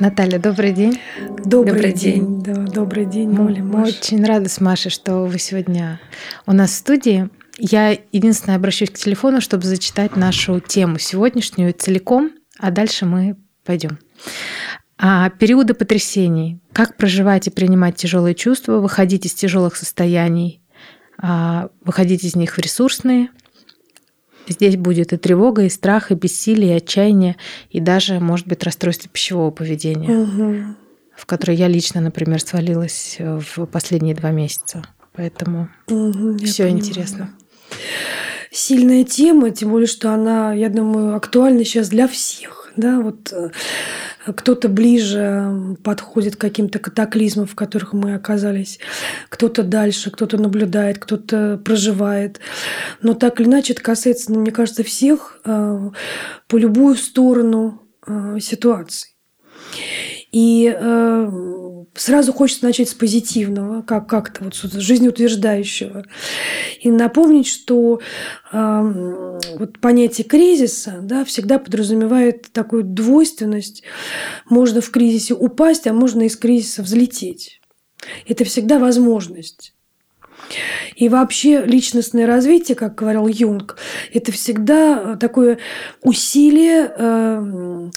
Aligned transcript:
Наталья, 0.00 0.38
добрый 0.38 0.72
день. 0.72 0.98
Добрый, 1.44 1.74
добрый 1.74 1.92
день. 1.92 2.14
день. 2.14 2.42
Да, 2.42 2.54
добрый 2.54 3.04
день, 3.04 3.38
Оля. 3.38 3.62
Мы 3.62 3.80
Маша. 3.80 3.98
очень 3.98 4.24
рады 4.24 4.48
с 4.48 4.58
Машей, 4.58 4.90
что 4.90 5.24
вы 5.26 5.38
сегодня 5.38 6.00
у 6.46 6.52
нас 6.52 6.70
в 6.70 6.74
студии. 6.76 7.28
Я 7.58 7.90
единственное 8.10 8.56
обращусь 8.56 8.88
к 8.88 8.94
телефону, 8.94 9.42
чтобы 9.42 9.64
зачитать 9.64 10.16
нашу 10.16 10.58
тему 10.58 10.98
сегодняшнюю 10.98 11.74
целиком, 11.74 12.30
а 12.58 12.70
дальше 12.70 13.04
мы 13.04 13.36
пойдем. 13.62 13.98
А, 14.96 15.28
периоды 15.28 15.74
потрясений. 15.74 16.60
Как 16.72 16.96
проживать 16.96 17.48
и 17.48 17.50
принимать 17.50 17.96
тяжелые 17.96 18.34
чувства, 18.34 18.80
выходить 18.80 19.26
из 19.26 19.34
тяжелых 19.34 19.76
состояний, 19.76 20.62
а, 21.18 21.68
выходить 21.84 22.24
из 22.24 22.34
них 22.36 22.56
в 22.56 22.58
ресурсные, 22.58 23.28
Здесь 24.50 24.76
будет 24.76 25.12
и 25.12 25.16
тревога, 25.16 25.62
и 25.62 25.68
страх, 25.68 26.10
и 26.10 26.14
бессилие, 26.14 26.72
и 26.72 26.76
отчаяние, 26.76 27.36
и 27.70 27.80
даже, 27.80 28.18
может 28.18 28.48
быть, 28.48 28.64
расстройство 28.64 29.08
пищевого 29.08 29.52
поведения, 29.52 30.10
угу. 30.10 30.74
в 31.16 31.24
которое 31.24 31.56
я 31.56 31.68
лично, 31.68 32.00
например, 32.00 32.40
свалилась 32.40 33.16
в 33.18 33.64
последние 33.66 34.16
два 34.16 34.32
месяца. 34.32 34.82
Поэтому 35.14 35.68
угу, 35.88 36.36
все 36.44 36.68
интересно. 36.68 37.32
Сильная 38.50 39.04
тема, 39.04 39.50
тем 39.50 39.70
более, 39.70 39.86
что 39.86 40.12
она, 40.12 40.52
я 40.52 40.68
думаю, 40.68 41.14
актуальна 41.14 41.64
сейчас 41.64 41.88
для 41.88 42.08
всех. 42.08 42.59
Да, 42.76 43.00
вот 43.00 43.32
э, 43.32 43.50
кто-то 44.32 44.68
ближе 44.68 45.76
подходит 45.82 46.36
к 46.36 46.40
каким-то 46.40 46.78
катаклизмам, 46.78 47.46
в 47.46 47.54
которых 47.54 47.92
мы 47.92 48.14
оказались, 48.14 48.78
кто-то 49.28 49.62
дальше, 49.62 50.10
кто-то 50.10 50.38
наблюдает, 50.38 50.98
кто-то 50.98 51.60
проживает. 51.64 52.40
Но 53.02 53.14
так 53.14 53.40
или 53.40 53.48
иначе 53.48 53.72
это 53.72 53.82
касается, 53.82 54.32
мне 54.32 54.52
кажется, 54.52 54.84
всех 54.84 55.40
э, 55.44 55.90
по 56.46 56.56
любую 56.56 56.96
сторону 56.96 57.82
э, 58.06 58.38
ситуации. 58.40 59.10
И 60.32 60.72
сразу 61.94 62.32
хочется 62.32 62.64
начать 62.64 62.88
с 62.88 62.94
позитивного, 62.94 63.82
как 63.82 64.08
как-то 64.08 64.44
вот 64.44 64.54
жизнеутверждающего, 64.54 66.04
и 66.80 66.90
напомнить, 66.90 67.46
что 67.46 68.00
э, 68.52 69.38
вот 69.58 69.78
понятие 69.80 70.26
кризиса, 70.26 71.00
да, 71.02 71.24
всегда 71.24 71.58
подразумевает 71.58 72.52
такую 72.52 72.84
двойственность. 72.84 73.82
Можно 74.48 74.80
в 74.80 74.90
кризисе 74.90 75.34
упасть, 75.34 75.86
а 75.86 75.92
можно 75.92 76.22
из 76.22 76.36
кризиса 76.36 76.82
взлететь. 76.82 77.60
Это 78.26 78.44
всегда 78.44 78.78
возможность. 78.78 79.74
И 80.96 81.08
вообще 81.08 81.62
личностное 81.62 82.26
развитие, 82.26 82.74
как 82.74 82.94
говорил 82.94 83.26
Юнг, 83.26 83.76
это 84.12 84.32
всегда 84.32 85.16
такое 85.16 85.58
усилие 86.02 86.92
э, 86.96 87.90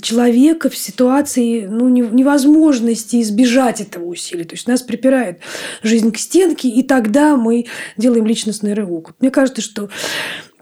человека 0.00 0.70
в 0.70 0.76
ситуации 0.76 1.66
ну, 1.66 1.88
невозможности 1.88 3.20
избежать 3.20 3.80
этого 3.80 4.06
усилия. 4.06 4.44
То 4.44 4.54
есть 4.54 4.66
нас 4.66 4.82
припирает 4.82 5.40
жизнь 5.82 6.12
к 6.12 6.18
стенке, 6.18 6.68
и 6.68 6.82
тогда 6.82 7.36
мы 7.36 7.66
делаем 7.96 8.26
личностный 8.26 8.72
рывок. 8.72 9.14
Мне 9.20 9.30
кажется, 9.30 9.60
что 9.60 9.90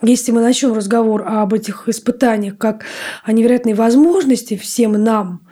если 0.03 0.33
мы 0.33 0.41
начнем 0.41 0.73
разговор 0.73 1.25
об 1.27 1.55
этих 1.55 1.89
испытаниях 1.89 2.57
как 2.57 2.85
о 3.25 3.33
невероятной 3.33 3.75
возможности 3.75 4.57
всем 4.57 4.93
нам, 4.93 5.47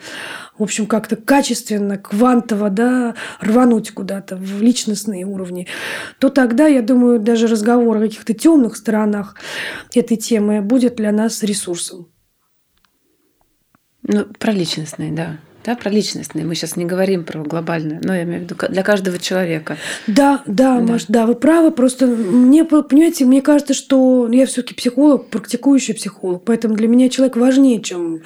в 0.59 0.63
общем, 0.63 0.87
как-то 0.87 1.17
качественно, 1.17 1.99
квантово, 1.99 2.71
да, 2.71 3.15
рвануть 3.41 3.91
куда-то 3.91 4.37
в 4.37 4.63
личностные 4.63 5.25
уровни, 5.25 5.67
то 6.19 6.31
тогда, 6.31 6.67
я 6.67 6.83
думаю, 6.83 7.21
даже 7.21 7.47
разговор 7.47 7.99
о 7.99 8.01
каких-то 8.01 8.35
темных 8.35 8.77
сторонах 8.77 9.37
этой 9.95 10.17
темы 10.17 10.63
будет 10.63 10.97
для 10.97 11.13
нас 11.13 11.43
ресурсом. 11.43 12.09
Ну, 14.07 14.25
про 14.39 14.53
личностные, 14.53 15.13
да. 15.13 15.39
Да, 15.65 15.75
про 15.75 15.91
личностные. 15.91 16.45
Мы 16.45 16.55
сейчас 16.55 16.77
не 16.77 16.85
говорим 16.85 17.25
про 17.25 17.43
глобальное, 17.43 18.01
но 18.01 18.15
я 18.15 18.23
имею 18.23 18.41
в 18.41 18.43
виду 18.45 18.55
для 18.69 18.85
каждого 18.85 19.19
человека. 19.19 19.77
Да, 20.07 20.43
да, 20.47 20.79
да. 20.79 20.93
Маш, 20.93 21.07
да, 21.09 21.27
вы 21.27 21.35
правы. 21.35 21.73
Просто 21.73 22.07
мне, 22.07 22.65
понимаете, 22.65 23.25
мне 23.25 23.43
кажется, 23.43 23.75
что 23.75 24.29
я 24.31 24.47
все-таки 24.47 24.75
психолог, 24.75 25.29
практикующий 25.29 25.95
психолог, 25.95 26.45
поэтому 26.45 26.77
для 26.77 26.87
меня 26.87 27.09
человек 27.09 27.37
важнее, 27.37 27.83
чем 27.83 28.21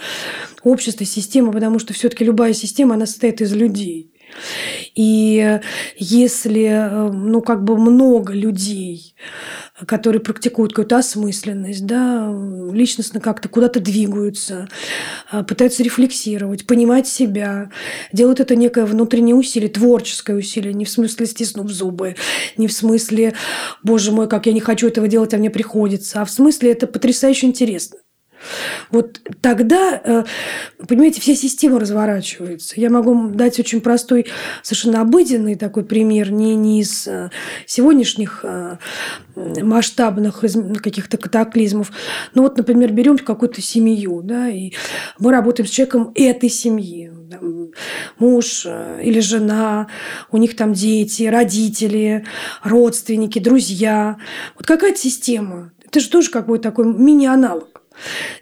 общество, 0.63 1.07
система, 1.07 1.51
потому 1.51 1.79
что 1.79 1.95
все-таки 1.95 2.27
любая 2.27 2.53
система, 2.53 2.95
она 2.95 3.07
состоит 3.07 3.41
из 3.41 3.55
людей. 3.55 4.13
И 4.95 5.61
если, 5.97 6.65
э, 6.65 7.11
ну, 7.11 7.41
как 7.41 7.65
бы 7.65 7.79
много 7.79 8.35
людей, 8.35 9.15
которые 9.87 10.21
практикуют 10.21 10.73
какую-то 10.73 10.99
осмысленность, 10.99 11.87
да, 11.87 12.33
личностно 12.73 13.21
как-то 13.21 13.49
куда-то 13.49 13.81
двигаются, 13.81 14.69
э, 15.33 15.43
пытаются 15.43 15.83
рефлексировать, 15.83 16.67
понимать 16.67 17.07
себя, 17.07 17.71
делают 18.13 18.41
это 18.41 18.57
некое 18.57 18.85
внутреннее 18.85 19.35
усилие, 19.35 19.71
творческое 19.71 20.37
усилие, 20.37 20.75
не 20.75 20.85
в 20.85 20.91
смысле 20.91 21.27
стиснув 21.27 21.71
зубы, 21.71 22.17
не 22.57 22.69
в 22.69 22.73
смысле, 22.73 23.35
боже 23.83 24.13
мой, 24.13 24.29
как 24.29 24.47
я 24.47 24.53
не 24.53 24.61
хочу 24.61 24.89
этого 24.89 25.09
делать, 25.09 25.35
а 25.35 25.39
мне 25.39 25.51
приходится, 25.51 26.23
а 26.23 26.25
в 26.25 26.31
смысле 26.31 26.73
это 26.73 26.87
потрясающе 26.87 27.47
интересно. 27.47 27.99
Вот 28.91 29.21
тогда, 29.41 30.01
э, 30.03 30.25
понимаете, 30.87 31.21
вся 31.21 31.35
система 31.35 31.79
разворачивается. 31.79 32.81
Я 32.81 32.91
могу 32.91 33.29
дать 33.31 33.59
очень 33.59 33.81
простой, 33.81 34.27
совершенно 34.63 35.01
обыденный 35.03 35.57
такой 35.57 35.85
пример, 35.85 36.31
не, 36.33 36.57
не 36.57 36.81
из 36.81 37.07
э, 37.07 37.31
сегодняшних 37.67 38.41
э, 38.45 38.77
масштабных 39.37 40.41
каких-то 40.83 41.17
катаклизмов. 41.17 41.93
Ну 42.35 42.43
вот, 42.43 42.57
например, 42.57 42.93
берем 42.93 43.19
какую-то 43.19 43.61
семью, 43.61 44.23
да, 44.23 44.49
и 44.49 44.73
мы 45.19 45.33
работаем 45.33 45.67
с 45.67 45.71
человеком 45.71 46.13
этой 46.15 46.49
семьи. 46.49 47.13
муж 48.19 48.67
или 48.67 49.21
жена, 49.21 49.87
у 50.31 50.37
них 50.37 50.57
там 50.57 50.73
дети, 50.73 51.25
родители, 51.25 52.25
родственники, 52.63 53.39
друзья. 53.39 54.17
Вот 54.57 54.67
какая-то 54.67 54.99
система. 54.99 55.73
Это 55.85 56.01
же 56.01 56.09
тоже 56.09 56.31
какой-то 56.31 56.63
такой 56.63 56.87
мини-аналог. 56.87 57.80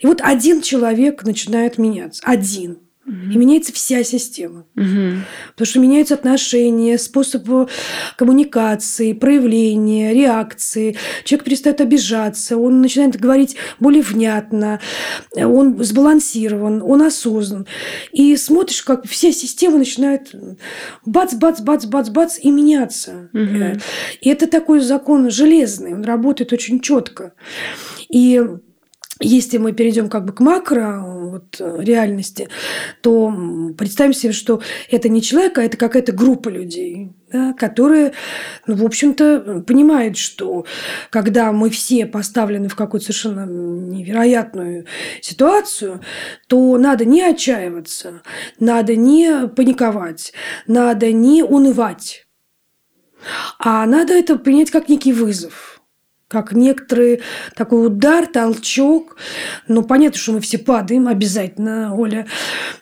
И 0.00 0.06
вот 0.06 0.20
один 0.22 0.62
человек 0.62 1.24
начинает 1.24 1.78
меняться. 1.78 2.22
Один. 2.24 2.78
И 3.08 3.38
меняется 3.38 3.72
вся 3.72 4.04
система. 4.04 4.66
Угу. 4.76 5.22
Потому 5.52 5.66
что 5.66 5.80
меняются 5.80 6.12
отношения, 6.12 6.98
способ 6.98 7.70
коммуникации, 8.16 9.14
проявления, 9.14 10.12
реакции. 10.12 10.94
Человек 11.24 11.46
перестает 11.46 11.80
обижаться, 11.80 12.58
он 12.58 12.82
начинает 12.82 13.18
говорить 13.18 13.56
более 13.80 14.02
внятно, 14.02 14.78
он 15.34 15.82
сбалансирован, 15.82 16.82
он 16.82 17.00
осознан. 17.00 17.66
И 18.12 18.36
смотришь, 18.36 18.82
как 18.82 19.06
вся 19.06 19.32
система 19.32 19.78
начинает 19.78 20.34
бац, 21.06 21.32
бац, 21.32 21.60
бац, 21.60 21.86
бац, 21.86 22.10
бац 22.10 22.38
и 22.38 22.50
меняться. 22.50 23.30
Угу. 23.32 23.80
И 24.20 24.28
это 24.28 24.46
такой 24.46 24.80
закон 24.80 25.30
железный, 25.30 25.94
он 25.94 26.04
работает 26.04 26.52
очень 26.52 26.80
четко. 26.80 27.32
И 28.10 28.42
если 29.20 29.58
мы 29.58 29.72
перейдем 29.72 30.08
как 30.08 30.24
бы 30.24 30.32
к 30.32 30.40
макро 30.40 31.00
вот, 31.00 31.60
реальности, 31.60 32.48
то 33.00 33.32
представим 33.76 34.12
себе, 34.12 34.32
что 34.32 34.62
это 34.90 35.08
не 35.08 35.22
человек, 35.22 35.58
а 35.58 35.62
это 35.62 35.76
какая-то 35.76 36.12
группа 36.12 36.48
людей, 36.48 37.10
да, 37.32 37.52
которые, 37.52 38.12
ну, 38.66 38.76
в 38.76 38.84
общем-то, 38.84 39.64
понимают, 39.66 40.16
что 40.16 40.66
когда 41.10 41.52
мы 41.52 41.70
все 41.70 42.06
поставлены 42.06 42.68
в 42.68 42.76
какую-то 42.76 43.06
совершенно 43.06 43.46
невероятную 43.46 44.86
ситуацию, 45.20 46.00
то 46.46 46.78
надо 46.78 47.04
не 47.04 47.22
отчаиваться, 47.22 48.22
надо 48.60 48.94
не 48.94 49.48
паниковать, 49.48 50.32
надо 50.66 51.12
не 51.12 51.42
унывать, 51.42 52.26
а 53.58 53.84
надо 53.86 54.14
это 54.14 54.38
принять 54.38 54.70
как 54.70 54.88
некий 54.88 55.12
вызов– 55.12 55.64
как 56.28 56.52
некоторый 56.52 57.22
такой 57.56 57.86
удар, 57.86 58.26
толчок. 58.26 59.16
Ну, 59.66 59.82
понятно, 59.82 60.18
что 60.18 60.32
мы 60.32 60.40
все 60.40 60.58
падаем 60.58 61.08
обязательно, 61.08 61.94
Оля. 61.96 62.26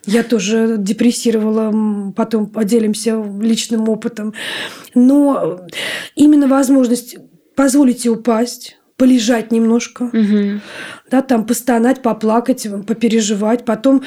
Я 0.05 0.25
тоже 0.25 0.77
депрессировала, 0.79 2.13
потом 2.15 2.47
поделимся 2.47 3.23
личным 3.41 3.89
опытом. 3.89 4.35
Но 4.95 5.61
именно 6.17 6.49
возможность 6.49 7.17
позволить 7.55 8.01
себе 8.01 8.11
упасть, 8.13 8.79
полежать 8.97 9.53
немножко, 9.53 10.05
угу. 10.05 10.61
да, 11.11 11.21
там 11.23 11.47
постонать, 11.47 12.03
поплакать, 12.03 12.67
попереживать, 12.87 13.65
потом 13.65 14.03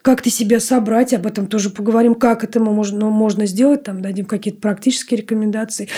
как-то 0.00 0.30
себя 0.30 0.58
собрать, 0.58 1.12
об 1.12 1.26
этом 1.26 1.46
тоже 1.46 1.68
поговорим, 1.68 2.14
как 2.14 2.42
это 2.42 2.58
можно, 2.58 3.00
ну, 3.00 3.10
можно 3.10 3.44
сделать, 3.46 3.84
там 3.84 4.00
дадим 4.00 4.24
какие-то 4.24 4.60
практические 4.60 5.20
рекомендации, 5.20 5.88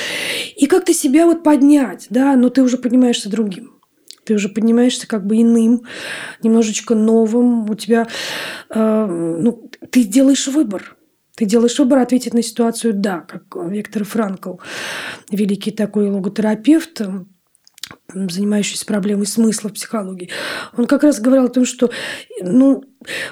и 0.56 0.66
как-то 0.66 0.92
себя 0.92 1.26
вот 1.26 1.44
поднять, 1.44 2.06
да, 2.10 2.34
но 2.34 2.48
ты 2.48 2.62
уже 2.62 2.76
поднимаешься 2.76 3.30
другим. 3.30 3.70
Ты 4.24 4.34
уже 4.34 4.48
поднимаешься 4.48 5.06
как 5.06 5.26
бы 5.26 5.40
иным, 5.40 5.82
немножечко 6.42 6.94
новым. 6.94 7.68
У 7.68 7.74
тебя, 7.74 8.08
э, 8.70 9.06
ну, 9.06 9.70
ты 9.90 10.04
делаешь 10.04 10.48
выбор. 10.48 10.96
Ты 11.36 11.44
делаешь 11.44 11.78
выбор 11.78 11.98
ответить 11.98 12.32
на 12.32 12.42
ситуацию 12.42 12.94
«да», 12.94 13.20
как 13.20 13.42
Виктор 13.68 14.04
Франкл, 14.04 14.54
великий 15.30 15.72
такой 15.72 16.08
логотерапевт, 16.08 17.02
занимающийся 18.12 18.86
проблемой 18.86 19.26
смысла 19.26 19.68
в 19.68 19.74
психологии, 19.74 20.30
он 20.76 20.86
как 20.86 21.02
раз 21.02 21.20
говорил 21.20 21.44
о 21.44 21.48
том, 21.48 21.64
что 21.64 21.90
ну, 22.40 22.84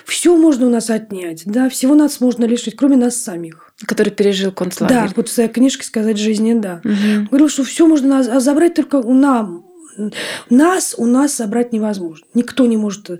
все 0.05 0.37
можно 0.37 0.67
у 0.67 0.71
нас 0.71 0.91
отнять, 0.91 1.43
да, 1.47 1.69
всего 1.69 1.95
нас 1.95 2.21
можно 2.21 2.45
лишить, 2.45 2.77
кроме 2.77 2.97
нас 2.97 3.17
самих. 3.17 3.73
Который 3.87 4.11
пережил 4.11 4.53
концлагерь. 4.53 4.97
Да, 4.97 5.13
вот 5.17 5.29
в 5.29 5.33
своей 5.33 5.49
книжке 5.49 5.85
«Сказать 5.85 6.19
жизни», 6.19 6.55
да. 6.55 6.81
Угу. 6.85 7.29
Говорил, 7.31 7.49
что 7.49 7.65
все 7.65 7.87
можно 7.87 8.19
а 8.19 8.41
забрать 8.41 8.75
только 8.75 8.97
у 8.97 9.15
нам, 9.15 9.67
нас 10.51 10.95
у 10.97 11.07
нас 11.07 11.37
забрать 11.37 11.73
невозможно. 11.73 12.27
Никто 12.35 12.67
не 12.67 12.77
может 12.77 13.11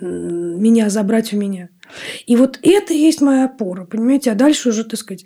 меня 0.00 0.88
забрать 0.90 1.32
у 1.32 1.36
меня. 1.36 1.68
И 2.26 2.36
вот 2.36 2.58
это 2.62 2.92
и 2.92 2.98
есть 2.98 3.20
моя 3.20 3.46
опора, 3.46 3.84
понимаете? 3.84 4.30
А 4.30 4.34
дальше 4.34 4.70
уже, 4.70 4.84
так 4.84 4.98
сказать, 4.98 5.24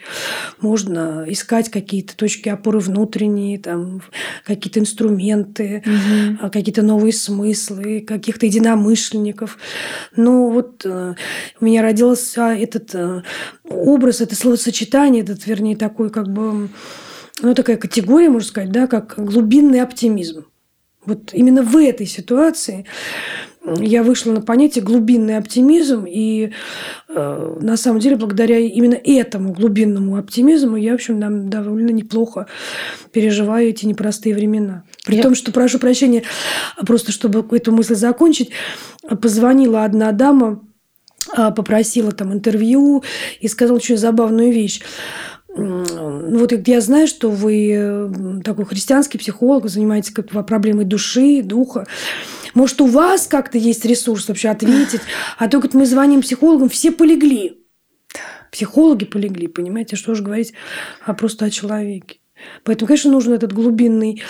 можно 0.60 1.24
искать 1.28 1.70
какие-то 1.70 2.16
точки 2.16 2.48
опоры 2.48 2.80
внутренние, 2.80 3.58
там, 3.58 4.02
какие-то 4.44 4.80
инструменты, 4.80 5.82
угу. 5.84 6.50
какие-то 6.50 6.82
новые 6.82 7.12
смыслы, 7.12 8.00
каких-то 8.00 8.46
единомышленников. 8.46 9.58
Но 10.16 10.50
вот 10.50 10.84
э, 10.84 11.14
у 11.60 11.64
меня 11.64 11.82
родился 11.82 12.54
этот 12.54 12.94
э, 12.94 13.22
образ, 13.64 14.20
это 14.20 14.34
словосочетание, 14.34 15.22
этот, 15.22 15.46
вернее, 15.46 15.76
такой 15.76 16.10
как 16.10 16.28
бы 16.28 16.68
ну, 17.40 17.54
такая 17.54 17.76
категория, 17.76 18.28
можно 18.28 18.48
сказать, 18.48 18.72
да, 18.72 18.86
как 18.86 19.14
глубинный 19.16 19.80
оптимизм. 19.80 20.46
Вот 21.04 21.32
именно 21.32 21.62
в 21.62 21.76
этой 21.76 22.06
ситуации 22.06 22.84
я 23.80 24.02
вышла 24.02 24.32
на 24.32 24.40
понятие 24.40 24.84
глубинный 24.84 25.36
оптимизм, 25.36 26.04
и 26.06 26.52
э, 27.08 27.56
на 27.60 27.76
самом 27.76 28.00
деле 28.00 28.16
благодаря 28.16 28.58
именно 28.58 28.94
этому 28.94 29.52
глубинному 29.52 30.16
оптимизму 30.16 30.76
я, 30.76 30.92
в 30.92 30.94
общем, 30.96 31.18
нам 31.18 31.48
довольно 31.48 31.90
неплохо 31.90 32.46
переживаю 33.12 33.68
эти 33.68 33.86
непростые 33.86 34.34
времена. 34.34 34.84
При 35.04 35.16
я... 35.16 35.22
том, 35.22 35.34
что, 35.34 35.52
прошу 35.52 35.78
прощения, 35.78 36.22
просто 36.86 37.12
чтобы 37.12 37.44
эту 37.56 37.72
мысль 37.72 37.94
закончить, 37.94 38.50
позвонила 39.20 39.84
одна 39.84 40.12
дама, 40.12 40.60
а, 41.34 41.50
попросила 41.50 42.12
там 42.12 42.32
интервью 42.32 43.02
и 43.40 43.48
сказала 43.48 43.76
очень 43.76 43.96
забавную 43.96 44.52
вещь. 44.52 44.80
Вот 45.58 46.68
я 46.68 46.80
знаю, 46.80 47.08
что 47.08 47.30
вы 47.30 48.40
такой 48.44 48.64
христианский 48.64 49.18
психолог, 49.18 49.68
занимаетесь 49.68 50.12
как 50.12 50.28
проблемой 50.46 50.84
души, 50.84 51.42
духа. 51.42 51.86
Может, 52.54 52.80
у 52.80 52.86
вас 52.86 53.26
как-то 53.26 53.58
есть 53.58 53.84
ресурс 53.84 54.28
вообще 54.28 54.50
ответить? 54.50 55.00
А 55.36 55.48
то, 55.48 55.60
как 55.60 55.74
мы 55.74 55.84
звоним 55.84 56.22
психологам, 56.22 56.68
все 56.68 56.92
полегли. 56.92 57.58
Психологи 58.52 59.04
полегли, 59.04 59.48
понимаете? 59.48 59.96
Что 59.96 60.14
же 60.14 60.22
говорить 60.22 60.54
а 61.04 61.12
просто 61.12 61.46
о 61.46 61.50
человеке. 61.50 62.20
Поэтому, 62.62 62.86
конечно, 62.86 63.10
нужен 63.10 63.32
этот 63.32 63.52
глубинный 63.52 64.22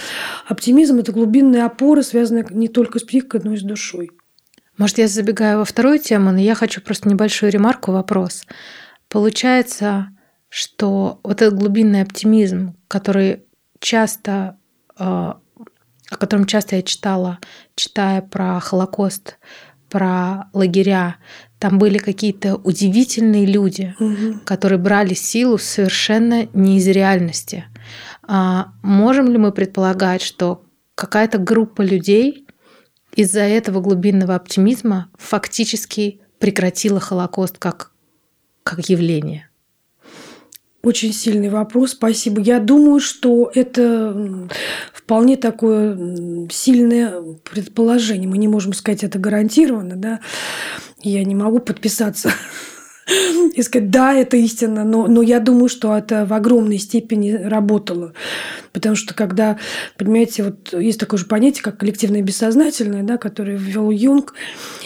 оптимизм, 0.47 0.99
это 0.99 1.13
глубинная 1.13 1.67
опора, 1.67 2.01
связанная 2.01 2.47
не 2.51 2.69
только 2.69 2.99
с 2.99 3.03
психикой, 3.03 3.43
но 3.45 3.53
и 3.53 3.59
с 3.59 3.63
душой. 3.63 4.11
Может, 4.79 4.97
я 4.97 5.09
забегаю 5.09 5.59
во 5.59 5.65
вторую 5.67 5.99
тему, 5.99 6.33
но 6.33 6.39
я 6.39 6.55
хочу 6.55 6.81
просто 6.81 7.09
небольшую 7.09 7.53
ремарку, 7.53 7.93
вопрос. 7.93 8.45
Получается, 9.09 10.09
что 10.49 11.21
вот 11.23 11.43
этот 11.43 11.59
глубинный 11.59 12.03
оптимизм, 12.03 12.75
который 12.89 13.45
часто, 13.81 14.57
э, 14.99 15.05
о 15.05 16.17
котором 16.17 16.47
часто 16.47 16.77
я 16.77 16.83
читала, 16.83 17.39
читая 17.75 18.23
про 18.23 18.59
Холокост, 18.61 19.39
про 19.89 20.49
лагеря, 20.53 21.17
там 21.59 21.79
были 21.79 21.99
какие-то 21.99 22.57
удивительные 22.57 23.47
люди, 23.47 23.95
угу. 23.99 24.41
которые 24.45 24.79
брали 24.79 25.15
силу 25.15 25.59
совершенно 25.59 26.47
не 26.53 26.79
из 26.79 26.87
реальности. 26.87 27.65
А 28.23 28.73
можем 28.83 29.29
ли 29.29 29.39
мы 29.39 29.53
предполагать, 29.53 30.23
что 30.23 30.65
какая-то 30.95 31.39
группа 31.39 31.83
людей 31.83 32.47
из-за 33.15 33.41
этого 33.41 33.81
глубинного 33.81 34.35
оптимизма 34.35 35.11
фактически 35.17 36.21
прекратила 36.39 37.01
Холокост 37.01 37.59
как, 37.59 37.93
как 38.63 38.89
явление? 38.89 39.48
Очень 40.83 41.13
сильный 41.13 41.49
вопрос, 41.49 41.93
спасибо. 41.93 42.41
Я 42.41 42.61
думаю, 42.61 43.01
что 43.01 43.51
это 43.53 44.49
вполне 44.93 45.37
такое 45.37 46.49
сильное 46.51 47.21
предположение. 47.51 48.29
Мы 48.29 48.39
не 48.39 48.47
можем 48.47 48.73
сказать 48.73 49.03
это 49.03 49.19
гарантированно, 49.19 49.97
да. 49.97 50.21
Я 51.03 51.25
не 51.25 51.35
могу 51.35 51.59
подписаться 51.59 52.33
и 53.55 53.63
сказать, 53.63 53.91
да, 53.91 54.15
это 54.15 54.37
истина, 54.37 54.85
но, 54.85 55.07
но 55.07 55.23
я 55.23 55.41
думаю, 55.41 55.69
что 55.69 55.97
это 55.97 56.27
в 56.27 56.33
огромной 56.33 56.79
степени 56.79 57.33
работало. 57.33 58.13
Потому 58.73 58.97
что 58.97 59.15
когда, 59.15 59.59
понимаете, 59.97 60.45
вот 60.45 60.73
есть 60.73 61.01
такое 61.01 61.19
же 61.19 61.27
понятие, 61.27 61.63
как 61.63 61.79
коллективное 61.79 62.23
бессознательное, 62.23 63.03
да, 63.03 63.17
которое 63.17 63.57
ввел 63.57 63.91
Юнг. 63.91 64.35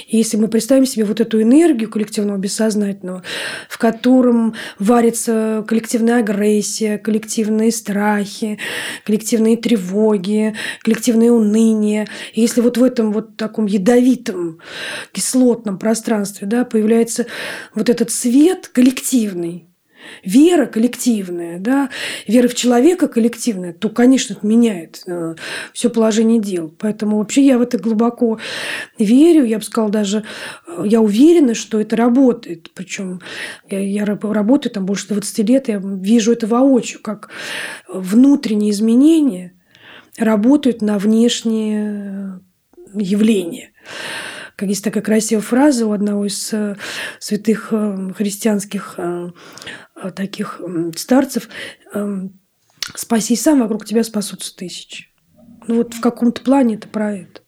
И 0.09 0.17
если 0.17 0.37
мы 0.37 0.49
представим 0.49 0.87
себе 0.87 1.05
вот 1.05 1.21
эту 1.21 1.43
энергию 1.43 1.91
коллективного 1.91 2.39
бессознательного, 2.39 3.23
в 3.69 3.79
котором 3.79 4.55
варится 4.79 5.65
коллективная 5.67 6.21
агрессия, 6.21 6.99
коллективные 6.99 7.73
страхи, 7.73 8.59
коллективные 9.05 9.57
тревоги, 9.57 10.55
коллективное 10.83 11.31
уныние. 11.31 12.07
И 12.35 12.41
если 12.41 12.61
вот 12.61 12.79
в 12.79 12.85
этом 12.85 13.13
вот 13.13 13.37
таком 13.37 13.67
ядовитом 13.67 14.61
кислотном 15.13 15.79
пространстве 15.79 16.47
да, 16.47 16.65
появляется 16.65 17.27
вот 17.75 17.89
этот 17.89 18.12
свет 18.12 18.69
коллективный, 18.69 19.69
вера 20.25 20.67
коллективная, 20.67 21.59
да, 21.59 21.91
вера 22.26 22.49
в 22.49 22.55
человека 22.55 23.09
коллективная, 23.09 23.73
то, 23.73 23.88
конечно, 23.88 24.35
это 24.35 24.47
меняет 24.47 25.03
э, 25.06 25.35
все 25.73 25.91
положение 25.91 26.41
дел. 26.41 26.75
Поэтому 26.79 27.19
вообще 27.19 27.43
я 27.43 27.59
в 27.59 27.62
это 27.62 27.79
глубоко 27.79 28.38
верю. 28.99 29.44
Я 29.44 29.59
бы 29.59 29.64
сказала 29.64 29.91
даже, 29.91 30.25
э, 30.67 30.82
я 30.87 31.00
уверена, 31.00 31.55
что 31.55 31.81
это 31.81 31.97
работает. 31.97 32.70
Причем 32.75 33.20
я, 33.69 33.81
я 33.81 34.05
работаю 34.05 34.73
там 34.73 34.87
больше 34.87 35.08
20 35.08 35.49
лет, 35.49 35.69
я 35.69 35.81
вижу 35.82 36.32
это 36.32 36.47
воочию, 36.47 37.00
как 37.03 37.31
внутренние 37.88 38.70
изменения 38.70 39.55
работают 40.19 40.82
на 40.82 40.99
внешние 40.99 42.41
явления 42.94 43.73
как 44.62 44.69
есть 44.69 44.85
такая 44.85 45.03
красивая 45.03 45.43
фраза 45.43 45.87
у 45.87 45.93
одного 45.93 46.26
из 46.26 46.53
э, 46.53 46.76
святых 47.19 47.73
христианских 48.17 48.99
Э, 50.03 50.11
таких 50.11 50.61
старцев 50.97 51.49
«Спаси 52.94 53.37
сам, 53.37 53.61
вокруг 53.61 53.85
тебя 53.85 54.03
спасутся 54.03 54.55
тысячи». 54.56 55.06
Ну 55.69 55.76
вот 55.76 55.94
в 55.94 56.00
каком-то 56.00 56.43
плане 56.43 56.75
это 56.75 56.88
про 56.88 57.14
это. 57.14 57.41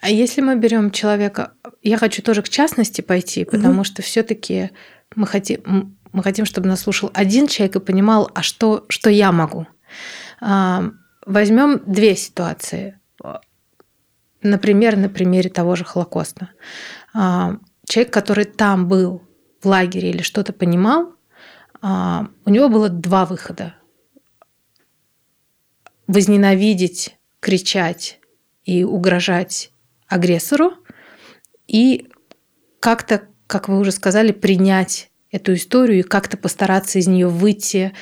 А 0.00 0.10
если 0.10 0.40
мы 0.40 0.56
берем 0.56 0.90
человека, 0.90 1.52
я 1.82 1.98
хочу 1.98 2.22
тоже 2.22 2.42
к 2.42 2.48
частности 2.48 3.02
пойти, 3.02 3.44
потому 3.44 3.76
угу. 3.76 3.84
что 3.84 4.02
все-таки 4.02 4.70
мы 5.14 5.26
хотим, 5.26 5.98
мы 6.12 6.22
хотим, 6.22 6.46
чтобы 6.46 6.68
нас 6.68 6.80
слушал 6.80 7.10
один 7.12 7.46
человек 7.46 7.76
и 7.76 7.80
понимал, 7.80 8.30
а 8.34 8.42
что, 8.42 8.86
что 8.88 9.10
я 9.10 9.30
могу. 9.32 9.66
А, 10.40 10.90
Возьмем 11.26 11.82
две 11.86 12.16
ситуации. 12.16 12.98
Например, 14.50 14.96
на 14.96 15.08
примере 15.08 15.50
того 15.50 15.74
же 15.76 15.84
Холокоста. 15.84 16.50
А, 17.12 17.56
человек, 17.86 18.12
который 18.12 18.44
там 18.44 18.88
был, 18.88 19.22
в 19.62 19.66
лагере 19.68 20.10
или 20.10 20.22
что-то 20.22 20.52
понимал, 20.52 21.14
а, 21.82 22.28
у 22.44 22.50
него 22.50 22.68
было 22.68 22.88
два 22.88 23.24
выхода. 23.24 23.74
Возненавидеть, 26.06 27.16
кричать 27.40 28.20
и 28.64 28.84
угрожать 28.84 29.72
агрессору 30.06 30.74
и 31.66 32.08
как-то, 32.80 33.28
как 33.46 33.68
вы 33.68 33.78
уже 33.78 33.90
сказали, 33.90 34.32
принять 34.32 35.10
эту 35.30 35.54
историю 35.54 36.00
и 36.00 36.02
как-то 36.02 36.36
постараться 36.36 36.98
из 36.98 37.08
нее 37.08 37.28
выйти 37.28 37.92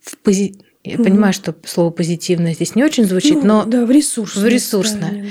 в 0.00 0.18
пози... 0.18 0.60
Я 0.88 0.96
угу. 0.96 1.04
понимаю, 1.04 1.32
что 1.32 1.54
слово 1.64 1.90
позитивное 1.90 2.54
здесь 2.54 2.74
не 2.74 2.84
очень 2.84 3.04
звучит, 3.04 3.36
ну, 3.36 3.44
но 3.44 3.64
да, 3.64 3.84
в 3.84 3.90
ресурсное. 3.90 4.44
В 4.44 4.46
ресурсное. 4.48 5.26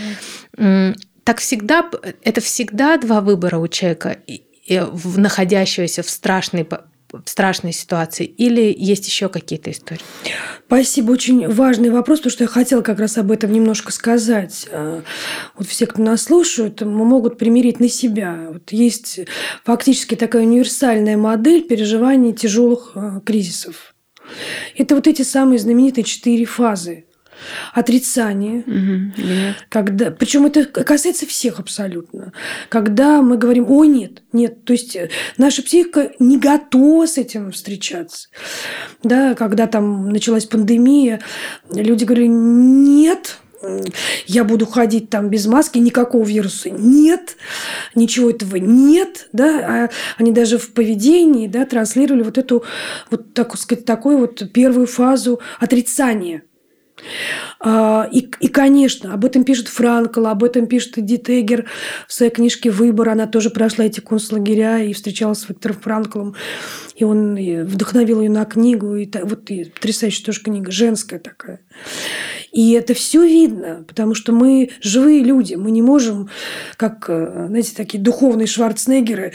Да. 0.58 0.94
Так 1.24 1.40
всегда, 1.40 1.90
это 2.24 2.40
всегда 2.40 2.98
два 2.98 3.20
выбора 3.20 3.58
у 3.58 3.68
человека 3.68 4.18
находящегося 4.70 6.04
в 6.04 6.10
страшной 6.10 6.64
в 7.12 7.30
страшной 7.30 7.72
ситуации 7.72 8.26
или 8.26 8.74
есть 8.78 9.08
еще 9.08 9.30
какие-то 9.30 9.72
истории? 9.72 10.02
Спасибо. 10.66 11.12
Очень 11.12 11.48
важный 11.48 11.90
вопрос, 11.90 12.20
потому 12.20 12.32
что 12.32 12.44
я 12.44 12.48
хотела 12.50 12.82
как 12.82 13.00
раз 13.00 13.18
об 13.18 13.32
этом 13.32 13.52
немножко 13.52 13.92
сказать. 13.92 14.68
А, 14.72 15.04
вот 15.56 15.68
все, 15.68 15.86
кто 15.86 16.02
нас 16.02 16.24
слушают, 16.24 16.82
могут 16.82 17.38
примерить 17.38 17.80
на 17.80 17.88
себя. 17.88 18.48
Вот 18.52 18.72
есть 18.72 19.22
фактически 19.64 20.16
такая 20.16 20.44
универсальная 20.44 21.18
модель 21.18 21.64
переживания 21.64 22.34
тяжелых 22.34 22.92
а, 22.96 23.22
кризисов. 23.22 23.94
Это 24.76 24.96
вот 24.96 25.08
эти 25.08 25.22
самые 25.22 25.60
знаменитые 25.60 26.04
четыре 26.04 26.46
фазы. 26.46 27.06
отрицание, 27.74 28.64
угу, 28.66 29.54
когда, 29.70 30.10
причем 30.12 30.46
это 30.48 30.66
касается 30.66 31.28
всех 31.28 31.60
абсолютно, 31.60 32.34
когда 32.70 33.22
мы 33.22 33.38
говорим, 33.38 33.70
о 33.70 33.86
нет, 33.86 34.24
нет, 34.34 34.66
то 34.66 34.74
есть 34.74 34.96
э, 34.96 35.10
наша 35.38 35.62
психика 35.62 36.12
не 36.20 36.40
готова 36.40 37.06
с 37.06 37.18
этим 37.18 37.52
встречаться, 37.52 38.30
да, 39.04 39.36
когда 39.36 39.68
там 39.68 40.10
началась 40.10 40.46
пандемия, 40.46 41.22
люди 41.72 42.06
говорили, 42.06 42.28
нет, 42.28 43.38
я 44.26 44.44
буду 44.44 44.66
ходить 44.66 45.10
там 45.10 45.30
без 45.30 45.46
маски, 45.48 45.78
никакого 45.78 46.24
вируса 46.24 46.70
нет, 46.70 47.38
ничего 47.96 48.30
этого 48.30 48.58
нет, 48.58 49.30
да, 49.34 49.60
а 49.86 49.90
они 50.18 50.32
даже 50.32 50.58
в 50.58 50.74
поведении, 50.74 51.48
да, 51.48 51.66
транслировали 51.66 52.24
вот 52.24 52.38
эту, 52.38 52.64
вот 53.10 53.34
так 53.34 53.58
сказать, 53.58 53.86
такую 53.86 54.20
вот 54.20 54.52
первую 54.54 54.88
фазу 54.88 55.40
отрицания 55.60 56.44
и, 57.64 58.30
и, 58.40 58.48
конечно, 58.48 59.14
об 59.14 59.26
этом 59.26 59.44
пишет 59.44 59.68
Франкл, 59.68 60.28
об 60.28 60.44
этом 60.44 60.68
пишет 60.68 60.98
Эдит 60.98 61.30
Эггер 61.30 61.66
в 62.08 62.14
своей 62.14 62.32
книжке 62.32 62.70
«Выбор». 62.70 63.10
Она 63.10 63.28
тоже 63.28 63.50
прошла 63.50 63.86
эти 63.86 64.00
концлагеря 64.00 64.80
и 64.80 64.94
встречалась 64.94 65.40
с 65.40 65.50
Виктором 65.50 65.78
Франклом. 65.78 66.36
И 66.96 67.04
он 67.04 67.36
вдохновил 67.66 68.22
ее 68.22 68.30
на 68.30 68.46
книгу. 68.46 68.96
И 68.96 69.10
вот 69.24 69.50
и 69.50 69.66
потрясающая 69.66 70.26
тоже 70.26 70.42
книга, 70.42 70.72
женская 70.72 71.20
такая. 71.20 71.62
И 72.52 72.72
это 72.72 72.94
все 72.94 73.24
видно, 73.24 73.86
потому 73.88 74.16
что 74.16 74.32
мы 74.32 74.72
живые 74.82 75.24
люди. 75.24 75.56
Мы 75.56 75.72
не 75.72 75.82
можем, 75.82 76.30
как, 76.76 77.06
э, 77.08 77.46
знаете, 77.50 77.74
такие 77.76 78.02
духовные 78.02 78.48
Шварценеггеры, 78.48 79.34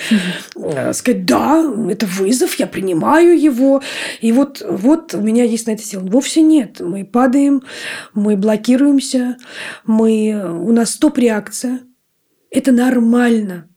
mm-hmm. 0.57 0.93
сказать, 0.93 1.25
да, 1.25 1.62
это 1.88 2.07
вызов, 2.07 2.55
я 2.57 2.67
принимаю 2.67 3.41
его. 3.41 3.83
И 4.21 4.33
вот, 4.33 4.64
вот 4.69 5.14
у 5.14 5.21
меня 5.21 5.45
есть 5.45 5.67
на 5.67 5.73
это 5.73 5.83
сила. 5.83 6.02
Вовсе 6.02 6.43
нет. 6.43 6.81
Мы 6.81 7.05
падаем, 7.05 7.62
мы 8.14 8.37
блокируемся, 8.37 9.37
мы, 9.85 10.59
у 10.61 10.73
нас 10.73 10.92
стоп-реакция. 10.92 11.81
Это 12.50 12.73
нормально. 12.73 13.69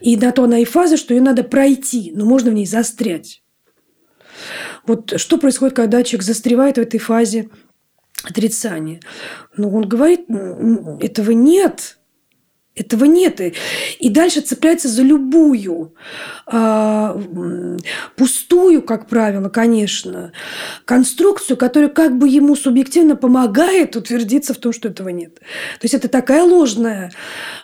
И 0.00 0.16
на 0.16 0.32
то 0.32 0.44
она 0.44 0.58
и 0.58 0.64
фаза, 0.64 0.96
что 0.96 1.14
ее 1.14 1.20
надо 1.20 1.44
пройти, 1.44 2.12
но 2.14 2.24
можно 2.24 2.50
в 2.50 2.54
ней 2.54 2.66
застрять. 2.66 3.42
Вот 4.86 5.14
что 5.18 5.38
происходит, 5.38 5.74
когда 5.74 6.02
человек 6.02 6.24
застревает 6.24 6.76
в 6.76 6.80
этой 6.80 6.98
фазе 6.98 7.48
отрицания? 8.22 9.00
Ну, 9.56 9.74
он 9.74 9.88
говорит, 9.88 10.26
этого 11.00 11.30
нет. 11.30 11.95
Этого 12.76 13.06
нет. 13.06 13.40
И 13.98 14.10
дальше 14.10 14.42
цепляется 14.42 14.88
за 14.88 15.00
любую 15.00 15.94
а, 16.46 17.18
пустую, 18.16 18.82
как 18.82 19.08
правило, 19.08 19.48
конечно, 19.48 20.32
конструкцию, 20.84 21.56
которая 21.56 21.88
как 21.88 22.18
бы 22.18 22.28
ему 22.28 22.54
субъективно 22.54 23.16
помогает 23.16 23.96
утвердиться 23.96 24.52
в 24.52 24.58
том, 24.58 24.74
что 24.74 24.88
этого 24.88 25.08
нет. 25.08 25.36
То 25.36 25.84
есть 25.84 25.94
это 25.94 26.08
такая 26.08 26.42
ложная, 26.42 27.12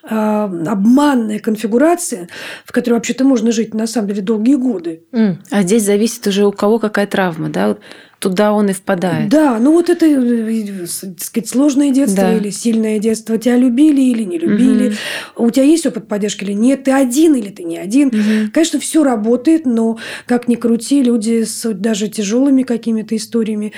а, 0.03 0.45
обманная 0.45 1.41
конфигурация, 1.41 2.31
в 2.65 2.73
которой 2.73 2.95
вообще-то 2.95 3.25
можно 3.25 3.53
жить 3.53 3.75
на 3.75 3.87
самом 3.87 4.09
деле 4.09 4.23
долгие 4.23 4.55
годы. 4.55 5.03
А 5.51 5.63
здесь 5.63 5.85
зависит 5.85 6.27
уже 6.27 6.47
у 6.47 6.53
кого 6.53 6.79
какая 6.79 7.07
травма, 7.07 7.51
да? 7.51 7.77
Туда 8.23 8.53
он 8.53 8.71
и 8.71 8.73
впадает. 8.73 9.29
Да, 9.29 9.59
ну 9.59 9.73
вот 9.73 9.91
это, 9.91 10.07
э, 10.07 10.87
так 10.87 11.21
сказать, 11.21 11.49
сложное 11.49 11.91
детство 11.91 12.23
да. 12.23 12.37
или 12.37 12.51
сильное 12.51 13.01
детство. 13.01 13.37
Тебя 13.37 13.57
любили 13.57 14.01
или 14.01 14.23
не 14.23 14.39
любили. 14.39 14.95
Угу. 15.35 15.47
У 15.47 15.51
тебя 15.51 15.65
есть 15.65 15.85
опыт 15.87 16.07
поддержки 16.07 16.45
или 16.45 16.53
нет? 16.53 16.85
Ты 16.85 16.93
один 16.93 17.35
или 17.35 17.51
ты 17.51 17.65
не 17.65 17.79
один? 17.79 18.09
Угу. 18.09 18.53
Конечно, 18.53 18.79
все 18.79 19.03
работает, 19.03 19.67
но 19.67 19.99
как 20.27 20.47
ни 20.47 20.55
крути, 20.55 21.03
люди 21.03 21.43
с 21.43 21.69
даже 21.75 22.07
тяжелыми 22.07 22.63
какими-то 22.63 23.17
историями 23.17 23.73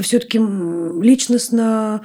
все-таки 0.00 0.38
личностно 0.38 2.02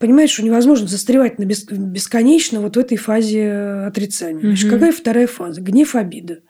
понимаешь, 0.00 0.30
что 0.30 0.42
невозможно 0.42 0.88
застревать 0.88 1.38
на 1.38 1.44
бесконечно 1.44 2.60
вот 2.60 2.74
в 2.74 2.80
этой 2.80 2.96
фазе 2.96 3.84
отрицания. 3.86 4.38
Угу. 4.38 4.46
Значит, 4.48 4.70
какая 4.70 4.92
вторая 4.92 5.28
фаза? 5.28 5.60
Гнев, 5.60 5.94
обида. 5.94 6.40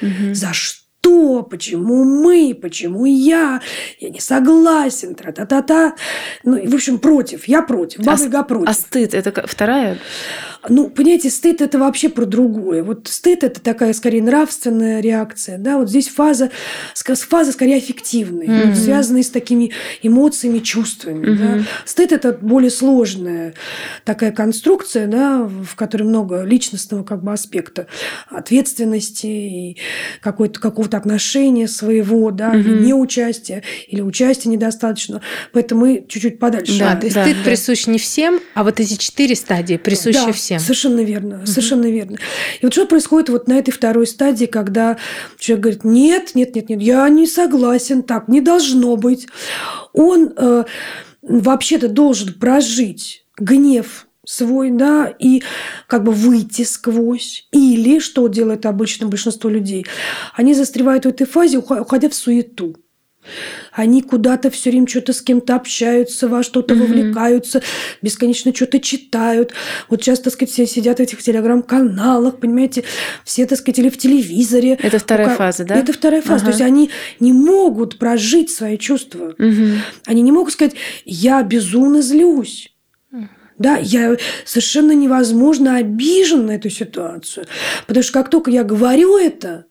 Угу. 0.00 0.34
За 0.34 0.52
что? 0.52 0.81
Что, 1.02 1.42
почему 1.42 2.04
мы, 2.04 2.56
почему 2.60 3.04
я, 3.04 3.60
я 3.98 4.08
не 4.08 4.20
согласен, 4.20 5.14
тра-та-та-та. 5.16 5.96
Ну, 6.44 6.70
в 6.70 6.74
общем, 6.74 6.98
против, 6.98 7.48
я 7.48 7.62
против, 7.62 8.04
Баба 8.04 8.38
а, 8.38 8.42
против. 8.44 8.68
А 8.68 8.72
стыд– 8.72 9.14
это 9.14 9.46
вторая? 9.46 9.98
Ну, 10.68 10.90
понимаете, 10.90 11.28
стыд– 11.30 11.60
это 11.60 11.80
вообще 11.80 12.08
про 12.08 12.24
другое. 12.24 12.84
Вот 12.84 13.08
стыд– 13.08 13.42
это 13.42 13.60
такая, 13.60 13.92
скорее, 13.94 14.22
нравственная 14.22 15.00
реакция. 15.00 15.58
Да? 15.58 15.78
Вот 15.78 15.88
здесь 15.88 16.08
фаза, 16.08 16.50
фаза 16.94 17.50
скорее 17.50 17.78
аффективная, 17.78 18.46
mm-hmm. 18.46 18.68
вот, 18.68 18.78
связанная 18.78 19.24
с 19.24 19.30
такими 19.30 19.72
эмоциями, 20.02 20.60
чувствами. 20.60 21.26
Mm-hmm. 21.26 21.58
Да? 21.58 21.64
Стыд– 21.84 22.12
это 22.12 22.32
более 22.32 22.70
сложная 22.70 23.54
такая 24.04 24.30
конструкция, 24.30 25.08
да, 25.08 25.42
в 25.42 25.74
которой 25.74 26.04
много 26.04 26.44
личностного 26.44 27.02
как 27.02 27.24
бы 27.24 27.32
аспекта, 27.32 27.88
ответственности 28.28 29.26
и 29.26 29.76
какой-то, 30.20 30.60
какого-то 30.60 30.92
отношения 31.02 31.68
своего, 31.68 32.30
да, 32.30 32.54
mm-hmm. 32.54 32.60
или 32.60 32.86
неучастия, 32.86 33.62
или 33.88 34.00
участия 34.00 34.48
недостаточно. 34.48 35.20
Поэтому 35.52 35.82
мы 35.82 36.04
чуть-чуть 36.08 36.38
подальше. 36.38 36.78
Да, 36.78 36.96
то 36.96 37.06
есть 37.06 37.16
да, 37.16 37.24
стыд 37.24 37.36
да. 37.38 37.44
присущ 37.44 37.86
не 37.86 37.98
всем, 37.98 38.40
а 38.54 38.62
вот 38.64 38.80
эти 38.80 38.94
четыре 38.94 39.34
стадии 39.34 39.76
присущи 39.76 40.24
да. 40.26 40.32
всем 40.32 40.52
всем. 40.58 40.60
Совершенно 40.60 41.00
верно, 41.00 41.38
угу. 41.38 41.46
совершенно 41.46 41.90
верно. 41.90 42.18
И 42.60 42.64
вот 42.64 42.72
что 42.72 42.86
происходит 42.86 43.28
вот 43.28 43.48
на 43.48 43.54
этой 43.54 43.70
второй 43.70 44.06
стадии, 44.06 44.46
когда 44.46 44.96
человек 45.38 45.62
говорит, 45.62 45.84
нет, 45.84 46.34
нет, 46.34 46.54
нет, 46.54 46.68
нет, 46.68 46.82
я 46.82 47.08
не 47.08 47.26
согласен, 47.26 48.02
так 48.02 48.28
не 48.28 48.40
должно 48.40 48.96
быть. 48.96 49.26
Он 49.92 50.32
э, 50.36 50.64
вообще-то 51.22 51.88
должен 51.88 52.34
прожить 52.34 53.24
гнев 53.38 54.06
свой, 54.24 54.70
да, 54.70 55.12
и 55.18 55.42
как 55.86 56.04
бы 56.04 56.12
выйти 56.12 56.62
сквозь. 56.62 57.46
Или, 57.52 57.98
что 57.98 58.28
делает 58.28 58.66
обычно 58.66 59.06
большинство 59.06 59.50
людей, 59.50 59.86
они 60.34 60.54
застревают 60.54 61.04
в 61.04 61.08
этой 61.08 61.26
фазе, 61.26 61.58
уходя 61.58 62.08
в 62.08 62.14
суету. 62.14 62.76
Они 63.70 64.02
куда-то 64.02 64.50
все 64.50 64.70
время 64.70 64.88
что-то 64.88 65.12
с 65.12 65.22
кем-то 65.22 65.54
общаются, 65.54 66.28
во 66.28 66.42
что-то 66.42 66.74
mm-hmm. 66.74 66.78
вовлекаются, 66.78 67.62
бесконечно 68.02 68.52
что-то 68.54 68.80
читают. 68.80 69.52
Вот 69.88 70.02
сейчас, 70.02 70.18
так 70.18 70.32
сказать, 70.32 70.52
все 70.52 70.66
сидят 70.66 70.98
в 70.98 71.00
этих 71.00 71.22
телеграм-каналах, 71.22 72.38
понимаете, 72.38 72.82
все, 73.24 73.46
так 73.46 73.58
сказать, 73.58 73.78
или 73.78 73.90
в 73.90 73.96
телевизоре. 73.96 74.78
Это 74.82 74.98
вторая 74.98 75.30
ну, 75.30 75.36
фаза, 75.36 75.64
да? 75.64 75.76
Это 75.76 75.92
вторая 75.92 76.20
фаза. 76.20 76.34
Ага. 76.36 76.44
То 76.46 76.50
есть 76.50 76.62
они 76.62 76.90
не 77.20 77.32
могут 77.32 77.98
прожить 77.98 78.50
свои 78.50 78.76
чувства. 78.76 79.34
Mm-hmm. 79.38 79.78
Они 80.06 80.22
не 80.22 80.32
могут 80.32 80.52
сказать, 80.52 80.74
я 81.04 81.42
безумно 81.44 82.02
злюсь. 82.02 82.71
Да, 83.58 83.76
я 83.76 84.16
совершенно 84.44 84.92
невозможно 84.92 85.76
обижен 85.76 86.46
на 86.46 86.52
эту 86.52 86.70
ситуацию. 86.70 87.46
Потому 87.86 88.02
что 88.02 88.12
как 88.12 88.30
только 88.30 88.50
я 88.50 88.64
говорю 88.64 89.16
это, 89.16 89.66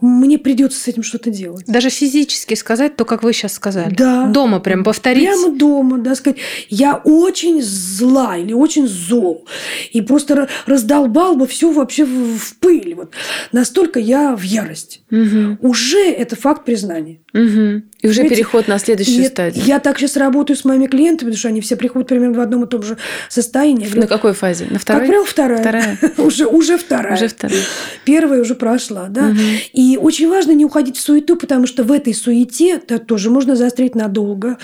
мне 0.00 0.38
придется 0.38 0.80
с 0.80 0.88
этим 0.88 1.02
что-то 1.02 1.30
делать. 1.30 1.66
Даже 1.66 1.90
физически 1.90 2.54
сказать 2.54 2.96
то, 2.96 3.04
как 3.04 3.22
вы 3.22 3.32
сейчас 3.32 3.54
сказали. 3.54 3.94
Да. 3.94 4.26
Дома 4.26 4.60
прям 4.60 4.84
повторить. 4.84 5.28
Прямо 5.28 5.56
дома, 5.56 5.98
да, 5.98 6.14
сказать, 6.14 6.38
я 6.68 6.96
очень 6.96 7.62
зла 7.62 8.36
или 8.36 8.52
очень 8.52 8.86
зол. 8.86 9.46
И 9.92 10.00
просто 10.00 10.48
раздолбал 10.66 11.36
бы 11.36 11.46
все 11.46 11.72
вообще 11.72 12.04
в 12.04 12.56
пыль. 12.60 12.94
Вот. 12.94 13.12
Настолько 13.52 14.00
я 14.00 14.34
в 14.34 14.42
ярость. 14.42 15.02
Угу. 15.10 15.58
Уже 15.60 16.10
это 16.10 16.36
факт 16.36 16.64
признания. 16.64 17.20
Угу. 17.32 17.82
И 18.02 18.06
уже 18.06 18.14
Знаете, 18.14 18.34
переход 18.34 18.66
на 18.66 18.78
следующую 18.78 19.22
я, 19.22 19.28
стадию. 19.28 19.64
Я 19.64 19.78
так 19.78 19.98
сейчас 19.98 20.16
работаю 20.16 20.56
с 20.56 20.64
моими 20.64 20.86
клиентами, 20.86 21.28
потому 21.28 21.38
что 21.38 21.48
они 21.48 21.60
все 21.60 21.76
приходят 21.76 22.08
примерно 22.08 22.38
в 22.38 22.40
одном 22.40 22.64
и 22.64 22.66
том 22.66 22.82
же 22.82 22.96
состоянии. 23.28 23.86
На 23.94 24.06
какой 24.06 24.32
фазе? 24.32 24.66
На 24.70 24.78
второй? 24.78 25.02
Как 25.02 25.08
правило, 25.08 25.26
вторая. 25.26 25.60
Вторая. 25.60 25.98
уже, 26.16 26.46
уже 26.46 26.78
вторая. 26.78 27.14
Уже 27.14 27.28
вторая. 27.28 27.62
Первая 28.04 28.40
уже 28.40 28.54
прошла, 28.54 29.08
да. 29.08 29.28
Угу. 29.28 29.38
И 29.74 29.89
очень 29.96 30.28
важно 30.28 30.52
не 30.52 30.64
уходить 30.64 30.96
в 30.96 31.00
суету, 31.00 31.36
потому 31.36 31.66
что 31.66 31.84
в 31.84 31.92
этой 31.92 32.14
суете 32.14 32.80
да, 32.86 32.98
тоже 32.98 33.30
можно 33.30 33.56
застрять 33.56 33.94
надолго. 33.94 34.58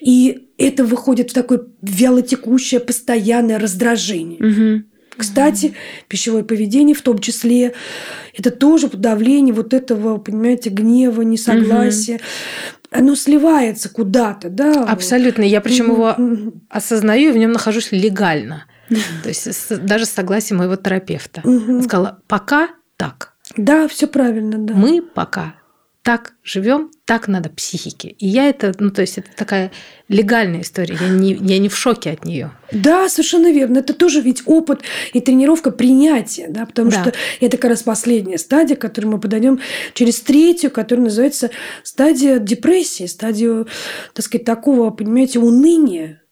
И 0.00 0.48
это 0.58 0.84
выходит 0.84 1.30
в 1.30 1.34
такое 1.34 1.62
вялотекущее, 1.82 2.80
постоянное 2.80 3.58
раздражение. 3.58 4.38
Угу. 4.38 4.84
Кстати, 5.16 5.74
пищевое 6.08 6.44
поведение 6.44 6.94
в 6.94 7.02
том 7.02 7.18
числе, 7.18 7.74
это 8.36 8.50
тоже 8.50 8.88
подавление 8.88 9.54
вот 9.54 9.74
этого, 9.74 10.18
понимаете, 10.18 10.70
гнева, 10.70 11.22
несогласия. 11.22 12.16
Угу. 12.16 12.22
Оно 12.92 13.14
сливается 13.14 13.88
куда-то, 13.88 14.48
да. 14.48 14.84
Абсолютно. 14.84 15.42
Я 15.42 15.60
причем 15.60 15.92
его 15.92 16.16
осознаю 16.68 17.30
и 17.30 17.32
в 17.32 17.36
нем 17.36 17.52
нахожусь 17.52 17.92
легально. 17.92 18.64
То 19.22 19.28
есть 19.28 19.84
даже 19.84 20.06
с 20.06 20.10
согласием 20.10 20.58
моего 20.58 20.76
терапевта. 20.76 21.42
Сказала, 21.82 22.20
пока 22.26 22.70
так. 22.96 23.29
Да, 23.56 23.88
все 23.88 24.06
правильно, 24.06 24.58
да. 24.58 24.74
Мы 24.74 25.02
пока 25.02 25.54
так 26.02 26.32
живем, 26.42 26.90
так 27.04 27.28
надо 27.28 27.50
психике. 27.50 28.08
И 28.08 28.26
я 28.26 28.48
это, 28.48 28.72
ну, 28.78 28.90
то 28.90 29.02
есть 29.02 29.18
это 29.18 29.28
такая 29.36 29.70
легальная 30.08 30.62
история. 30.62 30.96
Я 30.98 31.08
не, 31.08 31.34
я 31.34 31.58
не 31.58 31.68
в 31.68 31.76
шоке 31.76 32.10
от 32.10 32.24
нее. 32.24 32.52
Да, 32.72 33.08
совершенно 33.10 33.52
верно. 33.52 33.78
Это 33.78 33.92
тоже 33.92 34.22
ведь 34.22 34.42
опыт 34.46 34.80
и 35.12 35.20
тренировка 35.20 35.70
принятия, 35.70 36.46
да, 36.48 36.64
потому 36.64 36.90
да. 36.90 37.02
что 37.02 37.12
это 37.40 37.56
как 37.58 37.70
раз 37.70 37.82
последняя 37.82 38.38
стадия, 38.38 38.76
к 38.76 38.80
которой 38.80 39.06
мы 39.06 39.20
подойдем 39.20 39.60
через 39.92 40.20
третью, 40.20 40.70
которая 40.70 41.04
называется 41.04 41.50
стадия 41.82 42.38
депрессии, 42.38 43.04
стадию, 43.04 43.68
так 44.14 44.24
сказать, 44.24 44.46
такого, 44.46 44.90
понимаете, 44.90 45.38
уныния 45.38 46.22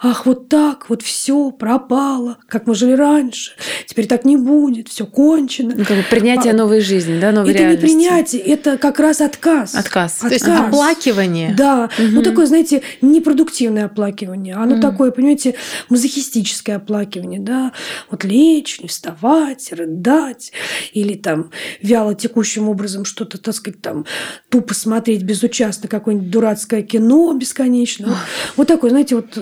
ах, 0.00 0.26
вот 0.26 0.48
так, 0.48 0.88
вот 0.88 1.02
все 1.02 1.50
пропало, 1.50 2.38
как 2.46 2.66
мы 2.66 2.74
жили 2.74 2.92
раньше, 2.92 3.52
теперь 3.86 4.06
так 4.06 4.24
не 4.24 4.36
будет, 4.36 4.88
все 4.88 5.06
кончено. 5.06 5.74
Ну, 5.76 5.84
как 5.84 5.96
бы 5.96 6.04
принятие 6.08 6.52
а, 6.52 6.56
новой 6.56 6.80
жизни, 6.80 7.18
да, 7.18 7.32
новой 7.32 7.50
это 7.50 7.60
реальности. 7.60 7.84
не 7.86 7.92
принятие, 7.92 8.42
это 8.42 8.78
как 8.78 9.00
раз 9.00 9.20
отказ. 9.20 9.74
Отказ. 9.74 10.16
отказ. 10.16 10.28
То 10.28 10.28
есть 10.28 10.48
оплакивание. 10.48 11.54
Да, 11.54 11.90
угу. 11.98 12.08
ну 12.08 12.22
такое, 12.22 12.46
знаете, 12.46 12.82
непродуктивное 13.00 13.86
оплакивание, 13.86 14.54
оно 14.54 14.74
угу. 14.74 14.82
такое, 14.82 15.10
понимаете, 15.10 15.56
мазохистическое 15.88 16.76
оплакивание, 16.76 17.40
да, 17.40 17.72
вот 18.10 18.22
лечь, 18.24 18.80
не 18.80 18.88
вставать, 18.88 19.72
рыдать, 19.72 20.52
или 20.92 21.14
там 21.14 21.50
вяло 21.82 22.14
текущим 22.14 22.68
образом 22.68 23.04
что-то, 23.04 23.38
так 23.38 23.54
сказать, 23.54 23.82
там 23.82 24.06
тупо 24.48 24.74
смотреть 24.74 25.22
безучастно 25.22 25.88
какое-нибудь 25.88 26.30
дурацкое 26.30 26.82
кино 26.82 27.32
бесконечно. 27.32 28.06
Вот, 28.08 28.16
вот 28.56 28.68
такое, 28.68 28.90
знаете, 28.90 29.16
вот 29.16 29.36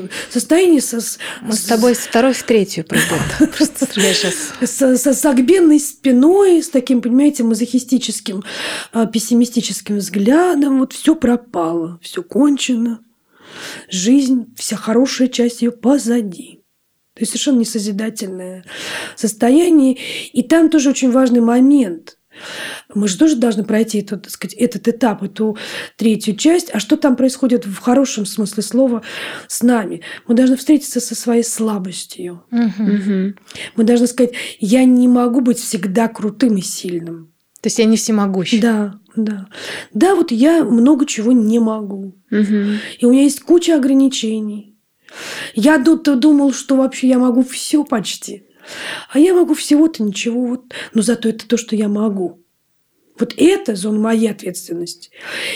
состоянии 0.47 0.79
со... 0.79 1.01
Мы 1.43 1.55
с 1.55 1.65
тобой 1.65 1.97
с 1.97 1.99
второй 1.99 2.33
в 2.33 2.43
третью 2.45 2.85
пройдем. 2.85 3.19
Просто 3.57 3.89
я 4.01 4.15
сейчас... 4.15 4.53
С, 4.61 4.97
с 4.97 5.15
согбенной 5.19 5.81
спиной, 5.81 6.63
с 6.63 6.69
таким, 6.69 7.03
понимаете, 7.03 7.43
мазохистическим, 7.43 8.45
а, 8.93 9.07
пессимистическим 9.07 9.97
взглядом. 9.97 10.79
Вот 10.79 10.93
все 10.93 11.17
пропало, 11.17 11.99
все 12.01 12.23
кончено. 12.23 13.01
Жизнь, 13.91 14.55
вся 14.57 14.77
хорошая 14.77 15.29
часть 15.29 15.63
ее 15.63 15.73
позади. 15.73 16.63
То 17.15 17.23
есть 17.23 17.33
совершенно 17.33 17.59
несозидательное 17.59 18.65
состояние. 19.17 19.99
И 20.33 20.43
там 20.45 20.71
тоже 20.71 20.91
очень 20.91 21.11
важный 21.11 21.41
момент– 21.41 22.16
мы 22.95 23.09
же 23.09 23.19
тоже 23.19 23.37
должны 23.37 23.65
пройти 23.65 23.99
этот, 23.99 24.23
так 24.23 24.33
сказать, 24.33 24.55
этот 24.55 24.89
этап, 24.89 25.23
эту 25.23 25.57
третью 25.97 26.37
часть. 26.37 26.71
А 26.73 26.81
что 26.81 26.97
там 26.97 27.17
происходит 27.17 27.67
в 27.67 27.79
хорошем 27.79 28.27
смысле 28.27 28.63
слова 28.63 29.03
с 29.49 29.63
нами? 29.63 30.03
Мы 30.27 30.35
должны 30.35 30.57
встретиться 30.57 31.01
со 31.01 31.15
своей 31.15 31.45
слабостью. 31.45 32.45
Угу. 32.51 33.35
Мы 33.77 33.85
должны 33.85 34.07
сказать, 34.07 34.33
я 34.59 34.85
не 34.85 35.09
могу 35.09 35.41
быть 35.41 35.59
всегда 35.59 36.09
крутым 36.09 36.57
и 36.57 36.63
сильным. 36.63 37.33
То 37.61 37.69
есть 37.69 37.79
я 37.79 37.85
не 37.85 37.97
всемогущий. 37.97 38.61
Да, 38.61 39.01
да. 39.17 39.49
Да, 39.93 40.15
вот 40.15 40.31
я 40.31 40.63
много 40.63 41.07
чего 41.07 41.33
не 41.33 41.59
могу. 41.59 42.17
Угу. 42.31 42.55
И 43.01 43.07
у 43.07 43.11
меня 43.11 43.23
есть 43.23 43.41
куча 43.41 43.75
ограничений. 43.75 44.77
Я 45.55 45.79
думал, 45.79 46.53
что 46.53 46.77
вообще 46.77 47.09
я 47.09 47.19
могу 47.19 47.43
все 47.43 47.85
почти. 47.85 48.46
А 49.11 49.19
я 49.19 49.35
могу 49.35 49.55
всего-то 49.55 50.03
ничего, 50.03 50.47
вот, 50.47 50.75
но 50.95 51.03
зато 51.03 51.29
это 51.29 51.47
то, 51.47 51.57
что 51.57 51.77
я 51.77 51.89
могу. 51.89 52.43
Вот 53.19 53.33
это 53.37 53.77
зона 53.77 53.99
моей 53.99 54.31
ответственности. 54.31 55.11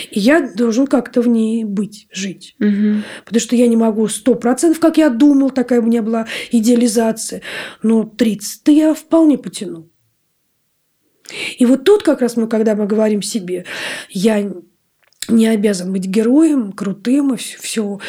И 0.09 0.19
я 0.19 0.51
должен 0.55 0.87
как-то 0.87 1.21
в 1.21 1.27
ней 1.27 1.63
быть, 1.63 2.07
жить. 2.11 2.55
Угу. 2.59 3.03
Потому 3.25 3.39
что 3.39 3.55
я 3.55 3.67
не 3.67 3.75
могу 3.75 4.07
сто 4.07 4.33
процентов, 4.35 4.79
как 4.79 4.97
я 4.97 5.09
думал, 5.09 5.51
такая 5.51 5.79
у 5.79 5.85
меня 5.85 6.01
была 6.01 6.27
идеализация. 6.51 7.43
Но 7.83 8.01
30-то 8.03 8.71
я 8.71 8.93
вполне 8.95 9.37
потяну. 9.37 9.89
И 11.59 11.65
вот 11.65 11.83
тут 11.83 12.03
как 12.03 12.21
раз 12.21 12.35
мы, 12.35 12.47
когда 12.47 12.75
мы 12.75 12.87
говорим 12.87 13.21
себе, 13.21 13.65
я 14.09 14.51
не 15.27 15.47
обязан 15.47 15.93
быть 15.93 16.05
героем, 16.05 16.71
крутым 16.71 17.33
и 17.33 17.37
все, 17.37 17.57
все 17.59 17.99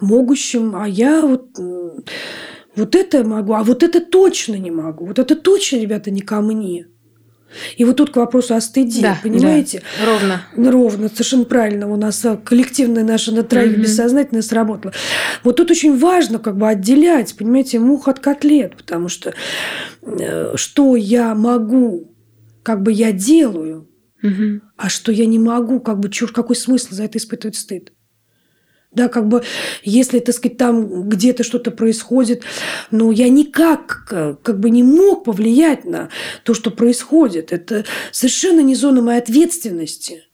могущим, 0.00 0.76
а 0.76 0.88
я 0.88 1.20
вот 1.22 1.50
вот 2.80 2.96
это 2.96 3.24
могу, 3.24 3.52
а 3.52 3.62
вот 3.62 3.82
это 3.82 4.00
точно 4.00 4.56
не 4.56 4.70
могу. 4.70 5.06
Вот 5.06 5.18
это 5.18 5.36
точно, 5.36 5.76
ребята, 5.76 6.10
не 6.10 6.20
ко 6.20 6.40
мне. 6.40 6.86
И 7.76 7.84
вот 7.84 7.96
тут 7.96 8.10
к 8.10 8.16
вопросу 8.16 8.54
о 8.54 8.60
стыде, 8.60 9.02
да, 9.02 9.18
понимаете? 9.22 9.82
Да, 9.98 10.06
ровно. 10.06 10.42
Ровно, 10.56 11.08
совершенно 11.08 11.44
правильно. 11.44 11.90
У 11.90 11.96
нас 11.96 12.24
коллективное 12.44 13.02
наше 13.02 13.32
на 13.32 13.42
троих 13.42 13.72
угу. 13.72 13.82
бессознательное 13.82 14.42
сработало. 14.42 14.94
Вот 15.42 15.56
тут 15.56 15.70
очень 15.70 15.98
важно 15.98 16.38
как 16.38 16.56
бы 16.56 16.68
отделять, 16.68 17.34
понимаете, 17.36 17.78
мух 17.78 18.08
от 18.08 18.20
котлет, 18.20 18.76
потому 18.76 19.08
что 19.08 19.34
э, 20.02 20.52
что 20.54 20.96
я 20.96 21.34
могу, 21.34 22.14
как 22.62 22.82
бы 22.82 22.92
я 22.92 23.12
делаю, 23.12 23.88
угу. 24.22 24.60
а 24.76 24.88
что 24.88 25.10
я 25.10 25.26
не 25.26 25.38
могу, 25.38 25.80
как 25.80 25.98
бы 25.98 26.08
чушь, 26.08 26.32
какой 26.32 26.56
смысл 26.56 26.94
за 26.94 27.04
это 27.04 27.18
испытывать 27.18 27.56
стыд? 27.56 27.92
Да, 28.92 29.08
как 29.08 29.28
бы, 29.28 29.44
если, 29.84 30.18
так 30.18 30.34
сказать, 30.34 30.56
там 30.56 31.08
где-то 31.08 31.44
что-то 31.44 31.70
происходит, 31.70 32.42
но 32.90 33.12
я 33.12 33.28
никак 33.28 34.04
как 34.42 34.58
бы 34.58 34.70
не 34.70 34.82
мог 34.82 35.24
повлиять 35.24 35.84
на 35.84 36.08
то, 36.42 36.54
что 36.54 36.72
происходит. 36.72 37.52
Это 37.52 37.84
совершенно 38.10 38.60
не 38.60 38.74
зона 38.74 39.00
моей 39.00 39.20
ответственности 39.20 40.24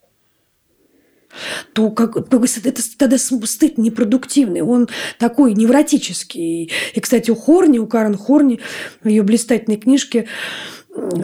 то 1.73 1.91
как, 1.91 2.15
как 2.15 2.33
это 2.33 2.83
тогда 2.97 3.19
стыд 3.19 3.79
непродуктивный, 3.79 4.63
он 4.63 4.89
такой 5.19 5.55
невротический. 5.55 6.73
И, 6.95 7.01
кстати, 7.01 7.31
у 7.31 7.35
Хорни, 7.35 7.79
у 7.79 7.87
Карен 7.87 8.17
Хорни 8.17 8.61
в 9.03 9.09
ее 9.09 9.23
блистательной 9.23 9.77
книжке 9.77 10.29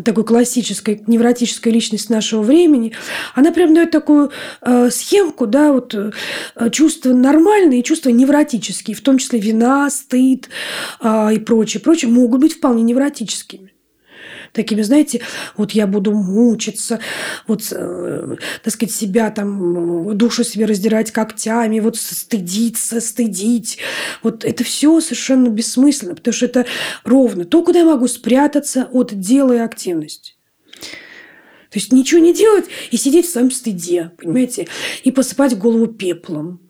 такой 0.04 0.24
классической 0.24 1.02
невротической 1.06 1.72
личности 1.72 2.12
нашего 2.12 2.42
времени, 2.42 2.92
она 3.34 3.52
прям 3.52 3.74
дает 3.74 3.90
такую 3.90 4.30
э, 4.60 4.90
схемку, 4.90 5.46
да, 5.46 5.72
вот 5.72 5.94
э, 5.94 6.10
чувства 6.70 7.12
нормальные 7.12 7.82
чувства 7.82 8.10
невротические, 8.10 8.96
в 8.96 9.00
том 9.00 9.18
числе 9.18 9.38
вина, 9.38 9.88
стыд 9.90 10.48
э, 11.00 11.34
и 11.34 11.38
прочее, 11.38 11.80
прочее, 11.80 12.10
могут 12.10 12.40
быть 12.40 12.54
вполне 12.54 12.82
невротическими 12.82 13.72
такими, 14.52 14.82
знаете, 14.82 15.22
вот 15.56 15.72
я 15.72 15.86
буду 15.86 16.12
мучиться, 16.12 17.00
вот, 17.46 17.62
э, 17.70 18.36
так 18.62 18.72
сказать, 18.72 18.94
себя 18.94 19.30
там, 19.30 20.16
душу 20.16 20.44
себе 20.44 20.66
раздирать 20.66 21.10
когтями, 21.10 21.80
вот 21.80 21.96
стыдиться, 21.96 23.00
стыдить. 23.00 23.78
Вот 24.22 24.44
это 24.44 24.62
все 24.64 25.00
совершенно 25.00 25.48
бессмысленно, 25.48 26.14
потому 26.14 26.34
что 26.34 26.46
это 26.46 26.66
ровно 27.04 27.44
то, 27.44 27.62
куда 27.62 27.80
я 27.80 27.84
могу 27.84 28.08
спрятаться 28.08 28.88
от 28.92 29.18
дела 29.18 29.54
и 29.54 29.58
активности. 29.58 30.34
То 31.70 31.78
есть 31.78 31.90
ничего 31.90 32.20
не 32.20 32.34
делать 32.34 32.66
и 32.90 32.98
сидеть 32.98 33.26
в 33.26 33.30
своем 33.30 33.50
стыде, 33.50 34.12
понимаете, 34.18 34.68
и 35.04 35.10
посыпать 35.10 35.56
голову 35.56 35.86
пеплом. 35.86 36.60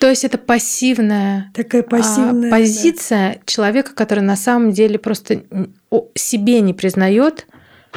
То 0.00 0.08
есть 0.08 0.24
это 0.24 0.38
пассивная, 0.38 1.50
Такая 1.54 1.82
пассивная 1.82 2.48
а, 2.48 2.50
позиция 2.50 3.34
да. 3.34 3.40
человека, 3.46 3.94
который 3.94 4.20
на 4.20 4.36
самом 4.36 4.72
деле 4.72 4.98
просто 4.98 5.42
себе 6.14 6.60
не 6.60 6.72
признает, 6.72 7.46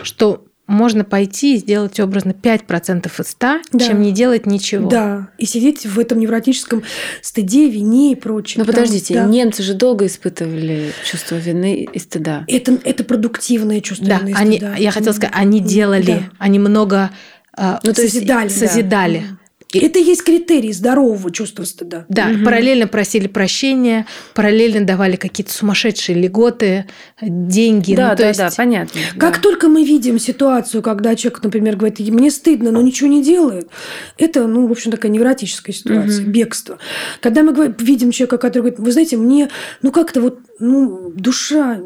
что 0.01 0.45
можно 0.71 1.03
пойти 1.03 1.55
и 1.55 1.57
сделать 1.57 1.99
образно 1.99 2.31
5% 2.31 3.11
из 3.19 3.27
100, 3.27 3.47
да. 3.73 3.79
чем 3.79 4.01
не 4.01 4.11
делать 4.11 4.45
ничего. 4.45 4.89
Да, 4.89 5.29
и 5.37 5.45
сидеть 5.45 5.85
в 5.85 5.99
этом 5.99 6.19
невротическом 6.19 6.83
стыде, 7.21 7.69
вине 7.69 8.13
и 8.13 8.15
прочем. 8.15 8.61
Но 8.61 8.65
подождите, 8.65 9.15
да. 9.15 9.25
немцы 9.25 9.63
же 9.63 9.73
долго 9.73 10.05
испытывали 10.05 10.93
чувство 11.03 11.35
вины 11.35 11.83
и 11.91 11.99
стыда. 11.99 12.45
Это, 12.47 12.79
это 12.83 13.03
продуктивное 13.03 13.81
чувство 13.81 14.07
да, 14.07 14.19
вины 14.19 14.29
и 14.29 14.33
они, 14.33 14.57
стыда. 14.57 14.75
Я 14.77 14.91
хотела 14.91 15.13
сказать, 15.13 15.35
они 15.35 15.59
делали, 15.59 16.05
да. 16.05 16.29
они 16.39 16.57
много 16.57 17.11
ну, 17.57 17.77
то 17.83 17.93
созидали. 17.93 18.47
созидали. 18.47 19.25
Да. 19.29 19.37
Это 19.79 19.99
и 19.99 20.03
есть 20.03 20.23
критерий 20.23 20.73
здорового 20.73 21.31
чувства 21.31 21.63
стыда. 21.63 22.05
Да, 22.09 22.27
угу. 22.27 22.45
параллельно 22.45 22.87
просили 22.87 23.27
прощения, 23.27 24.05
параллельно 24.33 24.85
давали 24.85 25.15
какие-то 25.15 25.53
сумасшедшие 25.53 26.21
льготы, 26.21 26.85
деньги. 27.21 27.95
Да, 27.95 28.11
ну, 28.11 28.17
да, 28.17 28.27
есть... 28.27 28.39
да, 28.39 28.49
понятно. 28.55 29.01
Как 29.17 29.35
да. 29.35 29.41
только 29.41 29.67
мы 29.67 29.83
видим 29.83 30.19
ситуацию, 30.19 30.81
когда 30.81 31.15
человек, 31.15 31.43
например, 31.43 31.75
говорит, 31.75 31.99
мне 31.99 32.31
стыдно, 32.31 32.71
но 32.71 32.81
ничего 32.81 33.09
не 33.09 33.23
делает, 33.23 33.69
это, 34.17 34.47
ну, 34.47 34.67
в 34.67 34.71
общем, 34.71 34.91
такая 34.91 35.11
невротическая 35.11 35.73
ситуация, 35.73 36.23
угу. 36.23 36.31
бегство. 36.31 36.79
Когда 37.21 37.43
мы 37.43 37.53
говорим, 37.53 37.75
видим 37.79 38.11
человека, 38.11 38.37
который 38.37 38.63
говорит, 38.63 38.79
вы 38.79 38.91
знаете, 38.91 39.17
мне, 39.17 39.49
ну, 39.81 39.91
как-то 39.91 40.21
вот, 40.21 40.39
ну, 40.59 41.11
душа 41.15 41.79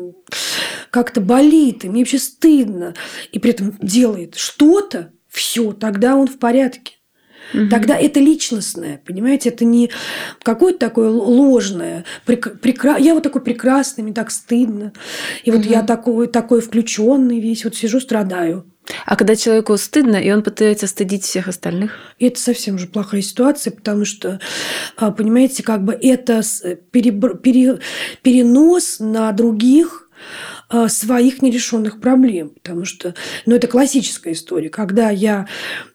как-то 0.89 1.21
болит, 1.21 1.83
и 1.83 1.89
мне 1.89 2.01
вообще 2.01 2.19
стыдно, 2.19 2.93
и 3.31 3.39
при 3.39 3.51
этом 3.51 3.77
делает 3.81 4.35
что-то, 4.35 5.11
все, 5.29 5.73
тогда 5.73 6.15
он 6.15 6.27
в 6.27 6.39
порядке. 6.39 6.93
Угу. 7.53 7.69
Тогда 7.69 7.97
это 7.97 8.19
личностное, 8.19 9.01
понимаете, 9.05 9.49
это 9.49 9.65
не 9.65 9.91
какое-то 10.43 10.79
такое 10.79 11.09
ложное. 11.09 12.05
Прекра... 12.25 12.97
Я 12.97 13.13
вот 13.13 13.23
такой 13.23 13.41
прекрасный, 13.41 14.03
мне 14.03 14.13
так 14.13 14.31
стыдно. 14.31 14.93
И 15.43 15.51
вот 15.51 15.61
угу. 15.61 15.69
я 15.69 15.83
такой, 15.83 16.27
такой 16.27 16.61
включенный 16.61 17.39
весь, 17.39 17.63
вот 17.63 17.75
сижу, 17.75 17.99
страдаю. 17.99 18.65
А 19.05 19.15
когда 19.15 19.35
человеку 19.35 19.77
стыдно, 19.77 20.17
и 20.17 20.31
он 20.31 20.43
пытается 20.43 20.87
стыдить 20.87 21.23
всех 21.23 21.47
остальных? 21.47 21.93
Это 22.19 22.39
совсем 22.39 22.77
же 22.77 22.87
плохая 22.87 23.21
ситуация, 23.21 23.71
потому 23.71 24.05
что, 24.05 24.39
а, 24.97 25.11
понимаете, 25.11 25.63
как 25.63 25.83
бы 25.83 25.93
это 25.93 26.41
перебр... 26.91 27.37
пере... 27.37 27.79
перенос 28.21 28.97
на 28.99 29.31
других 29.31 30.09
э, 30.11 30.54
своих 30.87 31.41
нерешенных 31.41 31.99
проблем. 31.99 32.49
Потому 32.49 32.85
что, 32.85 33.13
ну, 33.45 33.55
это 33.55 33.67
классическая 33.67 34.33
история, 34.33 34.69
когда 34.69 35.09
я 35.09 35.47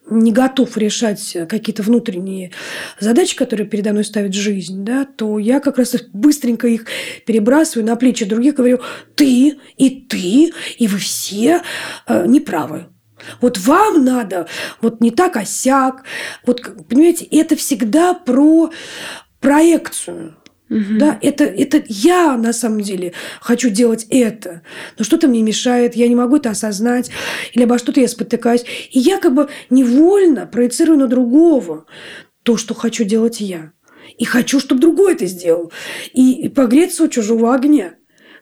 не 0.09 0.31
готов 0.31 0.77
решать 0.77 1.37
какие-то 1.47 1.83
внутренние 1.83 2.51
задачи, 2.99 3.35
которые 3.35 3.67
передо 3.67 3.91
мной 3.91 4.03
ставит 4.03 4.33
жизнь, 4.33 4.83
да, 4.83 5.05
то 5.05 5.39
я 5.39 5.59
как 5.59 5.77
раз 5.77 5.95
быстренько 6.13 6.67
их 6.67 6.85
перебрасываю 7.25 7.85
на 7.85 7.95
плечи 7.95 8.25
других, 8.25 8.55
говорю, 8.55 8.81
ты 9.15 9.57
и 9.77 9.89
ты, 9.89 10.51
и 10.77 10.87
вы 10.87 10.97
все 10.97 11.61
э, 12.07 12.25
неправы. 12.27 12.87
Вот 13.39 13.57
вам 13.59 14.03
надо, 14.03 14.47
вот 14.81 15.01
не 15.01 15.11
так, 15.11 15.37
а 15.37 15.45
сяк. 15.45 16.03
Вот, 16.45 16.61
понимаете, 16.87 17.25
это 17.25 17.55
всегда 17.55 18.13
про 18.13 18.71
проекцию. 19.39 20.35
Угу. 20.71 20.99
Да, 20.99 21.19
это, 21.21 21.43
это 21.43 21.83
я 21.87 22.37
на 22.37 22.53
самом 22.53 22.79
деле 22.79 23.11
хочу 23.41 23.69
делать 23.69 24.07
это. 24.09 24.61
Но 24.97 25.03
что-то 25.03 25.27
мне 25.27 25.41
мешает, 25.41 25.97
я 25.97 26.07
не 26.07 26.15
могу 26.15 26.37
это 26.37 26.49
осознать, 26.49 27.11
или 27.51 27.63
обо 27.63 27.77
что-то 27.77 27.99
я 27.99 28.07
спотыкаюсь. 28.07 28.63
И 28.89 28.99
я 28.99 29.19
как 29.19 29.35
бы 29.35 29.49
невольно 29.69 30.45
проецирую 30.45 30.97
на 30.97 31.07
другого 31.07 31.85
то, 32.43 32.55
что 32.55 32.73
хочу 32.73 33.03
делать 33.03 33.41
я. 33.41 33.73
И 34.17 34.23
хочу, 34.23 34.61
чтобы 34.61 34.79
другой 34.79 35.13
это 35.13 35.25
сделал. 35.25 35.73
И 36.13 36.47
погреться 36.47 37.03
у 37.03 37.09
чужого 37.09 37.53
огня. 37.53 37.95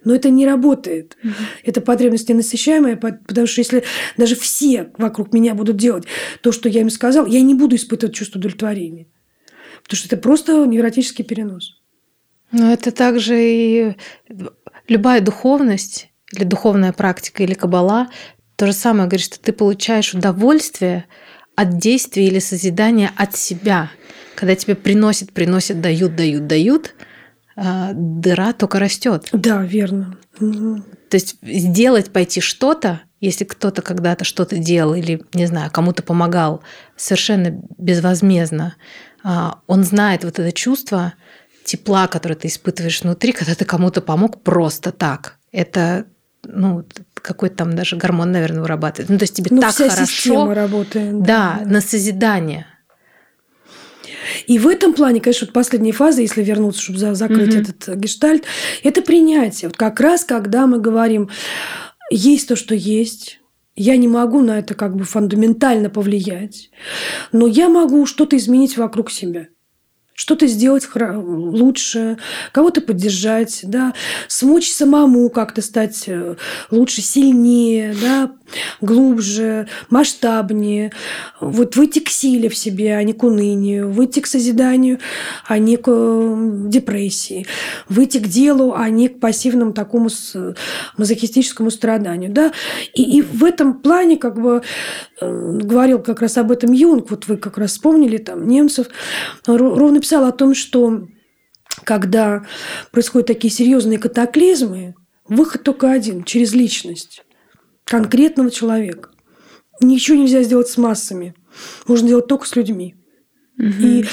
Но 0.05 0.13
это 0.13 0.29
не 0.29 0.45
работает. 0.45 1.17
Угу. 1.23 1.33
Это 1.63 1.81
потребность 1.81 2.29
ненасыщаемая, 2.29 2.95
потому 2.95 3.47
что 3.47 3.59
если 3.59 3.83
даже 4.17 4.35
все 4.35 4.91
вокруг 4.99 5.33
меня 5.33 5.55
будут 5.55 5.77
делать 5.77 6.05
то, 6.41 6.51
что 6.51 6.69
я 6.69 6.81
им 6.81 6.91
сказал, 6.91 7.25
я 7.25 7.41
не 7.41 7.55
буду 7.55 7.75
испытывать 7.75 8.15
чувство 8.15 8.37
удовлетворения. 8.37 9.07
Потому 9.81 9.97
что 9.97 10.07
это 10.07 10.17
просто 10.17 10.65
невротический 10.67 11.25
перенос. 11.25 11.78
Но 12.51 12.71
это 12.71 12.91
также 12.91 13.35
и 13.41 13.95
любая 14.87 15.21
духовность 15.21 16.09
или 16.31 16.43
духовная 16.43 16.93
практика 16.93 17.43
или 17.43 17.53
кабала 17.53 18.07
то 18.59 18.65
же 18.67 18.73
самое 18.73 19.07
говорит, 19.07 19.25
что 19.25 19.39
ты 19.39 19.53
получаешь 19.53 20.13
удовольствие 20.13 21.05
от 21.55 21.77
действия 21.77 22.27
или 22.27 22.39
созидания 22.39 23.09
от 23.15 23.37
себя. 23.37 23.89
Когда 24.35 24.53
тебе 24.53 24.75
приносят, 24.75 25.31
приносят, 25.31 25.79
дают, 25.79 26.17
дают, 26.17 26.45
дают, 26.45 26.93
а, 27.55 27.91
дыра 27.93 28.51
только 28.51 28.79
растет. 28.79 29.29
Да, 29.31 29.63
верно. 29.63 30.17
То 30.39 31.15
есть 31.15 31.37
сделать, 31.41 32.11
пойти 32.11 32.41
что-то, 32.41 32.99
если 33.21 33.45
кто-то 33.45 33.81
когда-то 33.81 34.25
что-то 34.25 34.57
делал 34.57 34.93
или, 34.93 35.23
не 35.33 35.45
знаю, 35.45 35.71
кому-то 35.71 36.03
помогал 36.03 36.61
совершенно 36.97 37.61
безвозмездно, 37.77 38.75
а, 39.23 39.61
он 39.67 39.85
знает 39.85 40.25
вот 40.25 40.37
это 40.37 40.51
чувство, 40.51 41.13
тепла, 41.69 42.07
которое 42.07 42.35
ты 42.35 42.47
испытываешь 42.47 43.03
внутри, 43.03 43.31
когда 43.31 43.53
ты 43.53 43.63
кому-то 43.63 44.01
помог 44.01 44.41
просто 44.41 44.91
так. 44.91 45.37
Это 45.51 46.05
ну, 46.43 46.83
какой-то 47.13 47.57
там 47.57 47.75
даже 47.75 47.95
гормон, 47.95 48.31
наверное, 48.31 48.61
вырабатывает. 48.61 49.09
Ну, 49.09 49.17
то 49.17 49.23
есть 49.23 49.35
тебе 49.35 49.49
ну, 49.51 49.61
так 49.61 49.73
вся 49.73 49.89
хорошо. 49.89 50.05
Система 50.05 50.55
работает. 50.55 51.21
Да, 51.21 51.59
да, 51.59 51.69
на 51.69 51.81
созидание. 51.81 52.65
И 54.47 54.57
в 54.57 54.67
этом 54.67 54.93
плане, 54.93 55.21
конечно, 55.21 55.45
вот 55.45 55.53
последняя 55.53 55.91
фаза, 55.91 56.21
если 56.21 56.43
вернуться, 56.43 56.81
чтобы 56.81 57.15
закрыть 57.15 57.53
угу. 57.53 57.61
этот 57.61 57.97
гештальт, 57.97 58.45
это 58.83 59.01
принятие. 59.01 59.69
Вот 59.69 59.77
как 59.77 59.99
раз 59.99 60.23
когда 60.23 60.65
мы 60.65 60.79
говорим, 60.79 61.29
есть 62.09 62.47
то, 62.47 62.55
что 62.55 62.73
есть, 62.73 63.39
я 63.75 63.95
не 63.95 64.07
могу 64.07 64.41
на 64.41 64.57
это 64.57 64.73
как 64.73 64.95
бы 64.95 65.03
фундаментально 65.03 65.89
повлиять, 65.89 66.71
но 67.31 67.45
я 67.45 67.69
могу 67.69 68.07
что-то 68.07 68.37
изменить 68.37 68.77
вокруг 68.77 69.11
себя 69.11 69.47
что-то 70.19 70.47
сделать 70.47 70.85
лучше, 70.95 72.17
кого-то 72.51 72.81
поддержать, 72.81 73.61
да, 73.63 73.93
смочь 74.27 74.69
самому 74.69 75.29
как-то 75.29 75.61
стать 75.61 76.03
э, 76.07 76.35
лучше, 76.71 77.01
сильнее, 77.01 77.95
да, 78.01 78.29
глубже, 78.81 79.67
масштабнее, 79.89 80.91
вот 81.39 81.75
выйти 81.75 81.99
к 81.99 82.09
силе 82.09 82.49
в 82.49 82.55
себе, 82.55 82.95
а 82.95 83.03
не 83.03 83.13
к 83.13 83.23
унынию, 83.23 83.91
выйти 83.91 84.19
к 84.19 84.27
созиданию, 84.27 84.99
а 85.47 85.57
не 85.57 85.77
к 85.77 85.89
депрессии, 86.69 87.45
выйти 87.87 88.17
к 88.19 88.27
делу, 88.27 88.73
а 88.75 88.89
не 88.89 89.09
к 89.09 89.19
пассивному 89.19 89.73
такому 89.73 90.09
мазохистическому 90.97 91.71
страданию, 91.71 92.31
да, 92.31 92.51
и, 92.93 93.19
и 93.19 93.21
в 93.21 93.43
этом 93.43 93.81
плане 93.81 94.17
как 94.17 94.39
бы 94.41 94.61
э, 95.21 95.57
говорил 95.61 95.99
как 95.99 96.21
раз 96.21 96.37
об 96.37 96.51
этом 96.51 96.71
Юнг, 96.71 97.09
вот 97.09 97.27
вы 97.27 97.37
как 97.37 97.57
раз 97.57 97.71
вспомнили 97.71 98.17
там 98.17 98.47
немцев, 98.47 98.87
ровно 99.45 99.99
писал 99.99 100.25
о 100.25 100.31
том, 100.31 100.55
что 100.55 101.07
когда 101.83 102.45
происходят 102.91 103.27
такие 103.27 103.53
серьезные 103.53 103.99
катаклизмы, 103.99 104.95
выход 105.27 105.63
только 105.63 105.91
один– 105.91 106.23
через 106.25 106.53
личность 106.53 107.23
конкретного 107.89 108.51
человека. 108.51 109.09
Ничего 109.81 110.17
нельзя 110.17 110.43
сделать 110.43 110.67
с 110.67 110.77
массами. 110.77 111.33
Можно 111.87 112.09
делать 112.09 112.27
только 112.27 112.45
с 112.45 112.55
людьми. 112.55 112.95
Угу. 113.57 113.67
И 113.79 114.05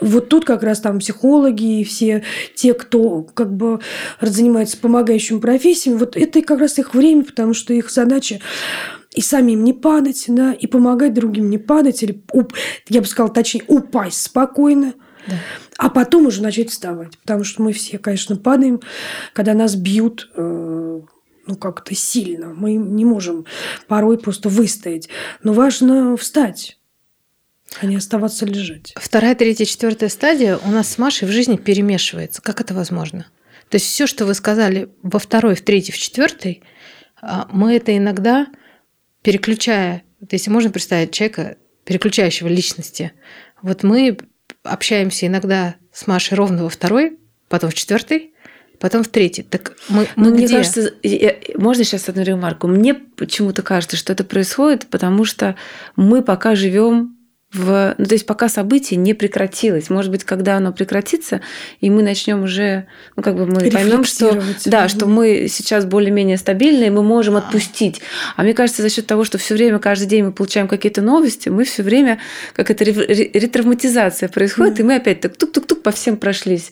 вот 0.00 0.28
тут 0.28 0.44
как 0.46 0.62
раз 0.62 0.80
там 0.80 0.98
психологи 0.98 1.80
и 1.80 1.84
все 1.84 2.22
те, 2.54 2.72
кто 2.72 3.22
как 3.22 3.54
бы 3.54 3.80
занимается 4.20 4.78
помогающими 4.78 5.40
профессиями, 5.40 5.98
вот 5.98 6.16
это 6.16 6.40
как 6.40 6.60
раз 6.60 6.78
их 6.78 6.94
время, 6.94 7.24
потому 7.24 7.52
что 7.52 7.74
их 7.74 7.90
задача 7.90 8.40
и 9.14 9.20
самим 9.20 9.62
не 9.62 9.74
падать, 9.74 10.24
да, 10.28 10.54
и 10.54 10.66
помогать 10.66 11.12
другим 11.12 11.50
не 11.50 11.58
падать, 11.58 12.02
или, 12.02 12.22
я 12.88 13.00
бы 13.00 13.06
сказала, 13.06 13.32
точнее, 13.32 13.64
упасть 13.68 14.22
спокойно, 14.22 14.94
да. 15.26 15.36
А 15.78 15.88
потом 15.88 16.26
уже 16.26 16.42
начать 16.42 16.70
вставать. 16.70 17.16
Потому 17.18 17.44
что 17.44 17.62
мы 17.62 17.72
все, 17.72 17.98
конечно, 17.98 18.36
падаем, 18.36 18.80
когда 19.32 19.54
нас 19.54 19.74
бьют 19.74 20.30
э, 20.36 21.00
ну, 21.46 21.56
как-то 21.56 21.94
сильно. 21.94 22.48
Мы 22.48 22.74
не 22.74 23.04
можем 23.04 23.46
порой 23.86 24.18
просто 24.18 24.48
выстоять. 24.48 25.08
Но 25.42 25.52
важно 25.52 26.16
встать 26.16 26.78
а 27.80 27.86
не 27.86 27.96
оставаться 27.96 28.46
лежать. 28.46 28.94
Вторая, 28.96 29.34
третья, 29.34 29.64
четвертая 29.64 30.08
стадия 30.08 30.58
у 30.58 30.68
нас 30.68 30.90
с 30.90 30.98
Машей 30.98 31.26
в 31.26 31.32
жизни 31.32 31.56
перемешивается. 31.56 32.40
Как 32.40 32.60
это 32.60 32.72
возможно? 32.72 33.26
То 33.68 33.76
есть 33.76 33.86
все, 33.86 34.06
что 34.06 34.26
вы 34.26 34.34
сказали 34.34 34.90
во 35.02 35.18
второй, 35.18 35.54
в 35.54 35.62
третьей, 35.62 35.92
в 35.92 35.98
четвертой, 35.98 36.62
а, 37.20 37.48
мы 37.50 37.74
это 37.74 37.96
иногда 37.96 38.46
переключая, 39.22 40.04
то 40.20 40.36
есть 40.36 40.46
можно 40.48 40.70
представить 40.70 41.12
человека, 41.12 41.56
переключающего 41.84 42.48
личности, 42.48 43.12
вот 43.62 43.82
мы 43.82 44.18
общаемся 44.62 45.26
иногда 45.26 45.76
с 45.92 46.06
Машей 46.06 46.36
ровно 46.36 46.64
во 46.64 46.68
второй, 46.68 47.18
потом 47.48 47.70
в 47.70 47.74
четвертой, 47.74 48.33
потом 48.84 49.02
в 49.02 49.08
третий. 49.08 49.42
Так 49.42 49.72
мы, 49.88 50.06
мы 50.14 50.30
Мне 50.30 50.44
где? 50.44 50.58
кажется, 50.58 50.92
я, 51.02 51.36
можно 51.56 51.84
сейчас 51.84 52.06
одну 52.10 52.22
ремарку? 52.22 52.66
Мне 52.66 52.92
почему-то 52.92 53.62
кажется, 53.62 53.96
что 53.96 54.12
это 54.12 54.24
происходит, 54.24 54.88
потому 54.88 55.24
что 55.24 55.56
мы 55.96 56.20
пока 56.20 56.54
живем 56.54 57.16
в, 57.50 57.94
ну, 57.96 58.04
то 58.04 58.12
есть 58.12 58.26
пока 58.26 58.50
событие 58.50 59.00
не 59.00 59.14
прекратилось. 59.14 59.88
Может 59.88 60.10
быть, 60.10 60.24
когда 60.24 60.58
оно 60.58 60.70
прекратится, 60.70 61.40
и 61.80 61.88
мы 61.88 62.02
начнем 62.02 62.42
уже, 62.42 62.86
ну, 63.16 63.22
как 63.22 63.36
бы 63.36 63.46
мы 63.46 63.70
поймем, 63.70 64.04
что, 64.04 64.42
да, 64.66 64.86
что 64.90 65.06
мы 65.06 65.46
сейчас 65.48 65.86
более-менее 65.86 66.36
стабильны, 66.36 66.84
и 66.84 66.90
мы 66.90 67.02
можем 67.02 67.36
отпустить. 67.36 68.02
А 68.36 68.42
мне 68.42 68.52
кажется, 68.52 68.82
за 68.82 68.90
счет 68.90 69.06
того, 69.06 69.24
что 69.24 69.38
все 69.38 69.54
время, 69.54 69.78
каждый 69.78 70.08
день 70.08 70.24
мы 70.24 70.32
получаем 70.32 70.68
какие-то 70.68 71.00
новости, 71.00 71.48
мы 71.48 71.64
все 71.64 71.82
время, 71.82 72.18
как 72.52 72.70
это 72.70 72.84
ретравматизация 72.84 74.28
происходит, 74.28 74.78
mm. 74.78 74.80
и 74.80 74.82
мы 74.82 74.96
опять 74.96 75.20
так 75.22 75.38
тук-тук-тук 75.38 75.82
по 75.82 75.90
всем 75.90 76.18
прошлись. 76.18 76.70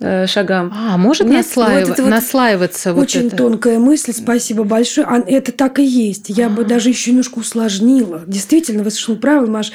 Э, 0.00 0.26
шагам. 0.26 0.72
А, 0.74 0.96
может 0.96 1.26
Нет, 1.26 1.46
наслаив... 1.46 1.88
вот 1.88 1.98
вот 1.98 2.08
наслаиваться 2.08 2.94
вот 2.94 3.02
Очень 3.02 3.26
это. 3.26 3.36
тонкая 3.36 3.78
мысль, 3.78 4.14
спасибо 4.14 4.64
большое. 4.64 5.06
А 5.06 5.18
это 5.18 5.52
так 5.52 5.78
и 5.78 5.84
есть. 5.84 6.30
Я 6.30 6.46
А-а-а. 6.46 6.56
бы 6.56 6.62
а. 6.62 6.64
даже 6.64 6.88
еще 6.88 7.10
немножко 7.10 7.38
усложнила. 7.38 8.22
Действительно, 8.26 8.82
вы 8.84 8.90
совершенно 8.90 9.18
правы, 9.18 9.46
Маш. 9.48 9.70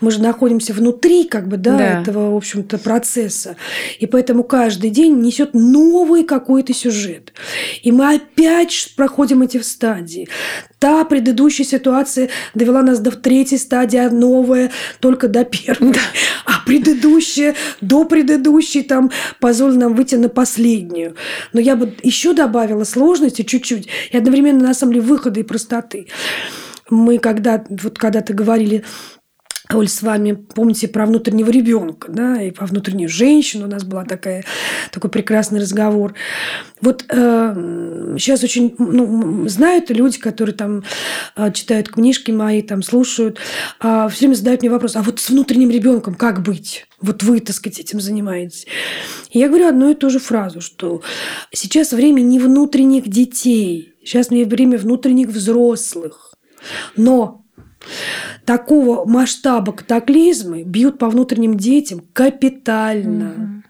Мы 0.00 0.10
же 0.10 0.22
находимся 0.22 0.72
внутри 0.72 1.24
как 1.24 1.48
бы, 1.48 1.58
да, 1.58 1.76
да. 1.76 2.00
этого, 2.00 2.32
в 2.32 2.36
общем-то, 2.36 2.78
процесса. 2.78 3.56
И 3.98 4.06
поэтому 4.06 4.42
каждый 4.42 4.88
день 4.88 5.20
несет 5.20 5.50
новый 5.52 6.24
какой-то 6.24 6.72
сюжет. 6.72 7.34
И 7.82 7.92
мы 7.92 8.14
опять 8.14 8.94
проходим 8.96 9.42
эти 9.42 9.60
стадии. 9.60 10.28
Та 10.78 11.04
предыдущая 11.04 11.66
ситуация 11.66 12.28
довела 12.54 12.82
нас 12.82 13.00
до 13.00 13.10
третьей 13.10 13.58
стадии, 13.58 13.98
а 13.98 14.10
новая 14.10 14.70
только 15.00 15.28
до 15.28 15.44
первой. 15.44 15.92
Да. 15.92 16.00
А 16.44 16.64
предыдущая 16.64 17.54
до 17.80 18.04
предыдущей 18.04 18.82
там 18.82 19.10
позволила 19.40 19.78
нам 19.78 19.94
выйти 19.94 20.14
на 20.14 20.28
последнюю. 20.28 21.16
Но 21.52 21.60
я 21.60 21.74
бы 21.74 21.94
еще 22.02 22.32
добавила 22.32 22.84
сложности 22.84 23.42
чуть-чуть 23.42 23.88
и 24.10 24.16
одновременно 24.16 24.68
на 24.68 24.74
самом 24.74 24.94
деле 24.94 25.06
выхода 25.06 25.40
и 25.40 25.42
простоты. 25.44 26.06
Мы 26.90 27.18
когда 27.18 27.64
вот 27.68 27.98
когда-то 27.98 28.32
говорили 28.32 28.84
Оль, 29.72 29.88
с 29.88 30.02
вами, 30.02 30.32
помните 30.32 30.88
про 30.88 31.04
внутреннего 31.04 31.50
ребенка, 31.50 32.10
да, 32.10 32.40
и 32.42 32.50
про 32.50 32.66
внутреннюю 32.66 33.08
женщину 33.08 33.66
у 33.66 33.70
нас 33.70 33.84
была 33.84 34.04
такая, 34.04 34.44
такой 34.92 35.10
прекрасный 35.10 35.60
разговор. 35.60 36.14
Вот 36.80 37.04
э, 37.08 38.14
сейчас 38.18 38.42
очень 38.42 38.74
ну, 38.78 39.46
знают 39.48 39.90
люди, 39.90 40.18
которые 40.18 40.54
там 40.54 40.84
э, 41.36 41.52
читают 41.52 41.90
книжки 41.90 42.30
мои, 42.30 42.62
там 42.62 42.82
слушают, 42.82 43.38
э, 43.82 44.08
все 44.10 44.20
время 44.20 44.34
задают 44.34 44.62
мне 44.62 44.70
вопрос, 44.70 44.96
а 44.96 45.02
вот 45.02 45.20
с 45.20 45.28
внутренним 45.28 45.70
ребенком 45.70 46.14
как 46.14 46.42
быть? 46.42 46.86
Вот 47.00 47.22
вы, 47.22 47.40
так 47.40 47.54
сказать, 47.54 47.78
этим 47.78 48.00
занимаетесь. 48.00 48.66
И 49.30 49.38
я 49.38 49.48
говорю 49.48 49.68
одну 49.68 49.90
и 49.90 49.94
ту 49.94 50.08
же 50.08 50.18
фразу, 50.18 50.60
что 50.62 51.02
сейчас 51.52 51.92
время 51.92 52.22
не 52.22 52.38
внутренних 52.38 53.08
детей, 53.08 53.94
Сейчас 54.08 54.30
время 54.30 54.78
внутренних 54.78 55.28
взрослых. 55.28 56.32
Но 56.96 57.44
такого 58.48 59.06
масштаба 59.06 59.72
катаклизмы 59.72 60.62
бьют 60.62 60.98
по 60.98 61.10
внутренним 61.10 61.58
детям 61.58 62.00
капитально. 62.14 63.32
Угу. 63.32 63.62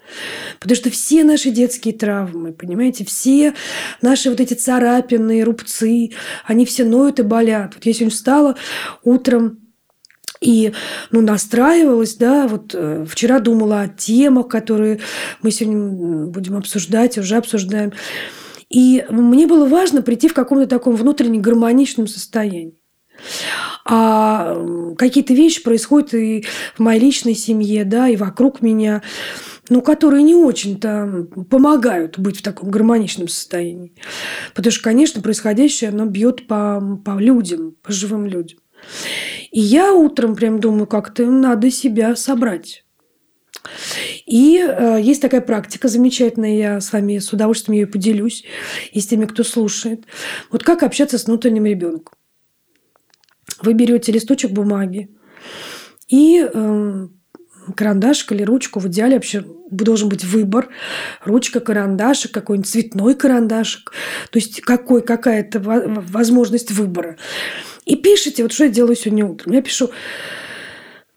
Потому 0.60 0.76
что 0.76 0.90
все 0.90 1.24
наши 1.24 1.50
детские 1.50 1.94
травмы, 1.94 2.52
понимаете, 2.52 3.04
все 3.04 3.54
наши 4.02 4.30
вот 4.30 4.38
эти 4.38 4.54
царапины, 4.54 5.42
рубцы, 5.42 6.12
они 6.46 6.64
все 6.64 6.84
ноют 6.84 7.18
и 7.18 7.24
болят. 7.24 7.74
Вот 7.74 7.86
я 7.86 7.92
сегодня 7.92 8.12
встала 8.12 8.54
утром 9.02 9.58
и 10.40 10.72
ну, 11.10 11.22
настраивалась, 11.22 12.14
да, 12.14 12.46
вот 12.46 12.72
э, 12.72 13.04
вчера 13.04 13.40
думала 13.40 13.80
о 13.80 13.88
темах, 13.88 14.46
которые 14.46 15.00
мы 15.42 15.50
сегодня 15.50 16.26
будем 16.26 16.56
обсуждать, 16.56 17.18
уже 17.18 17.34
обсуждаем. 17.34 17.92
И 18.70 19.04
мне 19.10 19.48
было 19.48 19.66
важно 19.66 20.02
прийти 20.02 20.28
в 20.28 20.34
каком-то 20.34 20.68
таком 20.68 20.94
внутренне 20.94 21.40
гармоничном 21.40 22.06
состоянии. 22.06 22.78
А 23.90 24.54
какие-то 24.98 25.32
вещи 25.32 25.62
происходят 25.62 26.12
и 26.12 26.44
в 26.76 26.80
моей 26.80 27.00
личной 27.00 27.34
семье, 27.34 27.86
да, 27.86 28.06
и 28.06 28.16
вокруг 28.16 28.60
меня, 28.60 29.02
ну, 29.70 29.80
которые 29.80 30.22
не 30.22 30.34
очень-то 30.34 31.26
помогают 31.48 32.18
быть 32.18 32.38
в 32.38 32.42
таком 32.42 32.70
гармоничном 32.70 33.28
состоянии. 33.28 33.94
Потому 34.54 34.72
что, 34.72 34.84
конечно, 34.84 35.22
происходящее, 35.22 35.88
оно 35.88 36.04
бьет 36.04 36.46
по, 36.46 37.00
по 37.02 37.18
людям, 37.18 37.76
по 37.82 37.90
живым 37.90 38.26
людям. 38.26 38.58
И 39.50 39.60
я 39.60 39.94
утром 39.94 40.36
прям 40.36 40.60
думаю, 40.60 40.86
как-то 40.86 41.24
надо 41.24 41.70
себя 41.70 42.14
собрать. 42.14 42.84
И 44.26 44.58
э, 44.58 44.98
есть 45.00 45.22
такая 45.22 45.40
практика 45.40 45.88
замечательная, 45.88 46.58
я 46.58 46.80
с 46.82 46.92
вами 46.92 47.18
с 47.18 47.32
удовольствием 47.32 47.80
ее 47.80 47.86
поделюсь 47.86 48.44
и 48.92 49.00
с 49.00 49.06
теми, 49.06 49.24
кто 49.24 49.44
слушает. 49.44 50.04
Вот 50.50 50.62
как 50.62 50.82
общаться 50.82 51.16
с 51.16 51.24
внутренним 51.24 51.64
ребенком. 51.64 52.17
Вы 53.62 53.72
берете 53.72 54.12
листочек 54.12 54.52
бумаги 54.52 55.10
и 56.08 56.46
э, 56.52 57.08
карандашик 57.74 58.32
или 58.32 58.42
ручку. 58.42 58.80
В 58.80 58.88
идеале 58.88 59.14
вообще 59.14 59.44
должен 59.70 60.08
быть 60.08 60.24
выбор. 60.24 60.68
Ручка, 61.24 61.60
карандашик, 61.60 62.32
какой-нибудь 62.32 62.70
цветной 62.70 63.14
карандашик. 63.14 63.92
То 64.30 64.38
есть 64.38 64.60
какой, 64.60 65.02
какая-то 65.02 65.60
возможность 65.60 66.70
выбора. 66.70 67.16
И 67.84 67.96
пишите, 67.96 68.42
вот 68.42 68.52
что 68.52 68.64
я 68.64 68.70
делаю 68.70 68.96
сегодня 68.96 69.26
утром. 69.26 69.52
Я 69.52 69.62
пишу, 69.62 69.90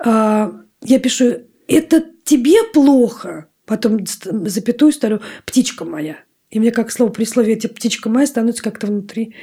э, 0.04 0.52
я 0.84 1.00
пишу, 1.00 1.34
это 1.68 2.06
тебе 2.24 2.64
плохо. 2.74 3.48
Потом 3.66 4.06
запятую 4.06 4.92
ставлю, 4.92 5.22
птичка 5.46 5.86
моя. 5.86 6.18
И 6.50 6.60
мне 6.60 6.72
как 6.72 6.92
слово 6.92 7.12
при 7.12 7.24
слове 7.24 7.54
эти 7.54 7.68
птичка 7.68 8.10
моя 8.10 8.28
становится 8.28 8.64
как-то 8.64 8.88
внутри 8.88 9.36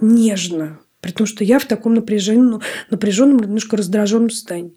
нежно. 0.00 0.78
При 1.06 1.12
том, 1.12 1.24
что 1.24 1.44
я 1.44 1.60
в 1.60 1.64
таком 1.66 1.94
напряженном, 1.94 2.62
напряженном, 2.90 3.38
немножко 3.38 3.76
раздраженном 3.76 4.28
состоянии. 4.28 4.74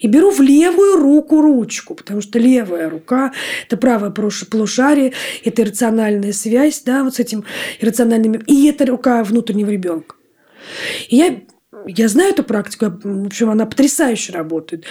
И 0.00 0.06
беру 0.06 0.30
в 0.30 0.40
левую 0.40 0.96
руку 0.96 1.42
ручку, 1.42 1.94
потому 1.94 2.22
что 2.22 2.38
левая 2.38 2.88
рука– 2.88 3.34
это 3.66 3.76
правое 3.76 4.10
полушарие, 4.10 5.12
это 5.44 5.60
иррациональная 5.60 6.32
связь 6.32 6.80
да, 6.86 7.04
вот 7.04 7.16
с 7.16 7.20
этим 7.20 7.44
иррациональным, 7.80 8.32
и 8.32 8.66
это 8.66 8.86
рука 8.86 9.22
внутреннего 9.24 9.68
ребенка. 9.68 10.16
И 11.10 11.16
я 11.16 11.42
я 11.86 12.08
знаю 12.08 12.30
эту 12.30 12.44
практику, 12.44 12.86
в 13.04 13.26
общем, 13.26 13.50
она 13.50 13.66
потрясающе 13.66 14.32
работает. 14.32 14.86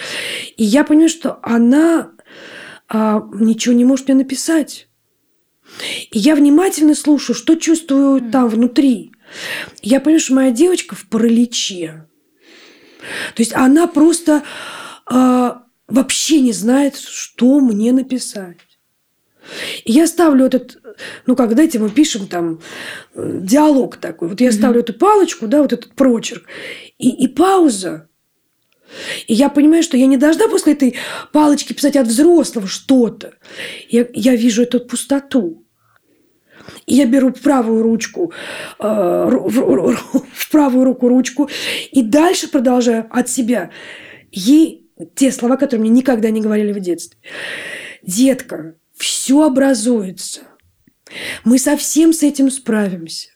И 0.56 0.62
я 0.62 0.84
понимаю, 0.84 1.08
что 1.08 1.40
она 1.42 2.12
а, 2.88 3.28
ничего 3.32 3.74
не 3.74 3.84
может 3.84 4.06
мне 4.06 4.18
написать. 4.18 4.88
И 6.12 6.18
я 6.20 6.36
внимательно 6.36 6.94
слушаю, 6.94 7.34
что 7.34 7.56
чувствую 7.56 8.30
там 8.30 8.48
внутри. 8.48 9.11
Я 9.82 10.00
понимаю, 10.00 10.20
что 10.20 10.34
моя 10.34 10.50
девочка 10.50 10.94
в 10.94 11.06
параличе. 11.08 12.06
То 13.34 13.42
есть 13.42 13.54
она 13.54 13.86
просто 13.86 14.42
э, 15.10 15.50
вообще 15.88 16.40
не 16.40 16.52
знает, 16.52 16.96
что 16.96 17.60
мне 17.60 17.92
написать. 17.92 18.58
И 19.84 19.92
я 19.92 20.06
ставлю 20.06 20.46
этот, 20.46 20.78
ну, 21.26 21.34
как, 21.34 21.52
знаете, 21.52 21.78
мы 21.78 21.90
пишем 21.90 22.28
там 22.28 22.60
э, 23.14 23.38
диалог 23.42 23.96
такой. 23.96 24.28
Вот 24.28 24.40
я 24.40 24.48
mm-hmm. 24.48 24.52
ставлю 24.52 24.80
эту 24.80 24.94
палочку, 24.94 25.46
да, 25.46 25.62
вот 25.62 25.72
этот 25.72 25.94
прочерк, 25.94 26.44
и, 26.98 27.10
и 27.10 27.28
пауза. 27.28 28.08
И 29.26 29.34
я 29.34 29.48
понимаю, 29.48 29.82
что 29.82 29.96
я 29.96 30.06
не 30.06 30.16
должна 30.16 30.48
после 30.48 30.74
этой 30.74 30.96
палочки 31.32 31.72
писать 31.72 31.96
от 31.96 32.06
взрослого 32.06 32.66
что-то. 32.66 33.34
Я, 33.88 34.06
я 34.12 34.36
вижу 34.36 34.62
эту 34.62 34.80
пустоту. 34.80 35.61
И 36.86 36.94
я 36.94 37.06
беру 37.06 37.32
правую 37.32 37.82
ручку, 37.82 38.32
э, 38.78 38.84
в 38.84 40.50
правую 40.50 40.84
руку 40.84 41.08
ручку, 41.08 41.48
и 41.90 42.02
дальше 42.02 42.48
продолжаю 42.48 43.06
от 43.10 43.28
себя 43.28 43.70
ей 44.30 44.90
те 45.14 45.32
слова, 45.32 45.56
которые 45.56 45.82
мне 45.82 45.98
никогда 45.98 46.30
не 46.30 46.40
говорили 46.40 46.72
в 46.72 46.80
детстве. 46.80 47.18
Детка, 48.02 48.74
все 48.96 49.42
образуется. 49.42 50.40
Мы 51.44 51.58
совсем 51.58 52.12
с 52.12 52.22
этим 52.22 52.50
справимся. 52.50 53.28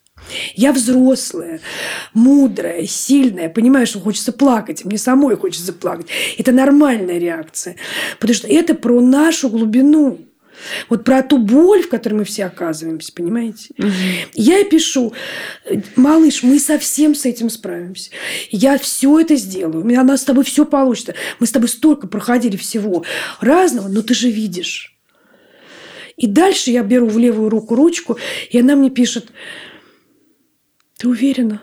Я 0.55 0.73
взрослая, 0.73 1.61
мудрая, 2.13 2.87
сильная, 2.87 3.49
понимаешь, 3.49 3.91
что 3.91 4.01
хочется 4.01 4.33
плакать, 4.33 4.85
мне 4.85 4.99
самой 4.99 5.37
хочется 5.37 5.73
плакать. 5.73 6.09
Это 6.37 6.51
нормальная 6.53 7.19
реакция, 7.19 7.77
потому 8.19 8.35
что 8.35 8.49
это 8.49 8.75
про 8.75 9.01
нашу 9.01 9.49
глубину. 9.49 10.19
Вот 10.89 11.05
про 11.05 11.23
ту 11.23 11.39
боль, 11.39 11.83
в 11.83 11.89
которой 11.89 12.15
мы 12.15 12.25
все 12.25 12.47
оказываемся, 12.47 13.13
понимаете? 13.13 13.75
Угу. 13.79 13.91
Я 14.35 14.65
пишу, 14.65 15.13
малыш, 15.97 16.43
мы 16.43 16.59
совсем 16.59 17.15
с 17.15 17.25
этим 17.25 17.51
справимся. 17.51 18.11
Я 18.51 18.79
все 18.79 19.21
это 19.21 19.37
сделаю. 19.37 19.83
У 19.83 19.87
меня 19.87 20.03
нас 20.03 20.23
с 20.23 20.25
тобой 20.25 20.45
все 20.45 20.65
получится. 20.65 21.15
Мы 21.39 21.47
с 21.47 21.53
тобой 21.53 21.69
столько 21.69 22.07
проходили 22.07 22.57
всего 22.57 23.05
разного, 23.41 23.89
но 23.89 24.03
ты 24.03 24.15
же 24.15 24.31
видишь. 24.31 24.97
И 26.17 26.27
дальше 26.27 26.71
я 26.71 26.83
беру 26.83 27.09
в 27.09 27.19
левую 27.19 27.51
руку 27.51 27.75
ручку, 27.75 28.17
и 28.51 28.59
она 28.59 28.75
мне 28.75 28.91
пишет, 28.91 29.29
ты 30.97 31.09
уверена? 31.09 31.61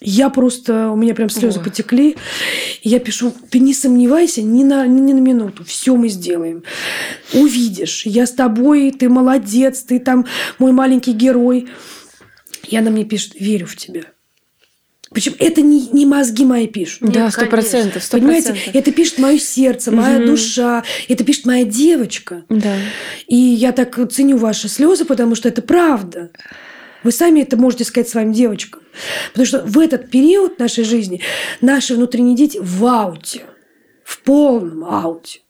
Я 0.00 0.30
просто, 0.30 0.90
у 0.90 0.96
меня 0.96 1.14
прям 1.14 1.28
слезы 1.28 1.58
Ой. 1.58 1.64
потекли. 1.64 2.16
Я 2.82 3.00
пишу, 3.00 3.34
ты 3.50 3.58
не 3.58 3.74
сомневайся 3.74 4.40
ни 4.40 4.64
на, 4.64 4.86
ни 4.86 5.12
на 5.12 5.18
минуту, 5.20 5.62
все 5.64 5.94
мы 5.94 6.08
сделаем. 6.08 6.62
Увидишь, 7.34 8.06
я 8.06 8.26
с 8.26 8.32
тобой, 8.32 8.92
ты 8.92 9.10
молодец, 9.10 9.82
ты 9.82 9.98
там 9.98 10.26
мой 10.58 10.72
маленький 10.72 11.12
герой. 11.12 11.68
И 12.66 12.76
она 12.76 12.90
мне 12.90 13.04
пишет, 13.04 13.34
верю 13.38 13.66
в 13.66 13.76
тебя. 13.76 14.04
Причем 15.12 15.34
это 15.38 15.60
не, 15.60 15.88
не 15.88 16.06
мозги 16.06 16.44
мои 16.44 16.68
пишут. 16.68 17.10
Да, 17.10 17.30
сто 17.30 17.46
процентов. 17.46 18.08
Понимаете, 18.10 18.56
это 18.72 18.92
пишет 18.92 19.18
мое 19.18 19.38
сердце, 19.38 19.90
моя 19.90 20.18
угу. 20.18 20.26
душа, 20.26 20.84
это 21.08 21.24
пишет 21.24 21.46
моя 21.46 21.64
девочка. 21.64 22.44
Да. 22.48 22.74
И 23.26 23.36
я 23.36 23.72
так 23.72 23.98
ценю 24.12 24.36
ваши 24.36 24.68
слезы, 24.68 25.04
потому 25.04 25.34
что 25.34 25.48
это 25.48 25.62
правда. 25.62 26.30
Вы 27.02 27.12
сами 27.12 27.40
это 27.40 27.56
можете 27.56 27.84
сказать 27.84 28.08
своим 28.08 28.32
девочкам. 28.32 28.79
Потому 29.28 29.46
что 29.46 29.62
в 29.64 29.78
этот 29.78 30.10
период 30.10 30.58
нашей 30.58 30.84
жизни 30.84 31.20
наши 31.60 31.94
внутренние 31.94 32.36
дети 32.36 32.58
в 32.60 32.84
ауте, 32.84 33.42
в 34.04 34.20
полном 34.22 34.84
ауте. 34.84 35.40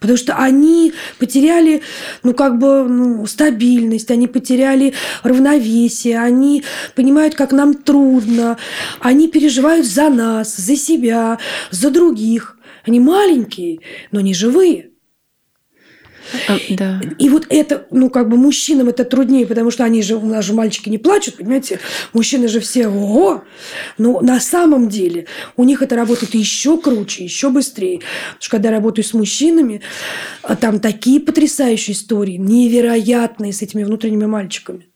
Потому 0.00 0.18
что 0.18 0.34
они 0.36 0.92
потеряли, 1.18 1.82
ну, 2.22 2.34
как 2.34 2.58
бы, 2.58 2.84
ну, 2.84 3.26
стабильность, 3.26 4.10
они 4.10 4.26
потеряли 4.26 4.94
равновесие, 5.22 6.20
они 6.20 6.64
понимают, 6.94 7.34
как 7.34 7.52
нам 7.52 7.74
трудно, 7.74 8.58
они 9.00 9.28
переживают 9.28 9.86
за 9.86 10.10
нас, 10.10 10.56
за 10.56 10.76
себя, 10.76 11.38
за 11.70 11.90
других. 11.90 12.58
Они 12.84 13.00
маленькие, 13.00 13.80
но 14.12 14.20
не 14.20 14.34
живые. 14.34 14.90
А, 16.48 16.58
да. 16.70 17.00
И 17.18 17.28
вот 17.28 17.46
это, 17.48 17.86
ну, 17.90 18.10
как 18.10 18.28
бы 18.28 18.36
мужчинам 18.36 18.88
это 18.88 19.04
труднее, 19.04 19.46
потому 19.46 19.70
что 19.70 19.84
они 19.84 20.02
же, 20.02 20.16
у 20.16 20.24
нас 20.24 20.44
же 20.44 20.54
мальчики 20.54 20.88
не 20.88 20.98
плачут, 20.98 21.36
понимаете? 21.36 21.80
Мужчины 22.12 22.48
же 22.48 22.60
все, 22.60 22.88
ого! 22.88 23.44
Но 23.98 24.20
на 24.20 24.40
самом 24.40 24.88
деле 24.88 25.26
у 25.56 25.64
них 25.64 25.82
это 25.82 25.96
работает 25.96 26.34
еще 26.34 26.78
круче, 26.78 27.24
еще 27.24 27.50
быстрее. 27.50 27.98
Потому 27.98 28.40
что 28.40 28.50
когда 28.50 28.68
я 28.70 28.74
работаю 28.76 29.04
с 29.04 29.14
мужчинами, 29.14 29.80
а 30.42 30.56
там 30.56 30.80
такие 30.80 31.20
потрясающие 31.20 31.94
истории, 31.94 32.36
невероятные 32.36 33.52
с 33.52 33.62
этими 33.62 33.84
внутренними 33.84 34.26
мальчиками. 34.26 34.86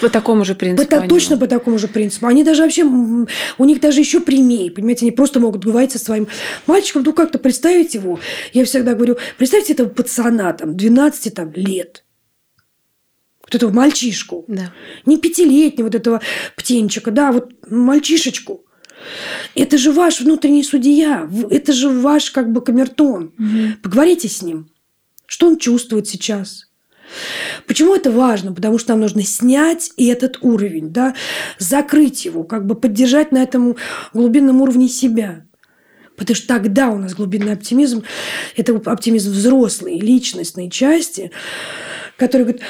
По 0.00 0.08
такому 0.08 0.44
же 0.44 0.54
принципу. 0.54 0.88
По, 0.88 1.08
точно 1.08 1.36
по 1.36 1.46
такому 1.46 1.78
же 1.78 1.88
принципу. 1.88 2.26
Они 2.26 2.44
даже 2.44 2.62
вообще, 2.62 2.84
у 2.84 3.64
них 3.64 3.80
даже 3.80 4.00
еще 4.00 4.20
прямее, 4.20 4.70
понимаете, 4.70 5.04
они 5.04 5.12
просто 5.12 5.40
могут 5.40 5.64
говорить 5.64 5.92
со 5.92 5.98
своим 5.98 6.28
мальчиком, 6.66 7.02
ну 7.04 7.12
как-то 7.12 7.38
представить 7.38 7.94
его. 7.94 8.18
Я 8.52 8.64
всегда 8.64 8.94
говорю, 8.94 9.16
представьте 9.38 9.72
этого 9.72 9.88
пацана 9.88 10.52
там 10.52 10.76
12 10.76 11.34
там, 11.34 11.52
лет. 11.54 12.04
Вот 13.44 13.54
этого 13.54 13.70
мальчишку. 13.70 14.44
Да. 14.48 14.72
Не 15.06 15.18
пятилетнего 15.18 15.86
вот 15.86 15.94
этого 15.94 16.20
птенчика, 16.56 17.12
да, 17.12 17.30
вот 17.30 17.52
мальчишечку. 17.70 18.64
Это 19.54 19.78
же 19.78 19.92
ваш 19.92 20.20
внутренний 20.20 20.64
судья, 20.64 21.30
это 21.50 21.72
же 21.72 21.88
ваш 21.88 22.30
как 22.30 22.50
бы 22.50 22.60
камертон. 22.60 23.34
Угу. 23.38 23.82
Поговорите 23.82 24.28
с 24.28 24.42
ним. 24.42 24.68
Что 25.26 25.48
он 25.48 25.58
чувствует 25.58 26.08
сейчас? 26.08 26.65
Почему 27.66 27.94
это 27.94 28.10
важно? 28.10 28.52
Потому 28.52 28.78
что 28.78 28.92
нам 28.92 29.00
нужно 29.00 29.22
снять 29.22 29.90
и 29.96 30.06
этот 30.06 30.38
уровень, 30.42 30.90
да, 30.90 31.14
закрыть 31.58 32.24
его, 32.24 32.44
как 32.44 32.66
бы 32.66 32.74
поддержать 32.74 33.32
на 33.32 33.42
этом 33.42 33.76
глубинном 34.12 34.60
уровне 34.60 34.88
себя. 34.88 35.44
Потому 36.16 36.36
что 36.36 36.48
тогда 36.48 36.88
у 36.88 36.96
нас 36.96 37.14
глубинный 37.14 37.52
оптимизм– 37.52 38.02
это 38.56 38.74
оптимизм 38.74 39.30
взрослой, 39.32 39.98
личностной 39.98 40.70
части, 40.70 41.30
который 42.16 42.42
говорит, 42.42 42.62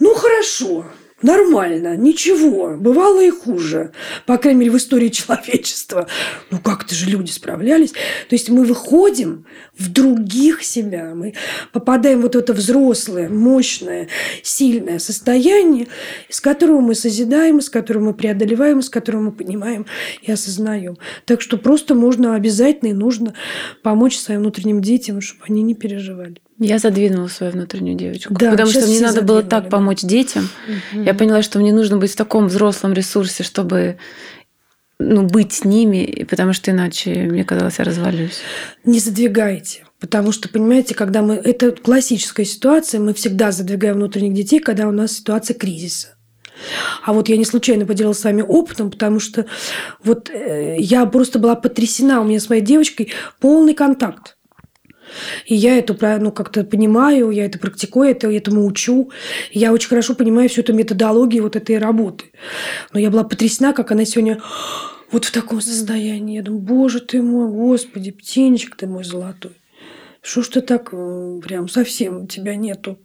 ну 0.00 0.14
хорошо, 0.14 0.86
Нормально, 1.20 1.96
ничего, 1.96 2.76
бывало 2.76 3.20
и 3.24 3.30
хуже, 3.30 3.90
по 4.24 4.38
крайней 4.38 4.60
мере, 4.60 4.70
в 4.70 4.76
истории 4.76 5.08
человечества. 5.08 6.06
Ну, 6.52 6.60
как-то 6.60 6.94
же 6.94 7.06
люди 7.06 7.32
справлялись. 7.32 7.90
То 7.90 8.36
есть 8.36 8.50
мы 8.50 8.64
выходим 8.64 9.44
в 9.76 9.90
других 9.90 10.62
себя, 10.62 11.14
мы 11.16 11.34
попадаем 11.72 12.20
в 12.20 12.22
вот 12.22 12.36
это 12.36 12.52
взрослое, 12.52 13.28
мощное, 13.28 14.08
сильное 14.44 15.00
состояние, 15.00 15.88
из 16.28 16.40
которого 16.40 16.80
мы 16.80 16.94
созидаем, 16.94 17.58
из 17.58 17.68
которого 17.68 18.04
мы 18.04 18.14
преодолеваем, 18.14 18.78
из 18.78 18.88
которого 18.88 19.22
мы 19.22 19.32
понимаем 19.32 19.86
и 20.22 20.30
осознаем. 20.30 20.98
Так 21.24 21.40
что 21.40 21.58
просто 21.58 21.96
можно 21.96 22.36
обязательно 22.36 22.90
и 22.90 22.92
нужно 22.92 23.34
помочь 23.82 24.16
своим 24.16 24.40
внутренним 24.40 24.82
детям, 24.82 25.20
чтобы 25.20 25.42
они 25.48 25.62
не 25.62 25.74
переживали. 25.74 26.36
Я 26.58 26.78
задвинула 26.78 27.28
свою 27.28 27.52
внутреннюю 27.52 27.96
девочку. 27.96 28.34
Да, 28.34 28.50
потому 28.50 28.70
что 28.70 28.86
мне 28.86 29.00
надо 29.00 29.22
было 29.22 29.42
так 29.42 29.70
помочь 29.70 30.02
детям. 30.02 30.48
Угу. 30.92 31.02
Я 31.02 31.14
поняла, 31.14 31.42
что 31.42 31.58
мне 31.58 31.72
нужно 31.72 31.98
быть 31.98 32.12
в 32.12 32.16
таком 32.16 32.48
взрослом 32.48 32.92
ресурсе, 32.92 33.44
чтобы 33.44 33.98
ну, 34.98 35.22
быть 35.22 35.52
с 35.52 35.64
ними, 35.64 36.26
потому 36.28 36.52
что 36.52 36.72
иначе, 36.72 37.10
мне 37.10 37.44
казалось, 37.44 37.78
я 37.78 37.84
развалюсь. 37.84 38.40
Не 38.84 38.98
задвигайте. 38.98 39.84
Потому 40.00 40.32
что, 40.32 40.48
понимаете, 40.48 40.94
когда 40.94 41.22
мы... 41.22 41.34
Это 41.34 41.72
классическая 41.72 42.44
ситуация, 42.44 43.00
мы 43.00 43.14
всегда 43.14 43.52
задвигаем 43.52 43.96
внутренних 43.96 44.34
детей, 44.34 44.60
когда 44.60 44.88
у 44.88 44.92
нас 44.92 45.12
ситуация 45.12 45.54
кризиса. 45.54 46.16
А 47.04 47.12
вот 47.12 47.28
я 47.28 47.36
не 47.36 47.44
случайно 47.44 47.86
поделилась 47.86 48.18
с 48.18 48.24
вами 48.24 48.42
опытом, 48.42 48.90
потому 48.90 49.20
что 49.20 49.46
вот 50.02 50.28
э, 50.30 50.76
я 50.78 51.06
просто 51.06 51.38
была 51.38 51.54
потрясена. 51.54 52.20
У 52.20 52.24
меня 52.24 52.40
с 52.40 52.48
моей 52.48 52.62
девочкой 52.62 53.12
полный 53.40 53.74
контакт. 53.74 54.37
И 55.46 55.54
я 55.54 55.78
это 55.78 55.96
ну, 56.18 56.32
как-то 56.32 56.64
понимаю, 56.64 57.30
я 57.30 57.44
это 57.44 57.58
практикую, 57.58 58.10
это, 58.10 58.30
этому 58.30 58.66
учу. 58.66 59.10
Я 59.52 59.72
очень 59.72 59.88
хорошо 59.88 60.14
понимаю 60.14 60.48
всю 60.48 60.62
эту 60.62 60.72
методологию 60.72 61.42
вот 61.42 61.56
этой 61.56 61.78
работы. 61.78 62.26
Но 62.92 63.00
я 63.00 63.10
была 63.10 63.24
потрясена, 63.24 63.72
как 63.72 63.92
она 63.92 64.04
сегодня 64.04 64.40
вот 65.10 65.24
в 65.24 65.32
таком 65.32 65.60
состоянии. 65.60 66.36
Я 66.36 66.42
думаю, 66.42 66.62
боже 66.62 67.00
ты 67.00 67.22
мой, 67.22 67.48
господи, 67.48 68.10
птенчик 68.10 68.76
ты 68.76 68.86
мой 68.86 69.04
золотой. 69.04 69.52
Что 70.20 70.42
ж 70.42 70.48
ты 70.48 70.60
так 70.60 70.90
э, 70.92 71.40
прям 71.42 71.68
совсем 71.68 72.26
тебя 72.26 72.56
нету? 72.56 72.98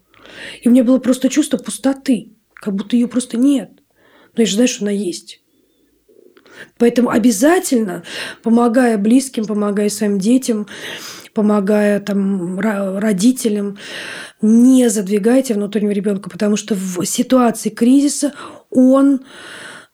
И 0.62 0.68
у 0.68 0.72
меня 0.72 0.84
было 0.84 1.00
просто 1.00 1.30
чувство 1.30 1.58
пустоты, 1.58 2.34
как 2.54 2.74
будто 2.76 2.96
ее 2.96 3.08
просто 3.08 3.38
нет. 3.38 3.72
Но 4.36 4.42
я 4.42 4.46
же 4.46 4.56
знаю, 4.56 4.68
что 4.68 4.84
она 4.84 4.92
есть. 4.92 5.43
Поэтому 6.78 7.10
обязательно, 7.10 8.04
помогая 8.42 8.98
близким, 8.98 9.46
помогая 9.46 9.90
своим 9.90 10.20
детям, 10.20 10.68
помогая 11.34 12.00
там 12.00 12.60
родителям, 12.60 13.78
не 14.42 14.90
задвигайте 14.90 15.54
внутреннего 15.54 15.92
ребенка, 15.92 16.30
потому 16.30 16.56
что 16.56 16.76
в 16.76 17.06
ситуации 17.06 17.70
кризиса 17.70 18.34
он 18.70 19.26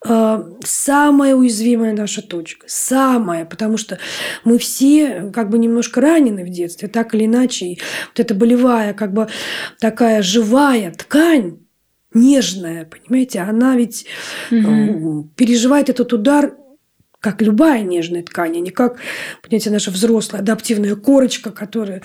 э, 0.06 0.44
самая 0.64 1.36
уязвимая 1.36 1.94
наша 1.94 2.22
точка. 2.22 2.66
Самая, 2.68 3.46
потому 3.46 3.78
что 3.78 4.00
мы 4.44 4.58
все 4.58 5.32
как 5.34 5.50
бы 5.50 5.58
немножко 5.58 6.02
ранены 6.02 6.44
в 6.44 6.50
детстве, 6.50 6.88
так 6.88 7.14
или 7.14 7.26
иначе. 7.26 7.66
И 7.66 7.82
вот 8.10 8.20
эта 8.20 8.34
болевая, 8.34 8.94
как 8.94 9.14
бы 9.14 9.28
такая 9.80 10.22
живая 10.22 10.92
ткань, 10.92 11.60
нежная, 12.14 12.86
понимаете, 12.86 13.40
она 13.40 13.76
ведь 13.76 14.06
угу. 14.52 15.30
переживает 15.36 15.90
этот 15.90 16.12
удар 16.14 16.56
как 17.20 17.42
любая 17.42 17.84
нежная 17.84 18.24
ткань, 18.24 18.58
а 18.58 18.60
не 18.62 18.72
как, 18.72 18.98
понимаете, 19.44 19.70
наша 19.70 19.92
взрослая 19.92 20.42
адаптивная 20.42 20.96
корочка, 20.96 21.52
которая 21.52 22.02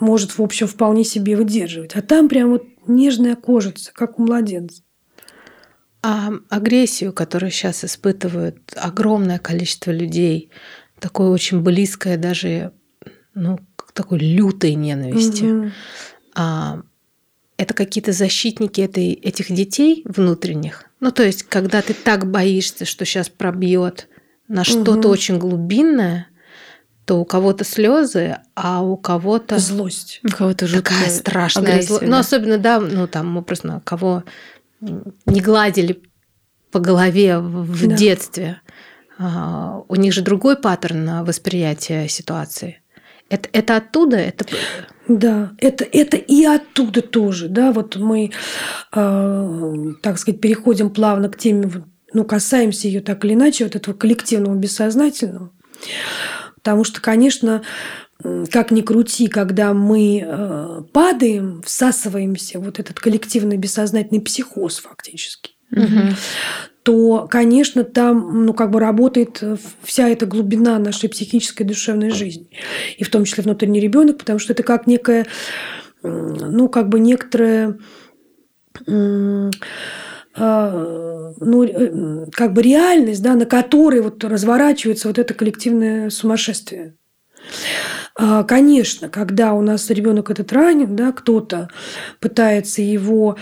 может, 0.00 0.36
в 0.36 0.42
общем, 0.42 0.66
вполне 0.66 1.04
себе 1.04 1.36
выдерживать. 1.36 1.94
А 1.94 2.02
там 2.02 2.28
прям 2.28 2.50
вот 2.50 2.64
нежная 2.86 3.36
кожица, 3.36 3.92
как 3.94 4.18
у 4.18 4.24
младенца. 4.24 4.82
А 6.02 6.30
агрессию, 6.48 7.12
которую 7.12 7.50
сейчас 7.50 7.84
испытывают 7.84 8.58
огромное 8.74 9.38
количество 9.38 9.92
людей, 9.92 10.50
такое 10.98 11.28
очень 11.28 11.60
близкое 11.60 12.16
даже, 12.16 12.72
ну, 13.34 13.60
такой 13.92 14.18
лютой 14.18 14.74
ненависти, 14.74 15.44
угу. 15.44 15.70
а, 16.34 16.82
это 17.60 17.74
какие-то 17.74 18.12
защитники 18.12 18.80
этой, 18.80 19.12
этих 19.12 19.52
детей 19.52 20.02
внутренних. 20.06 20.86
Ну, 20.98 21.12
то 21.12 21.22
есть, 21.22 21.42
когда 21.42 21.82
ты 21.82 21.92
так 21.92 22.30
боишься, 22.30 22.86
что 22.86 23.04
сейчас 23.04 23.28
пробьет 23.28 24.08
на 24.48 24.64
что-то 24.64 24.92
угу. 24.92 25.08
очень 25.08 25.38
глубинное, 25.38 26.28
то 27.04 27.20
у 27.20 27.26
кого-то 27.26 27.64
слезы, 27.64 28.38
а 28.54 28.82
у 28.82 28.96
кого-то 28.96 29.58
злость, 29.58 30.20
у 30.24 30.28
кого-то 30.28 30.72
такая 30.72 31.10
страшная 31.10 31.82
злость. 31.82 32.06
Ну 32.06 32.16
особенно 32.16 32.56
да, 32.56 32.80
ну 32.80 33.06
там 33.06 33.36
образно 33.36 33.82
кого 33.84 34.24
не 34.80 35.40
гладили 35.42 36.02
по 36.70 36.78
голове 36.78 37.40
в 37.40 37.88
да. 37.88 37.94
детстве, 37.94 38.60
а, 39.18 39.82
у 39.86 39.96
них 39.96 40.14
же 40.14 40.22
другой 40.22 40.56
паттерн 40.56 41.24
восприятия 41.24 42.08
ситуации. 42.08 42.79
Это, 43.30 43.48
это 43.52 43.76
оттуда, 43.76 44.16
это 44.16 44.44
да, 45.08 45.52
это, 45.58 45.84
это 45.84 46.16
и 46.16 46.44
оттуда 46.44 47.00
тоже, 47.00 47.48
да, 47.48 47.72
вот 47.72 47.96
мы, 47.96 48.30
э, 48.92 49.74
так 50.02 50.18
сказать, 50.18 50.40
переходим 50.40 50.90
плавно 50.90 51.28
к 51.28 51.38
теме 51.38 51.84
ну, 52.12 52.24
касаемся 52.24 52.88
ее 52.88 53.00
так 53.00 53.24
или 53.24 53.34
иначе, 53.34 53.64
вот 53.64 53.76
этого 53.76 53.94
коллективного 53.94 54.56
бессознательного. 54.56 55.52
Потому 56.56 56.84
что, 56.84 57.00
конечно, 57.00 57.62
как 58.50 58.70
ни 58.70 58.82
крути, 58.82 59.28
когда 59.28 59.72
мы 59.72 60.22
э, 60.24 60.82
падаем, 60.92 61.62
всасываемся, 61.62 62.60
вот 62.60 62.78
этот 62.78 63.00
коллективный 63.00 63.56
бессознательный 63.56 64.20
психоз 64.20 64.78
фактически, 64.78 65.52
угу. 65.70 66.14
То, 66.82 67.28
конечно, 67.30 67.84
там 67.84 68.46
ну, 68.46 68.54
как 68.54 68.70
бы 68.70 68.80
работает 68.80 69.42
вся 69.82 70.08
эта 70.08 70.26
глубина 70.26 70.78
нашей 70.78 71.08
психической 71.08 71.66
душевной 71.66 72.10
жизни. 72.10 72.48
И 72.96 73.04
в 73.04 73.10
том 73.10 73.24
числе 73.24 73.44
внутренний 73.44 73.80
ребенок, 73.80 74.18
потому 74.18 74.38
что 74.38 74.52
это 74.52 74.62
как 74.62 74.86
некая, 74.86 75.26
ну, 76.02 76.68
как 76.68 76.88
бы 76.88 76.98
некоторая 76.98 77.78
а, 80.32 81.32
ну, 81.40 81.64
э, 81.64 82.26
как 82.32 82.52
бы 82.52 82.62
реальность, 82.62 83.22
да, 83.22 83.34
на 83.34 83.46
которой 83.46 84.00
вот 84.00 84.22
разворачивается 84.22 85.08
вот 85.08 85.18
это 85.18 85.34
коллективное 85.34 86.08
сумасшествие. 86.08 86.94
А, 88.14 88.44
конечно, 88.44 89.08
когда 89.08 89.54
у 89.54 89.60
нас 89.60 89.90
ребенок 89.90 90.30
этот 90.30 90.52
ранен, 90.52 90.94
да, 90.94 91.12
кто-то 91.12 91.68
пытается 92.20 92.80
его 92.80 93.36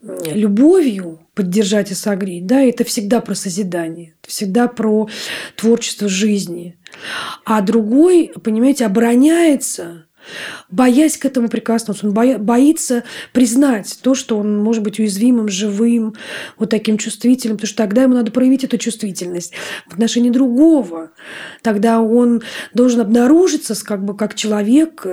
любовью 0.00 1.20
поддержать 1.40 1.90
и 1.90 1.94
согреть, 1.94 2.46
да, 2.46 2.60
это 2.60 2.84
всегда 2.84 3.22
про 3.22 3.34
созидание, 3.34 4.12
это 4.20 4.30
всегда 4.30 4.68
про 4.68 5.08
творчество 5.56 6.06
жизни. 6.06 6.76
А 7.46 7.62
другой, 7.62 8.30
понимаете, 8.44 8.84
обороняется 8.84 10.04
боясь 10.68 11.16
к 11.16 11.24
этому 11.24 11.48
прикоснуться. 11.48 12.06
Он 12.06 12.12
боится 12.12 13.04
признать 13.32 13.98
то, 14.02 14.14
что 14.14 14.38
он 14.38 14.58
может 14.58 14.82
быть 14.82 14.98
уязвимым, 14.98 15.48
живым, 15.48 16.14
вот 16.58 16.70
таким 16.70 16.98
чувствительным, 16.98 17.56
потому 17.56 17.68
что 17.68 17.76
тогда 17.76 18.02
ему 18.02 18.14
надо 18.14 18.32
проявить 18.32 18.64
эту 18.64 18.78
чувствительность 18.78 19.52
в 19.88 19.94
отношении 19.94 20.30
другого. 20.30 21.12
Тогда 21.62 22.00
он 22.00 22.42
должен 22.74 23.00
обнаружиться 23.00 23.74
как 23.84 24.04
бы 24.04 24.16
как 24.16 24.34
человек, 24.34 25.06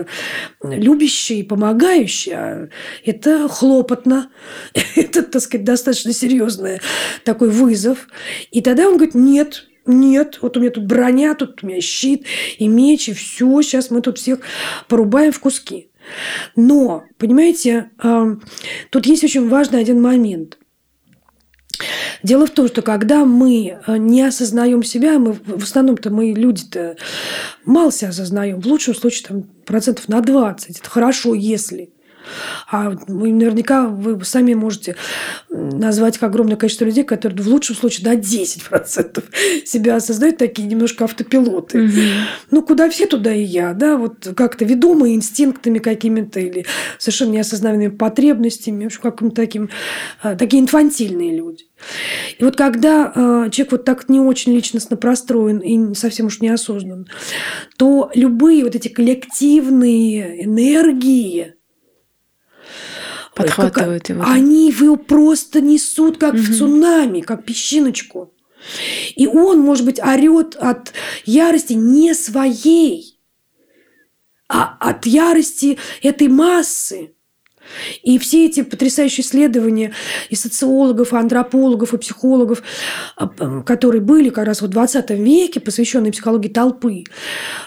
любящий, 0.64 1.44
помогающий. 1.44 2.34
А 2.34 2.70
это 3.06 3.48
хлопотно, 3.48 4.30
это, 4.96 5.24
так 5.24 5.42
сказать, 5.42 5.66
достаточно 5.66 6.14
серьезный 6.14 6.80
такой 7.24 7.50
вызов. 7.50 8.08
И 8.52 8.62
тогда 8.62 8.88
он 8.88 8.96
говорит, 8.96 9.16
нет, 9.16 9.68
нет, 9.88 10.40
вот 10.42 10.58
у 10.58 10.60
меня 10.60 10.72
тут 10.72 10.86
броня, 10.86 11.34
тут 11.36 11.64
у 11.64 11.68
меня 11.68 11.82
щит 11.82 12.26
и 12.58 12.68
меч, 12.68 13.10
и 13.10 13.14
все, 13.14 13.62
сейчас 13.62 13.90
мы 13.90 14.02
тут 14.02 14.18
всех 14.18 14.40
порубаем 14.88 15.32
в 15.32 15.40
куски. 15.40 15.92
Но, 16.56 17.04
понимаете, 17.18 17.90
тут 18.90 19.06
есть 19.06 19.24
очень 19.24 19.50
важный 19.50 19.80
один 19.82 20.02
момент. 20.02 20.58
Дело 22.24 22.48
в 22.48 22.52
том, 22.52 22.68
что 22.68 22.82
когда 22.82 23.26
мы 23.26 23.78
э, 23.86 23.98
не 23.98 24.24
осознаем 24.24 24.82
себя, 24.82 25.20
мы 25.20 25.34
в 25.34 25.64
основном-то 25.64 26.10
мы 26.10 26.32
люди-то 26.32 26.98
мало 27.66 27.92
себя 27.92 28.10
осознаем, 28.10 28.60
в 28.60 28.66
лучшем 28.66 28.96
случае 28.96 29.28
там, 29.28 29.44
процентов 29.44 30.08
на 30.08 30.22
20. 30.22 30.80
Это 30.80 30.90
хорошо, 30.90 31.36
если. 31.36 31.94
А 32.70 32.90
вы, 33.08 33.32
наверняка 33.32 33.88
вы 33.88 34.24
сами 34.24 34.54
можете 34.54 34.96
назвать 35.50 36.22
огромное 36.22 36.58
количество 36.58 36.86
людей, 36.86 37.04
которые 37.04 37.42
в 37.42 37.48
лучшем 37.48 37.76
случае 37.76 38.06
до 38.06 38.14
10% 38.14 39.24
себя 39.66 39.96
осознают 39.96 40.38
такие 40.38 40.68
немножко 40.68 41.06
автопилоты. 41.06 41.86
Угу. 41.86 42.02
Ну, 42.52 42.62
куда 42.62 42.90
все, 42.90 43.06
туда 43.08 43.34
и 43.34 43.44
я. 43.44 43.74
Да? 43.74 43.98
Вот 43.98 44.28
как-то 44.36 44.66
ведомые 44.66 45.16
инстинктами 45.16 45.80
какими-то 45.80 46.40
или 46.40 46.66
совершенно 46.98 47.32
неосознанными 47.32 47.88
потребностями, 47.90 48.84
в 48.84 48.88
общем, 48.88 49.02
каким-то 49.02 49.36
таким, 49.36 49.70
а, 50.22 50.36
такие 50.36 50.62
инфантильные 50.62 51.36
люди. 51.36 51.66
И 52.40 52.44
вот 52.44 52.56
когда 52.56 53.12
э, 53.14 53.50
человек 53.52 53.72
вот 53.72 53.86
так 53.86 54.10
не 54.10 54.20
очень 54.20 54.54
личностно 54.54 54.98
простроен 54.98 55.60
и 55.60 55.94
совсем 55.94 56.28
уж 56.28 56.42
неосознан, 56.42 57.08
то 57.78 58.12
любые 58.16 58.64
вот 58.64 58.76
эти 58.76 58.88
коллективные 58.88 60.44
энергии, 60.44 61.57
подхватывают 63.38 64.04
как, 64.04 64.10
его. 64.10 64.24
Они 64.26 64.70
его 64.70 64.96
просто 64.96 65.62
несут 65.62 66.18
как 66.18 66.34
угу. 66.34 66.42
в 66.42 66.58
цунами, 66.58 67.22
как 67.22 67.46
песчиночку. 67.46 68.34
И 69.16 69.28
он, 69.28 69.60
может 69.60 69.86
быть, 69.86 70.00
орет 70.00 70.56
от 70.56 70.94
ярости 71.26 71.74
не 71.74 72.14
своей, 72.14 73.20
а 74.50 74.78
от 74.80 75.06
ярости 75.06 75.78
этой 76.02 76.28
массы. 76.28 77.14
И 78.04 78.18
все 78.20 78.46
эти 78.46 78.64
потрясающие 78.64 79.26
исследования 79.26 79.94
и 80.30 80.36
социологов, 80.36 81.14
и 81.14 81.18
антропологов, 81.18 81.94
и 81.94 81.98
психологов, 81.98 82.64
а, 83.16 83.28
которые 83.62 84.02
были 84.02 84.30
как 84.30 84.46
раз 84.46 84.62
в 84.62 84.68
20 84.68 85.10
веке, 85.12 85.60
посвященные 85.60 86.12
психологии 86.12 86.50
толпы, 86.50 87.04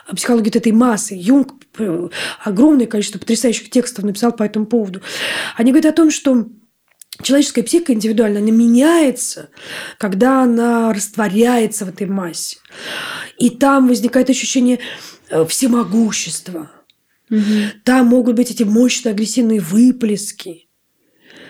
а, 0.07 0.15
психологии 0.15 0.57
этой 0.57 0.73
массы, 0.73 1.15
Юнг 1.17 1.55
э, 1.79 2.09
огромное 2.45 2.87
количество 2.87 3.19
потрясающих 3.19 3.71
текстов 3.71 4.05
написал 4.05 4.33
по 4.33 4.43
этому 4.43 4.67
поводу, 4.67 5.01
они 5.57 5.73
говорят 5.73 5.93
о 5.93 5.97
том, 5.97 6.11
что 6.11 6.47
человеческая 7.23 7.63
психика 7.63 7.93
индивидуально, 7.93 8.41
она 8.41 8.51
меняется, 8.51 9.51
когда 9.99 10.43
она 10.43 10.93
растворяется 10.93 11.85
в 11.85 11.91
этой 11.91 12.07
массе. 12.07 12.59
И 13.39 13.51
там 13.51 13.89
возникает 13.89 14.31
ощущение 14.31 14.81
э, 15.31 15.45
всемогущества– 15.47 16.71
Угу. 17.31 17.81
Там 17.85 18.07
могут 18.07 18.37
быть 18.37 18.51
эти 18.51 18.63
мощные 18.65 19.13
агрессивные 19.13 19.61
выплески. 19.61 20.69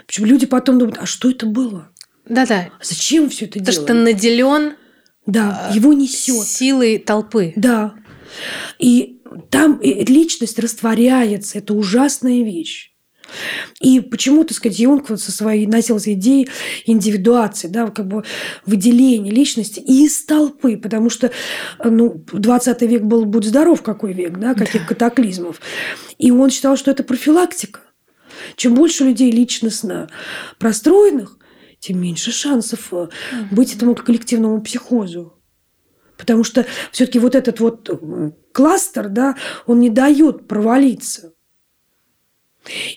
Почему 0.07 0.27
люди 0.27 0.47
потом 0.47 0.79
думают, 0.79 0.99
а 1.01 1.07
что 1.07 1.31
это 1.31 1.47
было? 1.47 1.91
Да-да. 2.29 2.71
А 2.79 2.85
зачем 2.85 3.31
все 3.31 3.47
это 3.47 3.59
делать? 3.59 3.81
Потому 3.81 3.99
что 3.99 4.05
наделен 4.05 4.75
да, 5.27 5.71
его 5.75 5.93
несет. 5.93 6.47
Силой 6.47 6.99
толпы. 6.99 7.53
Да. 7.57 7.95
И 8.79 9.21
там 9.51 9.81
личность 9.83 10.59
растворяется. 10.59 11.59
Это 11.59 11.75
ужасная 11.75 12.43
вещь. 12.45 12.90
И 13.81 14.01
почему, 14.01 14.45
так 14.45 14.57
сказать, 14.57 14.79
Юнг 14.79 15.11
вот 15.11 15.21
со 15.21 15.33
своей 15.33 15.67
носился 15.67 16.13
идеей 16.13 16.49
индивидуации, 16.87 17.69
да, 17.69 17.89
как 17.89 18.07
бы 18.07 18.25
выделения 18.67 19.31
личности 19.31 19.81
из 19.81 20.25
толпы, 20.25 20.77
потому 20.77 21.11
что 21.11 21.31
ну, 21.83 22.25
20 22.33 22.83
век 22.83 23.03
был 23.03 23.25
«Будь 23.25 23.45
здоров, 23.45 23.83
какой 23.83 24.13
век», 24.13 24.39
да, 24.39 24.55
каких 24.55 24.83
да. 24.83 24.89
катаклизмов. 24.89 25.61
И 26.19 26.31
он 26.31 26.51
считал, 26.51 26.77
что 26.77 26.91
это 26.91 27.03
профилактика. 27.03 27.81
Чем 28.57 28.75
больше 28.75 29.05
людей 29.05 29.31
личностно 29.31 30.09
простроенных, 30.59 31.39
тем 31.79 32.01
меньше 32.01 32.31
шансов 32.31 32.93
угу. 32.93 33.09
быть 33.51 33.75
этому 33.75 33.95
коллективному 33.95 34.61
психозу. 34.63 35.41
Потому 36.17 36.45
что 36.45 36.67
все-таки 36.93 37.19
вот 37.19 37.35
этот 37.35 37.61
вот 37.61 37.89
кластер, 38.53 39.09
да, 39.09 39.37
он 39.67 39.81
не 39.81 39.89
дает 39.89 40.47
провалиться. 40.47 41.33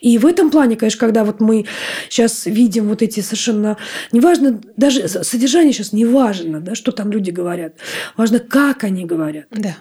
И 0.02 0.18
в 0.18 0.26
этом 0.26 0.52
плане, 0.52 0.76
конечно, 0.76 1.00
когда 1.00 1.24
вот 1.24 1.40
мы 1.40 1.66
сейчас 2.10 2.46
видим 2.46 2.90
вот 2.90 3.02
эти 3.02 3.22
совершенно... 3.22 3.78
Неважно, 4.12 4.62
даже 4.76 5.08
содержание 5.08 5.74
сейчас 5.74 5.94
не 5.94 6.06
важно, 6.06 6.60
да, 6.60 6.76
что 6.76 6.92
там 6.92 7.12
люди 7.12 7.32
говорят. 7.32 7.76
Важно, 8.18 8.40
как 8.40 8.84
они 8.84 9.06
говорят. 9.06 9.46
Да. 9.52 9.78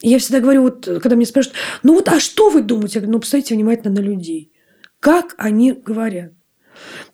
И 0.00 0.08
я 0.08 0.18
всегда 0.18 0.40
говорю, 0.40 0.62
вот 0.62 0.84
когда 1.02 1.16
мне 1.16 1.26
спрашивают, 1.26 1.58
ну 1.82 1.94
вот, 1.94 2.08
а 2.08 2.20
что 2.20 2.50
вы 2.50 2.62
думаете? 2.62 2.94
Я 2.94 3.00
говорю, 3.00 3.14
ну, 3.14 3.20
посмотрите 3.20 3.54
внимательно 3.54 3.94
на 3.94 4.04
людей. 4.04 4.52
Как 5.00 5.34
они 5.36 5.72
говорят. 5.72 6.32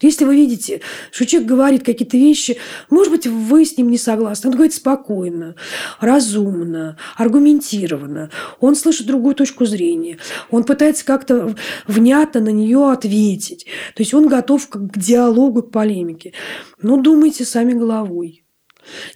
Если 0.01 0.25
вы 0.25 0.37
видите, 0.37 0.81
что 1.11 1.27
человек 1.27 1.49
говорит 1.49 1.85
какие-то 1.85 2.17
вещи, 2.17 2.59
может 2.91 3.12
быть, 3.12 3.27
вы 3.27 3.65
с 3.65 3.77
ним 3.77 3.91
не 3.91 3.99
согласны. 3.99 4.51
Он 4.51 4.55
говорит 4.55 4.75
спокойно, 4.75 5.55
разумно, 6.01 6.97
аргументированно. 7.17 8.31
Он 8.61 8.75
слышит 8.75 9.07
другую 9.07 9.35
точку 9.35 9.65
зрения. 9.65 10.19
Он 10.51 10.65
пытается 10.65 11.05
как-то 11.05 11.55
внятно 11.87 12.41
на 12.41 12.51
нее 12.51 12.91
ответить. 12.91 13.67
То 13.95 14.03
есть 14.03 14.15
он 14.15 14.29
готов 14.29 14.69
к 14.69 14.99
диалогу, 14.99 15.62
к 15.62 15.71
полемике. 15.71 16.33
Но 16.81 16.97
думайте 16.97 17.45
сами 17.45 17.73
головой. 17.73 18.44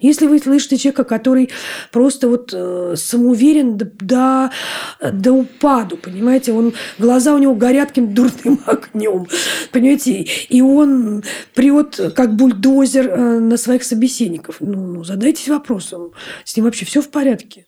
Если 0.00 0.26
вы 0.26 0.38
слышите 0.38 0.76
человека, 0.76 1.04
который 1.04 1.50
просто 1.92 2.28
вот 2.28 2.50
э, 2.52 2.94
самоуверен 2.96 3.76
до, 3.76 3.86
до, 4.00 4.50
до 5.12 5.32
упаду, 5.32 5.96
понимаете, 5.96 6.52
он, 6.52 6.74
глаза 6.98 7.34
у 7.34 7.38
него 7.38 7.54
горят 7.54 7.88
каким 7.88 8.14
дурным 8.14 8.60
огнем, 8.66 9.26
понимаете, 9.72 10.22
и 10.22 10.60
он 10.60 11.22
прет 11.54 12.00
как 12.14 12.34
бульдозер 12.34 13.08
э, 13.08 13.38
на 13.38 13.56
своих 13.56 13.84
собеседников. 13.84 14.56
Ну, 14.60 14.98
ну, 14.98 15.04
задайтесь 15.04 15.48
вопросом, 15.48 16.12
с 16.44 16.56
ним 16.56 16.64
вообще 16.64 16.84
все 16.84 17.00
в 17.00 17.08
порядке? 17.08 17.67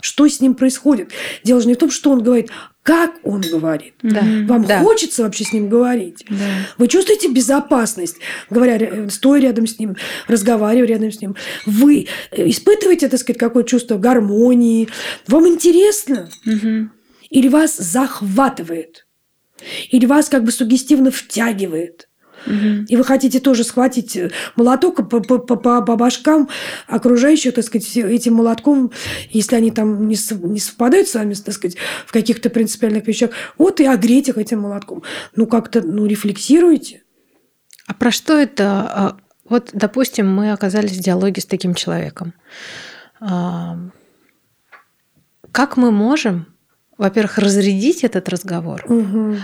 Что 0.00 0.28
с 0.28 0.40
ним 0.40 0.54
происходит? 0.54 1.10
Дело 1.44 1.60
же 1.60 1.66
не 1.66 1.74
в 1.74 1.78
том, 1.78 1.90
что 1.90 2.10
он 2.10 2.22
говорит, 2.22 2.50
как 2.82 3.16
он 3.22 3.42
говорит. 3.42 3.94
Да. 4.02 4.22
Вам 4.46 4.64
да. 4.64 4.80
хочется 4.80 5.22
вообще 5.22 5.44
с 5.44 5.52
ним 5.52 5.68
говорить. 5.68 6.24
Да. 6.28 6.36
Вы 6.78 6.88
чувствуете 6.88 7.28
безопасность, 7.28 8.16
говоря, 8.48 9.10
стоя 9.10 9.40
рядом 9.40 9.66
с 9.66 9.78
ним, 9.78 9.96
разговаривая 10.26 10.86
рядом 10.86 11.12
с 11.12 11.20
ним. 11.20 11.36
Вы 11.66 12.06
испытываете, 12.32 13.08
так 13.08 13.20
сказать, 13.20 13.38
какое 13.38 13.64
чувство 13.64 13.98
гармонии. 13.98 14.88
Вам 15.26 15.46
интересно? 15.48 16.30
Угу. 16.46 16.88
Или 17.30 17.48
вас 17.48 17.76
захватывает? 17.76 19.06
Или 19.90 20.06
вас 20.06 20.28
как 20.28 20.44
бы 20.44 20.52
сугестивно 20.52 21.10
втягивает? 21.10 22.07
И 22.46 22.96
вы 22.96 23.04
хотите 23.04 23.40
тоже 23.40 23.64
схватить 23.64 24.16
э, 24.16 24.30
молоток 24.56 25.08
по, 25.08 25.20
по, 25.20 25.38
по, 25.38 25.56
по 25.56 25.96
башкам 25.96 26.48
окружающих, 26.86 27.54
так 27.54 27.64
сказать, 27.64 27.96
этим 27.96 28.34
молотком, 28.34 28.92
если 29.30 29.56
они 29.56 29.70
там 29.70 30.08
не, 30.08 30.16
не 30.48 30.60
совпадают 30.60 31.08
с 31.08 31.14
вами, 31.14 31.34
так 31.34 31.54
сказать, 31.54 31.76
в 32.06 32.12
каких-то 32.12 32.50
принципиальных 32.50 33.06
вещах, 33.06 33.30
вот 33.58 33.80
и 33.80 33.86
огреть 33.86 34.28
их 34.28 34.38
этим 34.38 34.60
молотком. 34.60 35.02
Ну, 35.34 35.46
как-то, 35.46 35.80
ну, 35.80 36.06
рефлексируйте. 36.06 37.02
А 37.86 37.94
про 37.94 38.10
что 38.10 38.36
это? 38.38 38.64
А, 38.64 39.16
вот, 39.48 39.70
допустим, 39.72 40.32
мы 40.32 40.52
оказались 40.52 40.92
в 40.92 41.00
диалоге 41.00 41.40
с 41.40 41.46
таким 41.46 41.74
человеком. 41.74 42.34
А, 43.20 43.78
как 45.52 45.76
мы 45.76 45.90
можем, 45.90 46.46
во-первых, 46.98 47.38
разрядить 47.38 48.04
этот 48.04 48.28
разговор, 48.28 48.84
угу. 48.86 49.36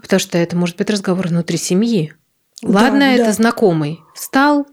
потому 0.00 0.20
что 0.20 0.38
это 0.38 0.56
может 0.56 0.76
быть 0.76 0.90
разговор 0.90 1.28
внутри 1.28 1.58
семьи. 1.58 2.14
Ладно, 2.62 3.00
да, 3.00 3.12
это 3.12 3.24
да. 3.24 3.32
знакомый. 3.32 4.00
Встал 4.14 4.66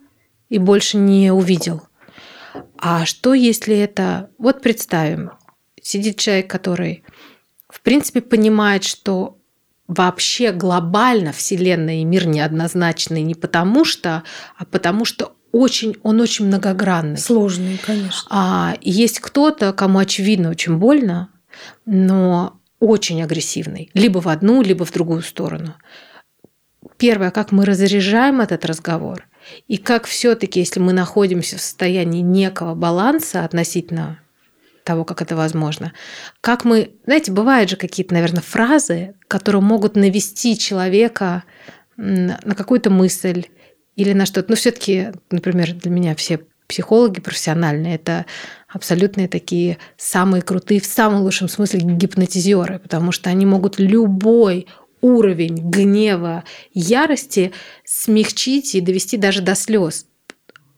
и 0.50 0.58
больше 0.58 0.98
не 0.98 1.32
увидел. 1.32 1.84
А 2.78 3.06
что, 3.06 3.34
если 3.34 3.78
это... 3.78 4.30
Вот 4.38 4.62
представим, 4.62 5.32
сидит 5.82 6.18
человек, 6.18 6.50
который, 6.50 7.04
в 7.70 7.82
принципе, 7.82 8.22
понимает, 8.22 8.84
что 8.84 9.38
вообще 9.88 10.52
глобально 10.52 11.32
Вселенная 11.32 12.02
и 12.02 12.04
мир 12.04 12.28
неоднозначный 12.28 13.22
не 13.22 13.36
потому 13.36 13.86
что, 13.86 14.24
а 14.58 14.66
потому 14.66 15.06
что 15.06 15.34
очень, 15.52 15.96
он 16.04 16.20
очень 16.20 16.46
многогранный. 16.46 17.18
Сложный, 17.18 17.78
конечно. 17.78 18.28
А 18.30 18.76
есть 18.82 19.20
кто-то, 19.20 19.74
кому 19.74 20.00
очевидно 20.00 20.50
очень 20.50 20.78
больно, 20.78 21.30
но 21.86 22.60
очень 22.80 23.24
агрессивный. 23.24 23.90
Либо 23.94 24.20
в 24.20 24.28
одну, 24.28 24.62
либо 24.62 24.86
в 24.86 24.92
другую 24.92 25.22
сторону. 25.22 25.76
Первое, 26.98 27.32
как 27.32 27.52
мы 27.52 27.66
разряжаем 27.66 28.42
этот 28.42 28.66
разговор, 28.66 29.28
и 29.68 29.78
как 29.78 30.06
все-таки, 30.06 30.60
если 30.60 30.80
мы 30.80 30.94
находимся 30.94 31.58
в 31.58 31.62
состоянии 31.62 32.22
некого 32.22 32.76
баланса 32.76 33.44
относительно 33.46 34.20
того, 34.84 35.04
как 35.04 35.22
это 35.22 35.36
возможно, 35.36 35.94
как 36.42 36.64
мы, 36.64 36.92
знаете, 37.06 37.32
бывают 37.32 37.70
же 37.70 37.76
какие-то, 37.76 38.14
наверное, 38.14 38.42
фразы, 38.42 39.16
которые 39.28 39.62
могут 39.62 39.96
навести 39.96 40.58
человека 40.58 41.44
на 41.98 42.56
какую-то 42.56 42.90
мысль 42.90 43.46
или 43.96 44.14
на 44.14 44.26
что-то. 44.26 44.52
Но 44.52 44.56
все-таки, 44.56 45.12
например, 45.30 45.74
для 45.74 45.92
меня 45.92 46.16
все 46.16 46.40
психологи 46.68 47.20
профессиональные 47.20 47.96
это 47.96 48.26
абсолютные 48.68 49.28
такие 49.28 49.78
самые 49.98 50.42
крутые, 50.42 50.82
в 50.82 50.86
самом 50.86 51.22
лучшем 51.22 51.48
смысле 51.48 51.80
гипнотизеры, 51.82 52.80
потому 52.80 53.12
что 53.12 53.30
они 53.30 53.46
могут 53.46 53.80
любой 53.80 54.68
уровень 55.02 55.56
гнева, 55.56 56.44
ярости 56.74 57.52
смягчить 57.86 58.76
и 58.76 58.82
довести 58.82 59.18
даже 59.18 59.42
до 59.42 59.56
слез. 59.56 60.06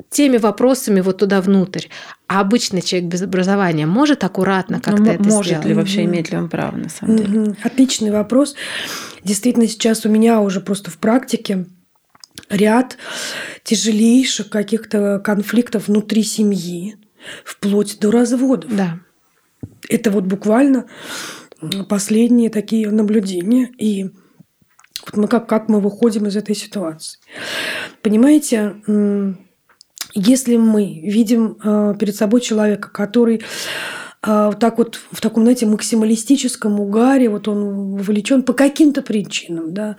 теми 0.10 0.38
вопросами 0.38 1.02
вот 1.02 1.20
туда 1.20 1.42
внутрь. 1.42 1.88
А 2.28 2.42
обычный 2.42 2.82
человек 2.82 3.10
без 3.10 3.22
образования 3.22 3.86
может 3.86 4.24
аккуратно 4.24 4.80
как-то 4.80 5.04
ну, 5.04 5.12
это 5.12 5.24
может 5.24 5.48
сделать? 5.48 5.66
ли 5.66 5.74
вообще, 5.74 6.04
имеет 6.06 6.32
ли 6.32 6.38
он 6.38 6.50
право, 6.50 6.76
на 6.76 6.90
самом 6.90 7.18
деле? 7.18 7.56
Отличный 7.64 8.12
вопрос. 8.12 8.56
Действительно, 9.24 9.68
сейчас 9.68 10.06
у 10.06 10.10
меня 10.10 10.42
уже 10.42 10.62
просто 10.62 10.92
в 10.92 10.98
практике 10.98 11.66
ряд 12.50 12.98
тяжелейших 13.64 14.50
каких-то 14.50 15.20
конфликтов 15.20 15.88
внутри 15.88 16.24
семьи, 16.24 16.96
вплоть 17.44 18.00
до 18.00 18.12
разводов. 18.12 18.76
Да. 18.76 19.00
Это 19.88 20.12
вот 20.12 20.24
буквально 20.26 20.86
последние 21.88 22.50
такие 22.50 22.90
наблюдения. 22.90 23.72
И 23.78 24.10
вот 25.06 25.18
мы 25.18 25.28
как, 25.28 25.48
как 25.48 25.70
мы 25.70 25.80
выходим 25.80 26.28
из 26.28 26.36
этой 26.36 26.56
ситуации. 26.56 27.20
Понимаете, 28.02 28.76
если 30.14 30.58
мы 30.58 31.02
видим 31.04 31.58
э, 31.64 31.96
перед 32.00 32.16
собой 32.16 32.42
человека, 32.42 32.90
который 32.90 33.42
э, 34.24 34.52
так 34.60 34.78
вот 34.78 35.00
в 35.12 35.22
таком, 35.22 35.44
знаете, 35.44 35.68
максималистическом 35.68 36.80
угаре, 36.80 37.30
вот 37.30 37.48
он 37.48 37.96
вовлечен 37.96 38.44
по 38.44 38.54
каким-то 38.54 39.02
причинам, 39.02 39.74
да, 39.74 39.98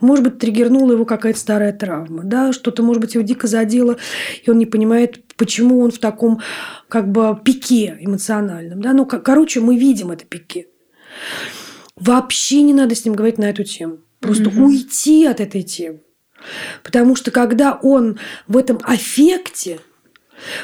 может 0.00 0.24
быть, 0.24 0.38
триггернула 0.38 0.92
его 0.92 1.04
какая-то 1.04 1.38
старая 1.38 1.72
травма, 1.72 2.22
да, 2.24 2.52
что-то, 2.52 2.82
может 2.82 3.00
быть, 3.00 3.14
его 3.14 3.24
дико 3.24 3.48
задело, 3.48 3.96
и 4.44 4.50
он 4.50 4.58
не 4.58 4.66
понимает, 4.66 5.20
почему 5.36 5.80
он 5.80 5.90
в 5.90 5.98
таком 5.98 6.40
как 6.88 7.10
бы 7.10 7.36
пике 7.44 7.96
эмоциональном, 8.00 8.80
да, 8.80 8.92
ну, 8.92 9.04
короче, 9.04 9.60
мы 9.60 9.76
видим 9.76 10.10
это 10.12 10.24
пике. 10.24 10.66
Вообще 11.96 12.62
не 12.62 12.72
надо 12.72 12.94
с 12.94 13.04
ним 13.04 13.14
говорить 13.14 13.38
на 13.38 13.50
эту 13.50 13.64
тему. 13.64 13.98
Просто 14.20 14.48
угу. 14.48 14.66
уйти 14.66 15.26
от 15.26 15.40
этой 15.40 15.62
темы. 15.62 16.00
Потому 16.82 17.16
что 17.16 17.30
когда 17.30 17.78
он 17.82 18.18
в 18.46 18.56
этом 18.56 18.78
аффекте, 18.82 19.80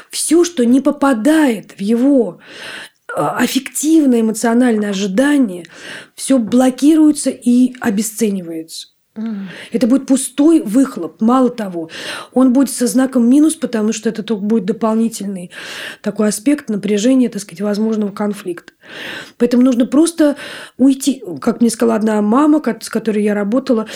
все, 0.09 0.43
что 0.43 0.65
не 0.65 0.81
попадает 0.81 1.73
в 1.73 1.81
его 1.81 2.39
а, 3.15 3.37
аффективное 3.37 4.21
эмоциональное 4.21 4.89
ожидание, 4.89 5.65
все 6.15 6.39
блокируется 6.39 7.29
и 7.29 7.75
обесценивается. 7.79 8.89
Это 9.71 9.87
будет 9.87 10.05
пустой 10.05 10.61
выхлоп. 10.61 11.21
Мало 11.21 11.49
того, 11.49 11.89
он 12.33 12.53
будет 12.53 12.69
со 12.69 12.87
знаком 12.87 13.29
минус, 13.29 13.55
потому 13.55 13.93
что 13.93 14.09
это 14.09 14.23
только 14.23 14.43
будет 14.43 14.65
дополнительный 14.65 15.51
такой 16.01 16.27
аспект 16.27 16.69
напряжения, 16.69 17.29
так 17.29 17.41
сказать, 17.41 17.61
возможного 17.61 18.11
конфликта. 18.11 18.73
Поэтому 19.37 19.63
нужно 19.63 19.85
просто 19.85 20.35
уйти. 20.77 21.23
Как 21.41 21.61
мне 21.61 21.69
сказала 21.69 21.95
одна 21.95 22.21
мама, 22.21 22.61
с 22.81 22.89
которой 22.89 23.23
я 23.23 23.33
работала, 23.33 23.87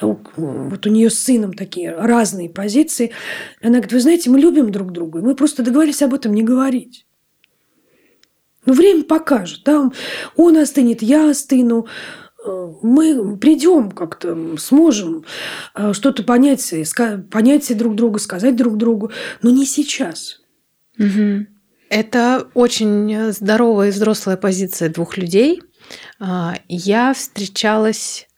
вот 0.00 0.86
у 0.86 0.90
нее 0.90 1.10
с 1.10 1.18
сыном 1.18 1.52
такие 1.52 1.94
разные 1.94 2.48
позиции. 2.48 3.12
Она 3.60 3.74
говорит, 3.74 3.92
вы 3.92 4.00
знаете, 4.00 4.30
мы 4.30 4.38
любим 4.38 4.70
друг 4.70 4.92
друга, 4.92 5.20
мы 5.20 5.34
просто 5.34 5.62
договорились 5.62 6.02
об 6.02 6.14
этом 6.14 6.34
не 6.34 6.42
говорить. 6.42 7.06
Ну, 8.66 8.74
время 8.74 9.02
покажет. 9.04 9.62
Да? 9.64 9.90
Он 10.36 10.56
остынет, 10.58 11.00
я 11.00 11.30
остыну 11.30 11.86
мы 12.82 13.36
придем 13.36 13.90
как-то, 13.90 14.56
сможем 14.58 15.24
э, 15.74 15.92
что-то 15.92 16.22
понять, 16.22 16.74
понять 17.30 17.76
друг 17.76 17.94
друга, 17.94 18.18
сказать 18.18 18.56
друг 18.56 18.76
другу, 18.76 19.10
но 19.42 19.50
не 19.50 19.66
сейчас. 19.66 20.40
Угу. 20.98 21.46
Это 21.90 22.48
очень 22.54 23.32
здоровая 23.32 23.88
и 23.88 23.92
взрослая 23.92 24.36
позиция 24.36 24.90
двух 24.90 25.16
людей. 25.16 25.62
А, 26.20 26.54
я 26.68 27.14
встречалась 27.14 28.28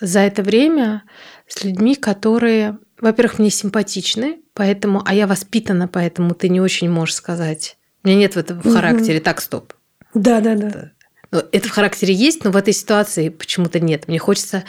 за 0.00 0.20
это 0.20 0.42
время 0.42 1.02
с 1.46 1.64
людьми, 1.64 1.96
которые, 1.96 2.78
во-первых, 3.00 3.38
мне 3.38 3.50
симпатичны, 3.50 4.40
поэтому, 4.54 5.02
а 5.04 5.14
я 5.14 5.26
воспитана, 5.26 5.88
поэтому 5.88 6.34
ты 6.34 6.48
не 6.48 6.60
очень 6.60 6.88
можешь 6.88 7.16
сказать. 7.16 7.76
У 8.04 8.08
меня 8.08 8.20
нет 8.20 8.34
в 8.34 8.38
этом 8.38 8.60
в 8.60 8.72
характере. 8.72 9.18
Угу. 9.18 9.24
Так, 9.24 9.40
стоп. 9.40 9.72
Да, 10.14 10.40
да, 10.40 10.54
да. 10.54 10.70
Ну, 10.74 10.90
это 11.30 11.68
в 11.68 11.72
характере 11.72 12.14
есть, 12.14 12.44
но 12.44 12.50
в 12.50 12.56
этой 12.56 12.72
ситуации 12.72 13.28
почему-то 13.28 13.80
нет. 13.80 14.08
Мне 14.08 14.18
хочется 14.18 14.64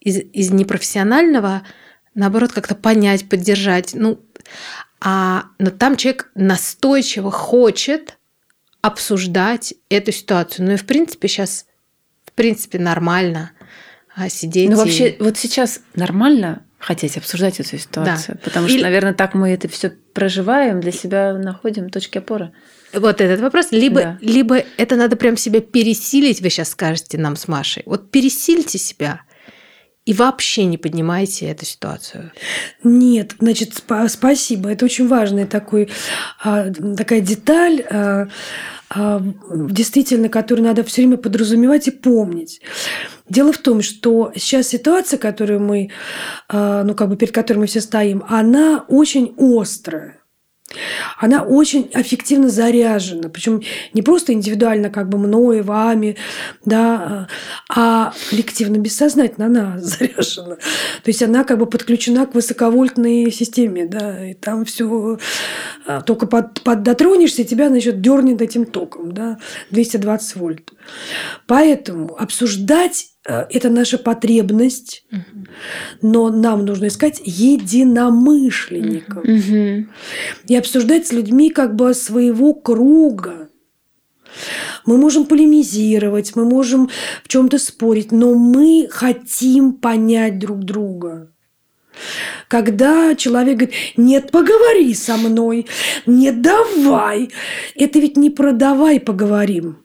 из, 0.00 0.18
из 0.18 0.50
непрофессионального, 0.50 1.62
наоборот, 2.14 2.52
как-то 2.52 2.74
понять, 2.74 3.28
поддержать. 3.28 3.94
Ну, 3.94 4.20
а, 5.00 5.44
но 5.58 5.70
там 5.70 5.96
человек 5.96 6.30
настойчиво 6.34 7.30
хочет 7.30 8.18
обсуждать 8.82 9.74
эту 9.88 10.12
ситуацию. 10.12 10.66
Ну 10.66 10.72
и 10.72 10.76
в 10.76 10.84
принципе 10.84 11.28
сейчас, 11.28 11.66
в 12.24 12.32
принципе, 12.32 12.78
нормально 12.78 13.52
а, 14.14 14.28
сидеть. 14.28 14.68
Ну 14.68 14.76
и... 14.76 14.78
вообще, 14.78 15.16
вот 15.20 15.38
сейчас 15.38 15.80
нормально 15.94 16.64
хотеть 16.78 17.16
обсуждать 17.16 17.60
эту 17.60 17.78
ситуацию, 17.78 18.34
да. 18.36 18.40
потому 18.44 18.68
что, 18.68 18.76
Или... 18.76 18.84
наверное, 18.84 19.14
так 19.14 19.34
мы 19.34 19.50
это 19.50 19.68
все 19.68 19.90
проживаем, 20.12 20.80
для 20.80 20.92
себя 20.92 21.32
находим 21.32 21.88
точки 21.88 22.18
опоры. 22.18 22.52
Вот 22.94 23.20
этот 23.20 23.40
вопрос. 23.40 23.68
Либо, 23.70 24.00
да. 24.00 24.18
либо 24.20 24.64
это 24.76 24.96
надо 24.96 25.16
прям 25.16 25.36
себя 25.36 25.60
пересилить, 25.60 26.40
вы 26.40 26.50
сейчас 26.50 26.70
скажете 26.70 27.18
нам 27.18 27.36
с 27.36 27.48
Машей. 27.48 27.82
Вот 27.86 28.10
пересильте 28.10 28.78
себя 28.78 29.22
и 30.04 30.12
вообще 30.12 30.66
не 30.66 30.76
поднимайте 30.76 31.46
эту 31.46 31.64
ситуацию. 31.64 32.30
Нет, 32.82 33.36
значит, 33.38 33.70
сп- 33.70 34.08
спасибо. 34.08 34.70
Это 34.70 34.84
очень 34.84 35.08
важная 35.08 35.46
такой, 35.46 35.88
а, 36.42 36.70
такая 36.96 37.20
деталь, 37.20 37.82
а, 37.90 38.28
а, 38.90 39.22
действительно, 39.50 40.28
которую 40.28 40.66
надо 40.66 40.84
все 40.84 41.02
время 41.02 41.16
подразумевать 41.16 41.88
и 41.88 41.90
помнить. 41.90 42.60
Дело 43.28 43.52
в 43.52 43.58
том, 43.58 43.80
что 43.80 44.30
сейчас 44.36 44.68
ситуация, 44.68 45.18
которую 45.18 45.60
мы, 45.60 45.90
а, 46.48 46.84
ну, 46.84 46.94
как 46.94 47.08
бы 47.08 47.16
перед 47.16 47.32
которой 47.32 47.58
мы 47.58 47.66
все 47.66 47.80
стоим, 47.80 48.24
она 48.28 48.84
очень 48.88 49.34
острая 49.38 50.18
она 51.18 51.42
очень 51.42 51.90
эффективно 51.92 52.48
заряжена. 52.48 53.28
Причем 53.28 53.62
не 53.92 54.02
просто 54.02 54.32
индивидуально, 54.32 54.90
как 54.90 55.08
бы 55.08 55.18
мной, 55.18 55.62
вами, 55.62 56.16
да, 56.64 57.28
а 57.68 58.12
коллективно, 58.30 58.78
бессознательно 58.78 59.46
она 59.46 59.78
заряжена. 59.78 60.56
То 60.56 61.06
есть 61.06 61.22
она 61.22 61.44
как 61.44 61.58
бы 61.58 61.66
подключена 61.66 62.26
к 62.26 62.34
высоковольтной 62.34 63.30
системе, 63.30 63.86
да, 63.86 64.30
и 64.30 64.34
там 64.34 64.64
все 64.64 65.18
а, 65.86 66.00
только 66.00 66.26
под, 66.26 66.62
под 66.62 66.82
дотронешься, 66.82 67.44
тебя, 67.44 67.68
значит, 67.68 68.00
дернет 68.00 68.40
этим 68.40 68.64
током, 68.66 69.12
да, 69.12 69.38
220 69.70 70.36
вольт. 70.36 70.70
Поэтому 71.46 72.16
обсуждать 72.18 73.13
это 73.24 73.70
наша 73.70 73.98
потребность, 73.98 75.06
но 76.02 76.30
нам 76.30 76.66
нужно 76.66 76.88
искать 76.88 77.22
единомышленников 77.24 79.24
и 80.46 80.56
обсуждать 80.56 81.06
с 81.06 81.12
людьми 81.12 81.50
как 81.50 81.74
бы 81.74 81.94
своего 81.94 82.54
круга. 82.54 83.48
Мы 84.84 84.98
можем 84.98 85.26
полемизировать, 85.26 86.36
мы 86.36 86.44
можем 86.44 86.90
в 87.22 87.28
чем-то 87.28 87.58
спорить, 87.58 88.12
но 88.12 88.34
мы 88.34 88.88
хотим 88.90 89.74
понять 89.74 90.38
друг 90.38 90.64
друга. 90.64 91.30
Когда 92.48 93.14
человек 93.14 93.58
говорит, 93.58 93.76
нет, 93.96 94.32
поговори 94.32 94.92
со 94.94 95.16
мной, 95.16 95.66
нет, 96.06 96.42
давай. 96.42 97.30
Это 97.76 98.00
ведь 98.00 98.16
не 98.16 98.30
про 98.30 98.52
давай 98.52 99.00
поговорим. 99.00 99.83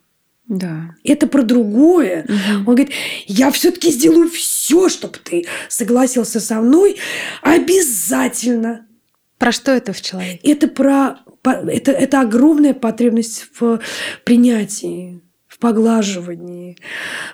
Да. 0.49 0.95
Это 1.03 1.27
про 1.27 1.43
другое. 1.43 2.23
Угу. 2.23 2.57
Он 2.57 2.63
говорит, 2.65 2.91
я 3.27 3.51
все-таки 3.51 3.91
сделаю 3.91 4.29
все, 4.29 4.89
чтобы 4.89 5.17
ты 5.23 5.45
согласился 5.69 6.39
со 6.39 6.59
мной. 6.59 6.97
Обязательно. 7.41 8.85
Про 9.37 9.51
что 9.53 9.71
это 9.71 9.93
в 9.93 10.01
человеке? 10.01 10.51
Это 10.51 10.67
про 10.67 11.19
это, 11.43 11.91
это 11.91 12.19
огромная 12.19 12.73
потребность 12.73 13.45
в 13.57 13.79
принятии 14.25 15.21
поглаживании, 15.59 16.77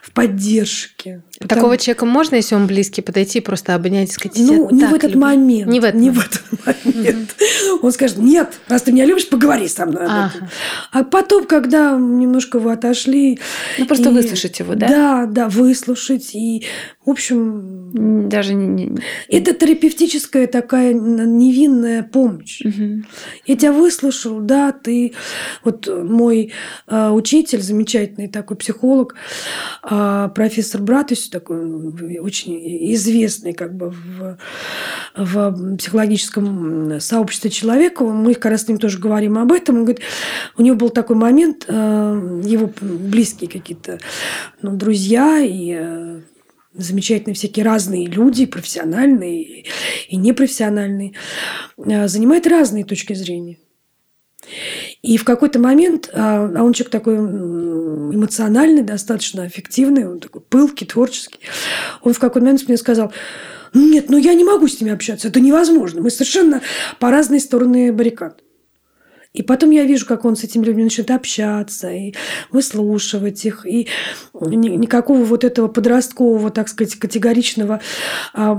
в 0.02 0.12
поддержке. 0.12 1.24
Такого 1.40 1.56
Потому... 1.56 1.78
человека 1.78 2.06
можно, 2.06 2.36
если 2.36 2.56
он 2.56 2.68
близкий, 2.68 3.02
подойти 3.02 3.40
и 3.40 3.42
просто 3.42 3.76
обнять 3.76 4.10
и 4.10 4.12
сказать, 4.12 4.38
Ну, 4.40 4.70
не 4.72 4.86
в 4.86 4.94
этот 4.94 5.12
люблю. 5.12 5.22
момент. 5.22 5.72
Не 5.72 5.80
в 5.80 5.84
этот 5.84 6.02
не 6.02 6.10
момент. 6.10 6.34
В 6.34 6.68
этот 6.68 6.96
момент. 6.96 7.36
Он 7.82 7.92
скажет, 7.92 8.18
нет, 8.18 8.54
раз 8.68 8.84
ты 8.84 8.92
меня 8.92 9.06
любишь, 9.06 9.28
поговори 9.30 9.68
со 9.68 9.86
мной 9.86 10.06
об 10.06 10.32
этом. 10.36 10.48
А 10.92 11.04
потом, 11.04 11.46
когда 11.46 11.92
немножко 11.92 12.60
вы 12.60 12.72
отошли... 12.72 13.40
Ну, 13.78 13.86
просто 13.86 14.10
и... 14.10 14.14
выслушать 14.14 14.60
его, 14.60 14.76
да? 14.76 14.88
Да, 14.88 15.26
да, 15.26 15.50
выслушать. 15.50 16.34
И, 16.36 16.66
в 17.06 17.10
общем... 17.10 18.30
Даже 18.30 18.54
не... 18.54 18.98
Это 19.30 19.54
терапевтическая 19.54 20.48
такая 20.48 20.94
невинная 20.94 22.04
помощь. 22.04 22.62
Я 23.46 23.56
тебя 23.56 23.72
выслушал, 23.72 24.40
да, 24.40 24.72
ты... 24.72 25.14
Вот 25.64 25.88
мой 25.88 26.54
э, 26.88 27.10
учитель, 27.10 27.62
замечательный 27.62 27.86
замечательный 27.86 28.28
такой 28.28 28.58
психолог, 28.58 29.16
а, 29.84 30.30
профессор 30.30 30.82
Братус, 30.82 31.25
такой 31.32 32.20
очень 32.20 32.94
известный 32.94 33.54
как 33.54 33.76
бы 33.76 33.90
в, 33.92 34.38
в 35.16 35.78
психологическом 35.78 37.00
сообществе 37.00 37.50
человека. 37.52 38.04
Мы 38.04 38.34
как 38.34 38.52
раз 38.52 38.64
с 38.64 38.68
ним 38.68 38.78
тоже 38.78 39.00
говорим 39.00 39.38
об 39.38 39.52
этом. 39.52 39.78
Он 39.78 39.84
говорит, 39.84 40.04
у 40.58 40.62
него 40.62 40.76
был 40.76 40.90
такой 40.90 41.16
момент, 41.16 41.66
а, 41.68 42.14
его 42.44 42.72
близкие 42.82 43.50
какие-то 43.50 44.00
ну, 44.62 44.76
друзья 44.76 45.40
и 45.42 46.22
замечательные 46.74 47.36
всякие 47.36 47.66
разные 47.66 48.06
люди, 48.06 48.46
профессиональные 48.46 49.66
и 50.10 50.16
непрофессиональные, 50.18 51.14
занимают 51.78 52.48
разные 52.48 52.84
точки 52.84 53.14
зрения. 53.14 53.58
И 55.06 55.18
в 55.18 55.24
какой-то 55.24 55.60
момент, 55.60 56.10
а, 56.14 56.52
а 56.56 56.64
он 56.64 56.74
человек 56.74 56.92
такой 56.92 57.16
эмоциональный, 57.16 58.82
достаточно 58.82 59.44
аффективный, 59.44 60.10
он 60.10 60.20
такой 60.20 60.42
пылкий, 60.42 60.88
творческий, 60.88 61.42
он 62.02 62.14
в 62.14 62.20
какой-то 62.20 62.44
момент 62.44 62.68
мне 62.68 62.76
сказал, 62.76 63.14
нет, 63.76 64.10
ну 64.10 64.18
я 64.18 64.34
не 64.34 64.44
могу 64.44 64.68
с 64.68 64.82
ними 64.82 64.92
общаться, 64.92 65.28
это 65.28 65.40
невозможно, 65.40 66.02
мы 66.02 66.10
совершенно 66.10 66.62
по 67.00 67.12
разные 67.12 67.40
стороны 67.40 67.94
баррикад. 67.94 68.42
И 69.34 69.44
потом 69.44 69.70
я 69.70 69.84
вижу, 69.84 70.08
как 70.08 70.26
он 70.26 70.36
с 70.36 70.44
этими 70.44 70.64
людьми 70.64 70.84
начинает 70.86 71.12
общаться 71.12 71.92
и 71.92 72.16
выслушивать 72.52 73.46
их. 73.46 73.66
И 73.68 73.88
никакого 74.34 75.26
вот 75.26 75.44
этого 75.44 75.68
подросткового, 75.68 76.50
так 76.52 76.70
сказать, 76.70 76.96
категоричного 76.96 77.82
а, 78.34 78.56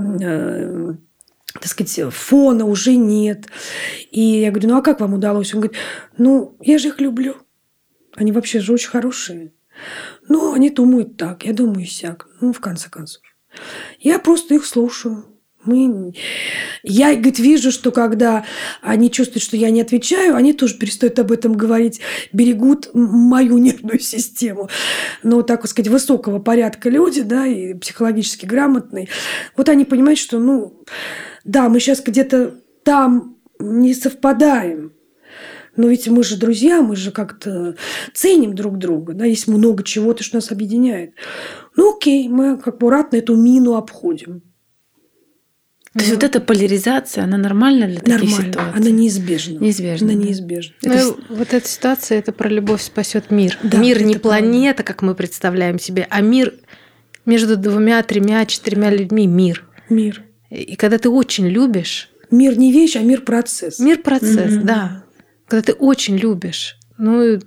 так 1.59 1.67
сказать, 1.67 2.13
фона 2.13 2.65
уже 2.65 2.95
нет. 2.95 3.47
И 4.11 4.21
я 4.21 4.51
говорю, 4.51 4.69
ну 4.69 4.77
а 4.77 4.81
как 4.81 4.99
вам 4.99 5.13
удалось? 5.13 5.53
Он 5.53 5.61
говорит, 5.61 5.77
ну 6.17 6.57
я 6.61 6.77
же 6.77 6.89
их 6.89 6.99
люблю. 6.99 7.35
Они 8.15 8.31
вообще 8.31 8.59
же 8.59 8.73
очень 8.73 8.89
хорошие. 8.89 9.53
Ну, 10.27 10.53
они 10.53 10.69
думают 10.69 11.17
так, 11.17 11.45
я 11.45 11.53
думаю 11.53 11.85
сяк. 11.85 12.27
Ну, 12.41 12.51
в 12.51 12.59
конце 12.59 12.89
концов. 12.89 13.21
Я 13.99 14.19
просто 14.19 14.55
их 14.55 14.65
слушаю. 14.65 15.25
Мы... 15.67 16.13
Я, 16.81 17.13
говорит, 17.13 17.39
вижу, 17.39 17.71
что 17.71 17.91
когда 17.91 18.45
они 18.81 19.11
чувствуют, 19.11 19.43
что 19.43 19.57
я 19.57 19.69
не 19.69 19.81
отвечаю, 19.81 20.35
они 20.35 20.53
тоже 20.53 20.77
перестают 20.77 21.19
об 21.19 21.31
этом 21.31 21.53
говорить, 21.53 22.01
берегут 22.33 22.89
мою 22.93 23.57
нервную 23.57 23.99
систему. 23.99 24.69
Но, 25.23 25.41
так 25.43 25.61
вот 25.61 25.69
сказать, 25.69 25.89
высокого 25.89 26.39
порядка 26.39 26.89
люди, 26.89 27.21
да, 27.21 27.45
и 27.45 27.73
психологически 27.75 28.45
грамотные, 28.45 29.09
вот 29.55 29.69
они 29.69 29.85
понимают, 29.85 30.19
что, 30.19 30.39
ну, 30.39 30.83
да, 31.43 31.69
мы 31.69 31.79
сейчас 31.79 32.01
где-то 32.01 32.55
там 32.83 33.37
не 33.59 33.93
совпадаем, 33.93 34.93
но 35.77 35.87
ведь 35.87 36.07
мы 36.07 36.23
же 36.23 36.37
друзья, 36.37 36.81
мы 36.81 36.95
же 36.95 37.11
как-то 37.11 37.75
ценим 38.13 38.55
друг 38.55 38.77
друга, 38.77 39.13
да, 39.13 39.25
есть 39.25 39.47
много 39.47 39.83
чего-то, 39.83 40.23
что 40.23 40.37
нас 40.37 40.51
объединяет. 40.51 41.13
Ну 41.75 41.95
окей, 41.95 42.27
мы 42.27 42.57
как 42.57 42.79
бы 42.79 42.89
ратно 42.89 43.17
эту 43.17 43.35
мину 43.35 43.75
обходим. 43.75 44.41
То 45.97 46.03
есть 46.03 46.13
вот 46.13 46.23
эта 46.23 46.39
поляризация, 46.39 47.23
она 47.23 47.37
нормальна 47.37 47.87
для 47.87 47.99
таких 47.99 48.21
Нормально. 48.21 48.51
ситуаций? 48.51 48.81
Она 48.81 48.89
неизбежна. 48.91 49.57
Неизбежна. 49.59 50.11
Она 50.11 50.23
неизбежна. 50.23 50.75
Ну, 50.83 50.93
это... 50.93 51.15
Вот 51.29 51.53
эта 51.53 51.67
ситуация, 51.67 52.19
это 52.19 52.31
про 52.31 52.49
любовь 52.49 52.81
спасет 52.81 53.31
мир. 53.31 53.57
Да, 53.63 53.77
мир 53.77 54.03
не 54.03 54.15
планета, 54.15 54.83
как 54.83 55.01
мы 55.01 55.15
представляем 55.15 55.79
себе, 55.79 56.05
а 56.09 56.21
мир 56.21 56.53
между 57.25 57.57
двумя, 57.57 58.03
тремя, 58.03 58.45
четырьмя 58.45 58.91
людьми 58.91 59.25
мир. 59.27 59.65
Мир. 59.89 60.23
И 60.49 60.75
когда 60.75 60.97
ты 60.97 61.09
очень 61.09 61.47
любишь... 61.47 62.09
Мир 62.29 62.57
не 62.57 62.71
вещь, 62.71 62.95
а 62.95 63.01
мир 63.01 63.21
процесс. 63.21 63.79
Мир 63.79 63.97
процесс, 63.97 64.53
mm-hmm. 64.53 64.63
да. 64.63 65.03
Когда 65.47 65.61
ты 65.61 65.73
очень 65.73 66.17
любишь. 66.17 66.77
Ну, 66.97 67.39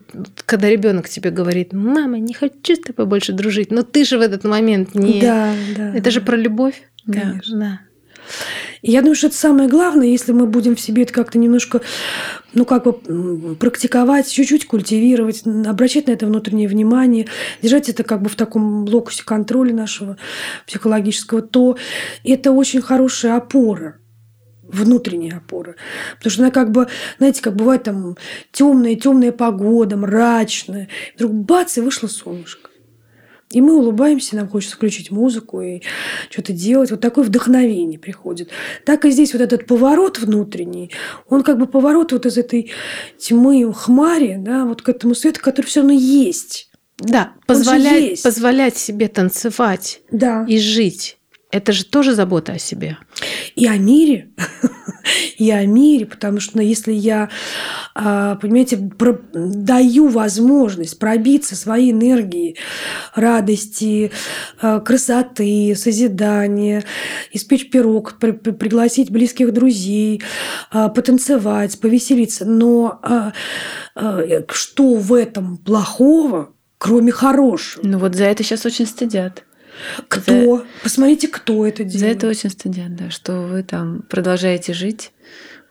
когда 0.46 0.68
ребенок 0.68 1.08
тебе 1.08 1.30
говорит, 1.30 1.72
мама, 1.72 2.18
не 2.18 2.34
хочу 2.34 2.76
с 2.76 2.80
тобой 2.80 3.06
больше 3.06 3.32
дружить, 3.32 3.70
но 3.70 3.82
ты 3.82 4.04
же 4.04 4.18
в 4.18 4.20
этот 4.20 4.44
момент 4.44 4.94
не... 4.94 5.20
Да, 5.20 5.52
да. 5.76 5.94
Это 5.94 6.10
же 6.10 6.20
про 6.20 6.36
любовь. 6.36 6.82
Конечно. 7.04 7.58
Да. 7.58 7.89
И 8.82 8.90
я 8.90 9.00
думаю, 9.00 9.14
что 9.14 9.28
это 9.28 9.36
самое 9.36 9.68
главное, 9.68 10.06
если 10.06 10.32
мы 10.32 10.46
будем 10.46 10.76
в 10.76 10.80
себе 10.80 11.02
это 11.02 11.12
как-то 11.12 11.38
немножко, 11.38 11.80
ну, 12.54 12.64
как 12.64 12.84
бы 12.84 13.56
практиковать, 13.56 14.30
чуть-чуть 14.30 14.66
культивировать, 14.66 15.42
обращать 15.66 16.06
на 16.06 16.12
это 16.12 16.26
внутреннее 16.26 16.68
внимание, 16.68 17.26
держать 17.62 17.88
это 17.88 18.04
как 18.04 18.22
бы 18.22 18.28
в 18.28 18.36
таком 18.36 18.84
локусе 18.84 19.22
контроля 19.24 19.74
нашего 19.74 20.16
психологического, 20.66 21.42
то 21.42 21.76
это 22.24 22.52
очень 22.52 22.80
хорошая 22.80 23.36
опора 23.36 23.96
внутренняя 24.62 25.38
опора. 25.38 25.74
Потому 26.16 26.30
что 26.30 26.42
она 26.42 26.50
как 26.50 26.70
бы, 26.70 26.86
знаете, 27.18 27.42
как 27.42 27.56
бывает 27.56 27.82
там 27.82 28.16
темная, 28.52 28.94
темная 28.94 29.32
погода, 29.32 29.96
мрачная. 29.96 30.88
Вдруг 31.16 31.32
бац, 31.32 31.76
и 31.76 31.80
вышло 31.80 32.06
солнышко. 32.06 32.69
И 33.50 33.60
мы 33.60 33.76
улыбаемся, 33.76 34.36
нам 34.36 34.48
хочется 34.48 34.76
включить 34.76 35.10
музыку 35.10 35.60
и 35.60 35.82
что-то 36.30 36.52
делать. 36.52 36.90
Вот 36.90 37.00
такое 37.00 37.24
вдохновение 37.24 37.98
приходит. 37.98 38.50
Так 38.84 39.04
и 39.04 39.10
здесь 39.10 39.32
вот 39.32 39.42
этот 39.42 39.66
поворот 39.66 40.18
внутренний, 40.18 40.92
он 41.28 41.42
как 41.42 41.58
бы 41.58 41.66
поворот 41.66 42.12
вот 42.12 42.26
из 42.26 42.38
этой 42.38 42.70
тьмы, 43.18 43.72
хмари, 43.72 44.36
да, 44.38 44.64
вот 44.64 44.82
к 44.82 44.88
этому 44.88 45.14
свету, 45.14 45.40
который 45.40 45.66
все 45.66 45.80
равно 45.80 45.94
есть. 45.94 46.70
Да, 46.98 47.32
позволять, 47.46 48.22
позволять 48.22 48.76
себе 48.76 49.08
танцевать 49.08 50.02
да. 50.10 50.44
и 50.46 50.58
жить. 50.58 51.19
Это 51.50 51.72
же 51.72 51.84
тоже 51.84 52.14
забота 52.14 52.52
о 52.52 52.58
себе. 52.58 52.96
И 53.56 53.66
о 53.66 53.76
мире. 53.76 54.30
и 55.38 55.50
о 55.50 55.64
мире, 55.66 56.06
потому 56.06 56.40
что 56.40 56.58
ну, 56.58 56.62
если 56.62 56.92
я, 56.92 57.28
а, 57.94 58.36
понимаете, 58.36 58.76
даю 59.32 60.08
возможность 60.08 60.98
пробиться 60.98 61.56
своей 61.56 61.92
энергией 61.92 62.56
радости, 63.14 64.12
а, 64.60 64.80
красоты, 64.80 65.74
созидания, 65.76 66.84
испечь 67.32 67.70
пирог, 67.70 68.18
пригласить 68.18 69.10
близких 69.10 69.52
друзей, 69.52 70.22
а, 70.70 70.88
потанцевать, 70.88 71.80
повеселиться, 71.80 72.44
но 72.44 73.00
что 74.48 74.94
в 74.94 75.12
этом 75.14 75.58
плохого, 75.58 76.54
кроме 76.78 77.12
хорошего? 77.12 77.82
Ну 77.86 77.98
вот 77.98 78.14
за 78.14 78.24
это 78.24 78.42
сейчас 78.44 78.64
очень 78.66 78.86
стыдят. 78.86 79.44
Кто? 80.08 80.58
За... 80.58 80.64
Посмотрите, 80.82 81.28
кто 81.28 81.66
это 81.66 81.84
делает. 81.84 82.00
За 82.00 82.06
это 82.06 82.28
очень 82.28 82.50
стыдят, 82.50 82.94
да, 82.94 83.10
что 83.10 83.42
вы 83.42 83.62
там 83.62 84.02
продолжаете 84.08 84.72
жить 84.72 85.12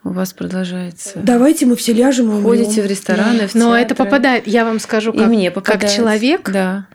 у 0.02 0.10
вас 0.10 0.32
продолжается. 0.32 1.18
Давайте 1.22 1.66
мы 1.66 1.76
все 1.76 1.92
ляжем 1.92 2.38
и 2.38 2.42
Ходите 2.42 2.82
в 2.82 2.86
рестораны, 2.86 3.46
в 3.46 3.54
Но 3.54 3.76
это 3.76 3.94
попадает, 3.94 4.46
я 4.46 4.64
вам 4.64 4.78
скажу, 4.80 5.12
как, 5.12 5.22
и 5.22 5.26
мне 5.26 5.50
как 5.50 5.88
человек, 5.88 6.50
да. 6.50 6.86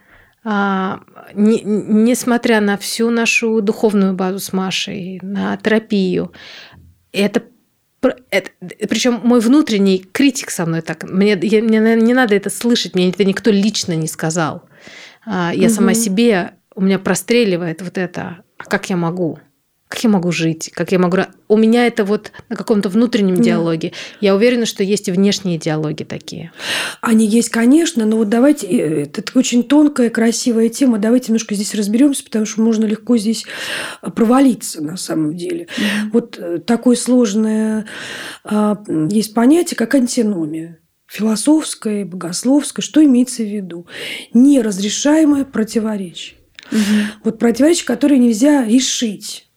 а, 0.43 1.01
не, 1.34 1.62
несмотря 1.64 2.62
на 2.62 2.78
всю 2.78 3.10
нашу 3.12 3.62
духовную 3.62 4.14
базу 4.14 4.39
с 4.39 4.53
Машей, 4.53 5.20
на 5.22 5.56
терапию, 5.58 6.32
это 7.12 7.43
это, 8.30 8.51
причем 8.88 9.20
мой 9.24 9.39
внутренний 9.39 10.06
критик 10.12 10.51
со 10.51 10.68
мной 10.68 10.82
так. 10.82 11.10
Мне, 11.10 11.39
я, 11.41 11.64
мне 11.64 11.80
не 11.95 12.14
надо 12.14 12.36
это 12.36 12.51
слышать, 12.51 12.93
мне 12.93 13.10
это 13.10 13.26
никто 13.26 13.49
лично 13.49 13.93
не 13.93 14.08
сказал. 14.08 14.64
А, 15.26 15.51
я 15.56 15.68
угу. 15.68 15.74
сама 15.74 15.93
себе 15.95 16.51
у 16.76 16.82
меня 16.82 16.99
простреливает 16.99 17.82
вот 17.82 17.97
это, 17.97 18.43
а 18.57 18.63
как 18.65 18.89
я 18.89 18.97
могу? 18.97 19.39
Как 19.88 20.03
я 20.03 20.09
могу 20.09 20.32
жить? 20.32 20.71
Как 20.73 20.91
я 20.91 20.97
могу... 20.97 21.17
У 21.47 21.57
меня 21.57 21.86
это 21.86 22.03
вот 22.05 22.32
на 22.49 22.55
каком-то 22.55 22.89
внутреннем 22.89 23.39
диалоге. 23.39 23.93
Я 24.19 24.36
уверена, 24.36 24.65
что 24.65 24.84
есть 24.84 25.07
и 25.07 25.11
внешние 25.11 25.59
диалоги 25.59 26.03
такие. 26.03 26.51
Они 27.01 27.28
есть, 27.28 27.49
конечно, 27.49 28.03
но 28.03 28.17
вот 28.17 28.28
давайте... 28.28 28.65
Э, 28.65 29.03
это 29.03 29.23
очень 29.38 29.63
тонкая, 29.63 30.09
красивая 30.09 30.69
тема. 30.69 30.97
Давайте 30.97 31.28
немножко 31.28 31.53
здесь 31.53 31.76
разберемся, 31.76 32.23
потому 32.23 32.47
что 32.47 32.61
можно 32.61 32.84
легко 32.84 33.15
здесь 33.17 33.45
э, 34.01 34.09
провалиться 34.09 34.84
на 34.84 34.97
самом 34.97 35.38
деле. 35.38 35.67
Mm-hmm. 35.78 36.09
Вот 36.11 36.39
э, 36.39 36.59
такое 36.65 36.95
сложное 36.95 37.86
а, 38.43 38.84
есть 39.09 39.36
понятие, 39.36 39.78
как 39.78 39.93
антиномия 39.93 40.80
философское, 41.07 42.05
богословское, 42.05 42.84
что 42.84 43.03
имеется 43.03 43.43
в 43.43 43.47
виду? 43.47 43.88
Неразрешаемое 44.34 45.45
противоречие. 45.45 46.34
Угу. 46.72 46.80
Вот 47.26 47.39
противоречия, 47.39 47.86
которые 47.86 48.20
нельзя 48.20 48.66
решить. 48.66 49.49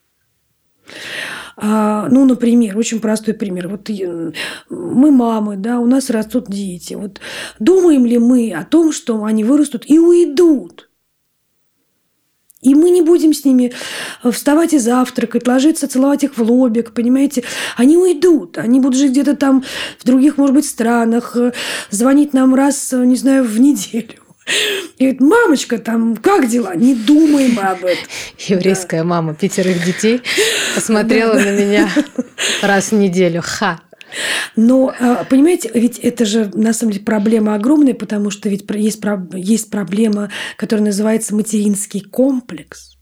А, 1.56 2.08
ну, 2.08 2.24
например, 2.24 2.78
очень 2.78 3.00
простой 3.00 3.34
пример. 3.34 3.68
Вот 3.68 3.90
мы 4.70 5.10
мамы, 5.10 5.56
да, 5.56 5.80
у 5.80 5.86
нас 5.86 6.08
растут 6.08 6.46
дети. 6.48 6.94
Вот 6.94 7.20
думаем 7.58 8.06
ли 8.06 8.18
мы 8.18 8.52
о 8.52 8.64
том, 8.64 8.92
что 8.92 9.24
они 9.24 9.42
вырастут 9.42 9.82
и 9.86 9.98
уйдут? 9.98 10.88
И 12.60 12.74
мы 12.74 12.90
не 12.90 13.02
будем 13.02 13.32
с 13.32 13.44
ними 13.44 13.72
вставать 14.28 14.72
и 14.72 14.78
завтракать, 14.78 15.46
ложиться, 15.46 15.86
целовать 15.86 16.24
их 16.24 16.36
в 16.36 16.42
лобик, 16.42 16.92
понимаете? 16.92 17.44
Они 17.76 17.96
уйдут, 17.96 18.58
они 18.58 18.80
будут 18.80 18.98
жить 18.98 19.12
где-то 19.12 19.36
там 19.36 19.64
в 19.98 20.04
других, 20.04 20.38
может 20.38 20.54
быть, 20.54 20.66
странах, 20.66 21.36
звонить 21.90 22.32
нам 22.32 22.54
раз, 22.54 22.92
не 22.92 23.16
знаю, 23.16 23.44
в 23.44 23.60
неделю. 23.60 24.27
И 24.96 25.04
говорит, 25.04 25.20
мамочка, 25.20 25.78
там, 25.78 26.16
как 26.16 26.48
дела? 26.48 26.74
Не 26.74 26.94
думай 26.94 27.48
мы 27.48 27.62
об 27.62 27.84
этом. 27.84 28.04
Еврейская 28.38 28.98
да. 28.98 29.04
мама 29.04 29.34
пятерых 29.34 29.84
детей 29.84 30.22
посмотрела 30.74 31.34
на 31.34 31.50
меня 31.50 31.88
раз 32.62 32.90
в 32.90 32.94
неделю. 32.94 33.42
Ха! 33.44 33.80
Но, 34.56 34.92
а, 34.98 35.24
понимаете, 35.24 35.70
ведь 35.74 35.98
это 35.98 36.24
же 36.24 36.50
на 36.54 36.72
самом 36.72 36.92
деле 36.92 37.04
проблема 37.04 37.54
огромная, 37.54 37.94
потому 37.94 38.30
что 38.30 38.48
ведь 38.48 38.64
есть, 38.70 39.02
есть 39.34 39.70
проблема, 39.70 40.30
которая 40.56 40.86
называется 40.86 41.34
материнский 41.34 42.00
комплекс. 42.00 42.96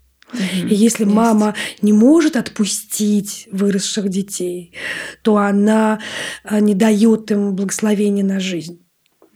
И 0.69 0.75
если 0.75 1.05
есть. 1.05 1.15
мама 1.15 1.55
не 1.83 1.93
может 1.93 2.37
отпустить 2.37 3.49
выросших 3.53 4.09
детей, 4.09 4.75
то 5.23 5.37
она 5.37 6.01
а, 6.43 6.61
не 6.61 6.75
дает 6.75 7.31
им 7.31 7.55
благословения 7.55 8.25
на 8.25 8.41
жизнь. 8.41 8.86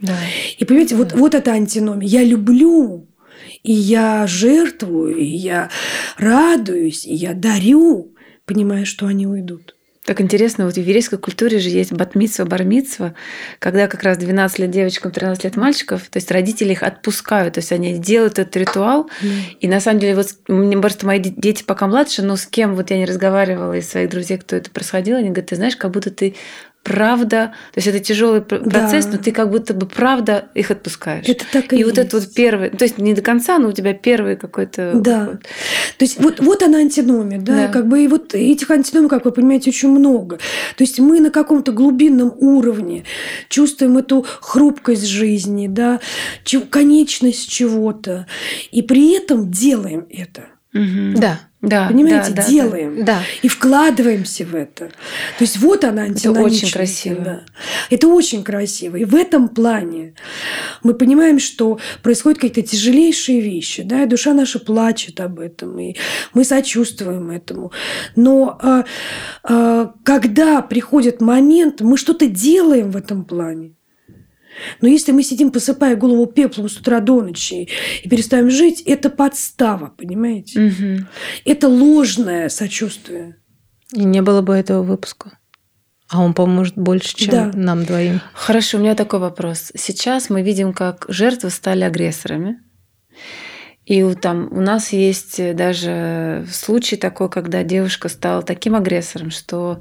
Да. 0.00 0.16
И 0.58 0.64
понимаете, 0.64 0.96
да. 0.96 1.02
вот, 1.02 1.12
вот 1.12 1.34
это 1.34 1.52
антиномия. 1.52 2.08
Я 2.08 2.24
люблю, 2.24 3.06
и 3.62 3.72
я 3.72 4.26
жертвую, 4.26 5.16
и 5.16 5.24
я 5.24 5.70
радуюсь, 6.16 7.06
и 7.06 7.14
я 7.14 7.34
дарю, 7.34 8.14
понимая, 8.46 8.84
что 8.84 9.06
они 9.06 9.26
уйдут. 9.26 9.74
Так 10.06 10.22
интересно, 10.22 10.64
вот 10.64 10.74
в 10.74 10.78
еврейской 10.78 11.18
культуре 11.18 11.58
же 11.58 11.68
есть 11.68 11.92
батмитсва, 11.92 12.44
бармитсва, 12.44 13.14
когда 13.58 13.86
как 13.86 14.02
раз 14.02 14.16
12 14.16 14.58
лет 14.58 14.70
девочкам, 14.70 15.12
13 15.12 15.44
лет 15.44 15.56
мальчиков, 15.56 16.02
то 16.08 16.16
есть 16.16 16.30
родители 16.30 16.72
их 16.72 16.82
отпускают, 16.82 17.54
то 17.54 17.60
есть 17.60 17.70
они 17.70 17.98
делают 17.98 18.38
этот 18.38 18.56
ритуал. 18.56 19.10
Mm. 19.22 19.28
И 19.60 19.68
на 19.68 19.78
самом 19.78 20.00
деле, 20.00 20.16
вот 20.16 20.34
мне 20.48 20.76
просто 20.78 21.06
мои 21.06 21.20
дети 21.20 21.62
пока 21.62 21.86
младше, 21.86 22.22
но 22.22 22.36
с 22.36 22.46
кем 22.46 22.74
вот 22.74 22.90
я 22.90 22.96
не 22.96 23.04
разговаривала 23.04 23.74
из 23.74 23.90
своих 23.90 24.08
друзей, 24.08 24.38
кто 24.38 24.56
это 24.56 24.70
происходило, 24.70 25.18
они 25.18 25.28
говорят, 25.28 25.50
ты 25.50 25.56
знаешь, 25.56 25.76
как 25.76 25.90
будто 25.90 26.10
ты 26.10 26.34
правда, 26.82 27.52
то 27.72 27.78
есть 27.78 27.88
это 27.88 28.00
тяжелый 28.00 28.40
процесс, 28.40 29.06
да. 29.06 29.12
но 29.12 29.18
ты 29.18 29.32
как 29.32 29.50
будто 29.50 29.74
бы 29.74 29.86
правда 29.86 30.48
их 30.54 30.70
отпускаешь. 30.70 31.28
Это 31.28 31.44
так 31.52 31.72
и, 31.72 31.76
и 31.76 31.78
есть. 31.80 31.90
вот 31.90 31.98
это 31.98 32.18
вот 32.18 32.32
первый, 32.34 32.70
то 32.70 32.84
есть 32.84 32.98
не 32.98 33.14
до 33.14 33.22
конца, 33.22 33.58
но 33.58 33.68
у 33.68 33.72
тебя 33.72 33.92
первый 33.92 34.36
какой-то. 34.36 34.92
Да. 34.94 35.26
Вот. 35.26 35.42
То 35.42 36.04
есть 36.04 36.20
вот 36.20 36.40
вот 36.40 36.62
она 36.62 36.78
антиномия, 36.78 37.38
да, 37.38 37.54
да, 37.54 37.68
как 37.68 37.86
бы 37.86 38.02
и 38.04 38.08
вот 38.08 38.34
этих 38.34 38.70
антиномий, 38.70 39.08
как 39.08 39.24
вы 39.24 39.32
понимаете, 39.32 39.70
очень 39.70 39.90
много. 39.90 40.38
То 40.76 40.84
есть 40.84 40.98
мы 40.98 41.20
на 41.20 41.30
каком-то 41.30 41.72
глубинном 41.72 42.34
уровне 42.38 43.04
чувствуем 43.48 43.98
эту 43.98 44.24
хрупкость 44.40 45.06
жизни, 45.06 45.68
да, 45.68 46.00
конечность 46.70 47.48
чего-то, 47.48 48.26
и 48.72 48.82
при 48.82 49.16
этом 49.16 49.50
делаем 49.50 50.06
это. 50.10 50.46
Угу. 50.72 51.20
Да. 51.20 51.40
Да, 51.62 51.88
Понимаете, 51.88 52.32
да, 52.32 52.46
делаем 52.48 53.04
да. 53.04 53.22
и 53.42 53.48
вкладываемся 53.48 54.46
в 54.46 54.54
это. 54.54 54.86
То 54.86 55.44
есть 55.44 55.58
вот 55.58 55.84
она 55.84 56.06
Это 56.06 56.32
очень 56.32 56.70
красиво. 56.70 57.22
Да. 57.22 57.40
Это 57.90 58.08
очень 58.08 58.42
красиво. 58.42 58.96
И 58.96 59.04
в 59.04 59.14
этом 59.14 59.50
плане 59.50 60.14
мы 60.82 60.94
понимаем, 60.94 61.38
что 61.38 61.78
происходят 62.02 62.40
какие-то 62.40 62.62
тяжелейшие 62.62 63.42
вещи, 63.42 63.82
да, 63.82 64.04
и 64.04 64.06
душа 64.06 64.32
наша 64.32 64.58
плачет 64.58 65.20
об 65.20 65.38
этом, 65.38 65.78
и 65.78 65.96
мы 66.32 66.44
сочувствуем 66.44 67.30
этому. 67.30 67.72
Но 68.16 68.58
а, 68.62 68.84
а, 69.44 69.92
когда 70.02 70.62
приходит 70.62 71.20
момент, 71.20 71.82
мы 71.82 71.98
что-то 71.98 72.26
делаем 72.26 72.90
в 72.90 72.96
этом 72.96 73.24
плане. 73.24 73.74
Но 74.80 74.88
если 74.88 75.12
мы 75.12 75.22
сидим, 75.22 75.50
посыпая 75.50 75.96
голову 75.96 76.26
пеплом 76.26 76.68
с 76.68 76.76
утра 76.76 77.00
до 77.00 77.22
ночи 77.22 77.68
и 78.02 78.08
перестаем 78.08 78.50
жить, 78.50 78.82
это 78.82 79.10
подстава, 79.10 79.92
понимаете? 79.96 80.60
Угу. 80.60 81.06
Это 81.44 81.68
ложное 81.68 82.48
сочувствие. 82.48 83.36
И 83.92 84.04
не 84.04 84.22
было 84.22 84.42
бы 84.42 84.54
этого 84.54 84.82
выпуска. 84.82 85.38
А 86.08 86.22
он 86.22 86.34
поможет 86.34 86.74
больше, 86.76 87.14
чем 87.16 87.30
да. 87.30 87.50
нам 87.54 87.84
двоим. 87.84 88.20
Хорошо, 88.34 88.78
у 88.78 88.80
меня 88.80 88.96
такой 88.96 89.20
вопрос. 89.20 89.70
Сейчас 89.76 90.28
мы 90.28 90.42
видим, 90.42 90.72
как 90.72 91.06
жертвы 91.08 91.50
стали 91.50 91.84
агрессорами. 91.84 92.58
И 93.90 94.14
там 94.14 94.48
у 94.52 94.60
нас 94.60 94.92
есть 94.92 95.54
даже 95.56 96.46
случай 96.48 96.94
такой, 96.94 97.28
когда 97.28 97.64
девушка 97.64 98.08
стала 98.08 98.40
таким 98.40 98.76
агрессором, 98.76 99.32
что 99.32 99.80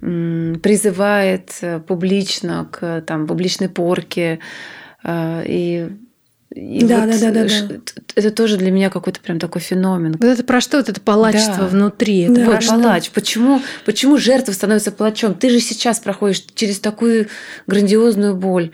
призывает 0.00 1.52
публично 1.86 2.68
к 2.72 3.02
там, 3.02 3.28
публичной 3.28 3.68
порке. 3.68 4.40
И 5.08 5.88
и 6.50 6.84
да, 6.84 7.06
вот 7.06 7.20
да, 7.20 7.30
да, 7.30 7.44
да, 7.44 7.44
да. 7.44 7.94
Это 8.16 8.30
тоже 8.32 8.56
для 8.56 8.72
меня 8.72 8.90
какой-то 8.90 9.20
прям 9.20 9.38
такой 9.38 9.60
феномен. 9.60 10.16
Вот 10.18 10.24
это 10.24 10.42
про 10.42 10.60
что? 10.60 10.78
Вот 10.78 10.88
это 10.88 11.00
палачество 11.00 11.64
да. 11.64 11.66
внутри. 11.68 12.22
Это 12.22 12.34
да, 12.34 12.44
вот 12.46 12.66
палач. 12.66 13.10
Почему, 13.10 13.62
почему 13.84 14.16
жертва 14.16 14.52
становится 14.52 14.90
палачом? 14.90 15.34
Ты 15.34 15.50
же 15.50 15.60
сейчас 15.60 16.00
проходишь 16.00 16.42
через 16.56 16.80
такую 16.80 17.28
грандиозную 17.68 18.34
боль. 18.34 18.72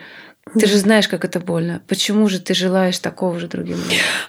Ты 0.59 0.67
же 0.67 0.79
знаешь, 0.79 1.09
как 1.09 1.25
это 1.25 1.41
больно. 1.41 1.83
Почему 1.89 2.29
же 2.29 2.41
ты 2.41 2.55
желаешь 2.55 2.99
такого 2.99 3.39
же 3.39 3.49
другим? 3.49 3.79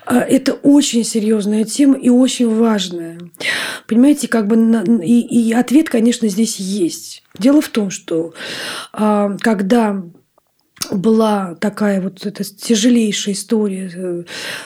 А, 0.05 0.19
это 0.19 0.53
очень 0.53 1.03
серьезная 1.03 1.63
тема 1.63 1.97
и 1.97 2.09
очень 2.09 2.53
важная. 2.53 3.19
Понимаете, 3.87 4.27
как 4.27 4.47
бы 4.47 4.55
и, 5.03 5.49
и 5.49 5.53
ответ, 5.53 5.89
конечно, 5.89 6.27
здесь 6.27 6.59
есть. 6.59 7.23
Дело 7.37 7.61
в 7.61 7.69
том, 7.69 7.89
что 7.89 8.33
а, 8.93 9.35
когда 9.39 10.03
была 10.91 11.55
такая 11.55 12.01
вот 12.01 12.25
эта 12.25 12.43
тяжелейшая 12.43 13.35
история 13.35 13.91
э, 13.93 14.23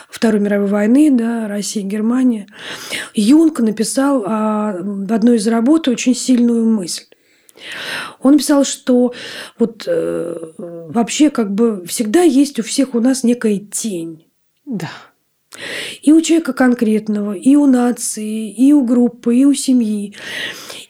Второй 0.08 0.40
мировой 0.40 0.68
войны, 0.68 1.10
да, 1.12 1.48
Россия 1.48 1.82
и 1.82 1.86
Германия, 1.86 2.46
Юнг 3.14 3.60
написал 3.60 4.24
а, 4.26 4.76
в 4.80 5.12
одной 5.12 5.36
из 5.36 5.46
работ 5.46 5.88
очень 5.88 6.14
сильную 6.14 6.64
мысль. 6.66 7.04
Он 8.20 8.38
писал, 8.38 8.64
что 8.64 9.12
вот 9.58 9.84
э, 9.86 10.52
вообще 10.56 11.30
как 11.30 11.52
бы 11.52 11.84
всегда 11.86 12.22
есть 12.22 12.58
у 12.58 12.62
всех 12.62 12.94
у 12.94 13.00
нас 13.00 13.24
некая 13.24 13.58
тень. 13.58 14.26
Да. 14.64 14.90
И 16.02 16.12
у 16.12 16.20
человека 16.20 16.52
конкретного, 16.52 17.32
и 17.32 17.56
у 17.56 17.66
нации, 17.66 18.50
и 18.50 18.72
у 18.72 18.84
группы, 18.84 19.36
и 19.36 19.44
у 19.44 19.54
семьи. 19.54 20.14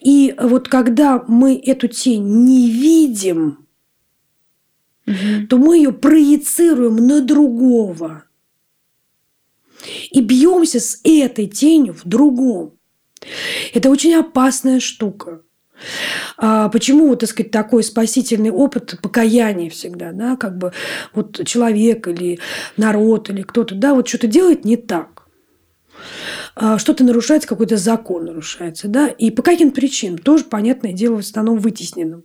И 0.00 0.34
вот 0.38 0.68
когда 0.68 1.24
мы 1.26 1.56
эту 1.56 1.88
тень 1.88 2.44
не 2.44 2.70
видим, 2.70 3.66
угу. 5.06 5.46
то 5.48 5.58
мы 5.58 5.78
ее 5.78 5.92
проецируем 5.92 6.96
на 6.96 7.20
другого. 7.20 8.24
И 10.10 10.20
бьемся 10.20 10.80
с 10.80 11.00
этой 11.04 11.46
тенью 11.46 11.94
в 11.94 12.02
другом. 12.04 12.74
Это 13.72 13.90
очень 13.90 14.14
опасная 14.14 14.80
штука. 14.80 15.42
А 16.36 16.68
почему, 16.68 17.14
так 17.16 17.28
сказать, 17.28 17.50
такой 17.50 17.82
спасительный 17.82 18.50
опыт 18.50 18.98
покаяния 19.02 19.70
всегда, 19.70 20.12
да, 20.12 20.36
как 20.36 20.58
бы 20.58 20.72
вот 21.14 21.46
человек 21.46 22.08
или 22.08 22.40
народ 22.76 23.30
или 23.30 23.42
кто-то, 23.42 23.74
да, 23.74 23.94
вот 23.94 24.08
что-то 24.08 24.26
делает 24.26 24.64
не 24.64 24.76
так. 24.76 25.26
А 26.54 26.78
что-то 26.78 27.04
нарушается, 27.04 27.48
какой-то 27.48 27.76
закон 27.76 28.24
нарушается, 28.24 28.88
да, 28.88 29.08
и 29.08 29.30
по 29.30 29.42
каким 29.42 29.70
причинам, 29.70 30.18
тоже, 30.18 30.44
понятное 30.44 30.92
дело, 30.92 31.16
в 31.16 31.20
основном 31.20 31.58
вытесненным. 31.58 32.24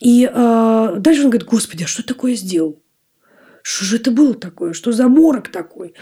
И 0.00 0.30
э, 0.30 0.94
дальше 0.98 1.22
он 1.22 1.30
говорит, 1.30 1.48
господи, 1.48 1.84
а 1.84 1.86
что 1.86 2.02
такое 2.02 2.34
сделал? 2.34 2.83
Что 3.66 3.84
же 3.86 3.96
это 3.96 4.10
было 4.10 4.34
такое? 4.34 4.74
Что 4.74 4.92
за 4.92 5.08
морок 5.08 5.48
такой? 5.48 5.94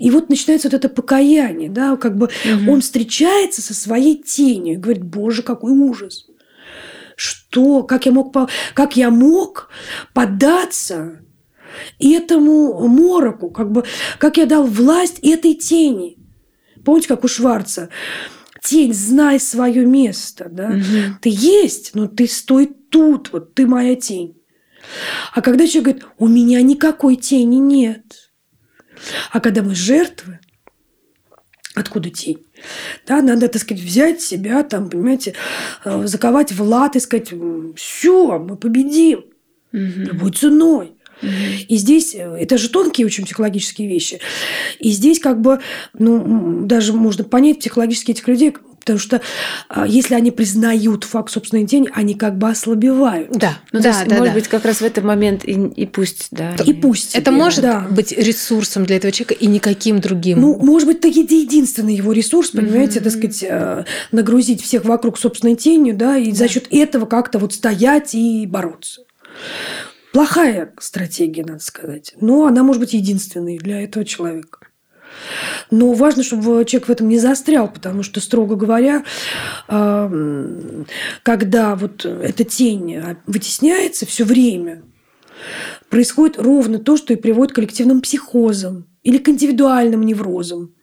И 0.00 0.10
вот 0.10 0.28
начинается 0.28 0.68
вот 0.68 0.74
это 0.74 0.88
покаяние, 0.88 1.70
да, 1.70 1.96
как 1.96 2.16
бы 2.16 2.26
угу. 2.26 2.72
он 2.72 2.80
встречается 2.80 3.62
со 3.62 3.74
своей 3.74 4.20
тенью 4.20 4.74
и 4.74 4.76
говорит, 4.76 5.04
боже, 5.04 5.44
какой 5.44 5.70
ужас. 5.70 6.26
Что, 7.14 7.84
как 7.84 8.06
я 8.06 8.12
мог, 8.12 8.34
как 8.74 8.96
я 8.96 9.10
мог 9.10 9.70
поддаться 10.12 11.20
этому 12.00 12.88
мороку, 12.88 13.50
как 13.50 13.70
бы, 13.70 13.84
как 14.18 14.36
я 14.36 14.44
дал 14.44 14.64
власть 14.66 15.20
этой 15.20 15.54
тени. 15.54 16.18
Помните, 16.84 17.06
как 17.06 17.22
у 17.22 17.28
Шварца? 17.28 17.88
Тень, 18.64 18.92
знай 18.92 19.38
свое 19.38 19.86
место, 19.86 20.48
да? 20.50 20.70
Угу. 20.70 21.18
Ты 21.22 21.28
есть, 21.32 21.92
но 21.94 22.08
ты 22.08 22.26
стой 22.26 22.66
тут, 22.66 23.32
вот 23.32 23.54
ты 23.54 23.64
моя 23.64 23.94
тень. 23.94 24.37
А 25.32 25.40
когда 25.40 25.66
человек 25.66 25.84
говорит, 25.84 26.04
у 26.18 26.28
меня 26.28 26.62
никакой 26.62 27.16
тени 27.16 27.56
нет. 27.56 28.30
А 29.30 29.40
когда 29.40 29.62
мы 29.62 29.74
жертвы, 29.74 30.40
откуда 31.74 32.10
тень? 32.10 32.44
Да, 33.06 33.22
надо, 33.22 33.48
так 33.48 33.62
сказать, 33.62 33.82
взять 33.82 34.20
себя, 34.20 34.62
там, 34.64 34.90
понимаете, 34.90 35.34
э, 35.84 36.06
заковать 36.06 36.52
в 36.52 36.62
лад 36.62 36.96
и 36.96 37.00
сказать, 37.00 37.32
все, 37.76 38.38
мы 38.38 38.56
победим 38.56 39.18
угу. 39.18 39.28
любой 39.72 40.32
ценой. 40.32 40.92
И 41.20 41.76
здесь 41.76 42.14
э, 42.14 42.36
это 42.38 42.58
же 42.58 42.68
тонкие 42.68 43.06
очень 43.06 43.24
психологические 43.24 43.88
вещи. 43.88 44.20
И 44.78 44.90
здесь 44.90 45.18
как 45.18 45.40
бы, 45.40 45.60
ну, 45.92 46.64
даже 46.64 46.92
можно 46.92 47.24
понять 47.24 47.60
психологически 47.60 48.12
этих 48.12 48.28
людей, 48.28 48.54
Потому 48.88 48.98
что 49.00 49.20
а, 49.68 49.86
если 49.86 50.14
они 50.14 50.30
признают 50.30 51.04
факт 51.04 51.30
собственной 51.30 51.66
тени, 51.66 51.90
они 51.92 52.14
как 52.14 52.38
бы 52.38 52.48
ослабевают. 52.48 53.30
Да, 53.32 53.58
ну, 53.72 53.80
да, 53.80 53.90
есть, 53.90 54.08
да, 54.08 54.16
может 54.16 54.32
да. 54.32 54.34
быть, 54.34 54.48
как 54.48 54.64
раз 54.64 54.80
в 54.80 54.82
этот 54.82 55.04
момент 55.04 55.44
и, 55.44 55.52
и 55.52 55.86
пусть, 55.86 56.28
да. 56.30 56.54
И 56.64 56.72
пусть. 56.72 57.14
Это 57.14 57.30
тебе, 57.30 57.36
может 57.36 57.60
да. 57.60 57.80
быть 57.90 58.12
ресурсом 58.12 58.86
для 58.86 58.96
этого 58.96 59.12
человека 59.12 59.34
и 59.34 59.46
никаким 59.46 60.00
другим. 60.00 60.40
Ну, 60.40 60.58
может 60.58 60.88
быть, 60.88 60.98
это 60.98 61.08
единственный 61.08 61.94
его 61.94 62.12
ресурс, 62.12 62.50
понимаете, 62.50 63.00
mm-hmm. 63.00 63.02
так 63.02 63.12
сказать, 63.12 63.42
э, 63.42 63.84
нагрузить 64.12 64.62
всех 64.62 64.84
вокруг 64.84 65.18
собственной 65.18 65.54
тенью, 65.54 65.96
да, 65.96 66.16
и 66.16 66.30
да. 66.30 66.36
за 66.36 66.48
счет 66.48 66.66
этого 66.70 67.06
как-то 67.06 67.38
вот 67.38 67.52
стоять 67.52 68.14
и 68.14 68.46
бороться. 68.46 69.02
Плохая 70.12 70.72
стратегия, 70.80 71.44
надо 71.44 71.60
сказать. 71.60 72.14
Но 72.20 72.46
она 72.46 72.62
может 72.62 72.80
быть 72.80 72.94
единственной 72.94 73.58
для 73.58 73.82
этого 73.82 74.04
человека. 74.04 74.67
Но 75.70 75.92
важно, 75.92 76.22
чтобы 76.22 76.64
человек 76.64 76.88
в 76.88 76.92
этом 76.92 77.08
не 77.08 77.18
застрял, 77.18 77.68
потому 77.68 78.02
что, 78.02 78.20
строго 78.20 78.56
говоря, 78.56 79.04
когда 81.22 81.74
вот 81.76 82.04
эта 82.04 82.44
тень 82.44 83.00
вытесняется 83.26 84.06
все 84.06 84.24
время, 84.24 84.82
происходит 85.90 86.38
ровно 86.38 86.78
то, 86.78 86.96
что 86.96 87.12
и 87.12 87.16
приводит 87.16 87.52
к 87.52 87.56
коллективным 87.56 88.00
психозам 88.00 88.86
или 89.02 89.18
к 89.18 89.28
индивидуальным 89.28 90.02
неврозам. 90.02 90.74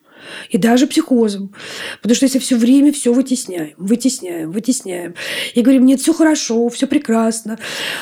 и 0.50 0.58
даже 0.58 0.88
психозом. 0.88 1.54
Потому 2.02 2.16
что 2.16 2.26
если 2.26 2.40
все 2.40 2.56
время 2.56 2.92
все 2.92 3.14
вытесняем, 3.14 3.76
вытесняем, 3.78 4.52
вытесняем, 4.52 5.14
и 5.54 5.62
говорим, 5.62 5.86
нет, 5.86 6.02
все 6.02 6.14
хорошо, 6.14 6.68
все 6.70 6.88
прекрасно, 6.88 7.60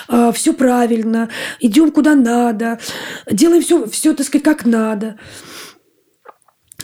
а, 0.07 0.32
все 0.32 0.53
правильно, 0.53 1.30
идем 1.59 1.91
куда 1.91 2.15
надо, 2.15 2.80
делаем 3.30 3.61
все, 3.61 3.88
все, 3.88 4.13
так 4.13 4.26
сказать, 4.26 4.45
как 4.45 4.65
надо. 4.65 5.17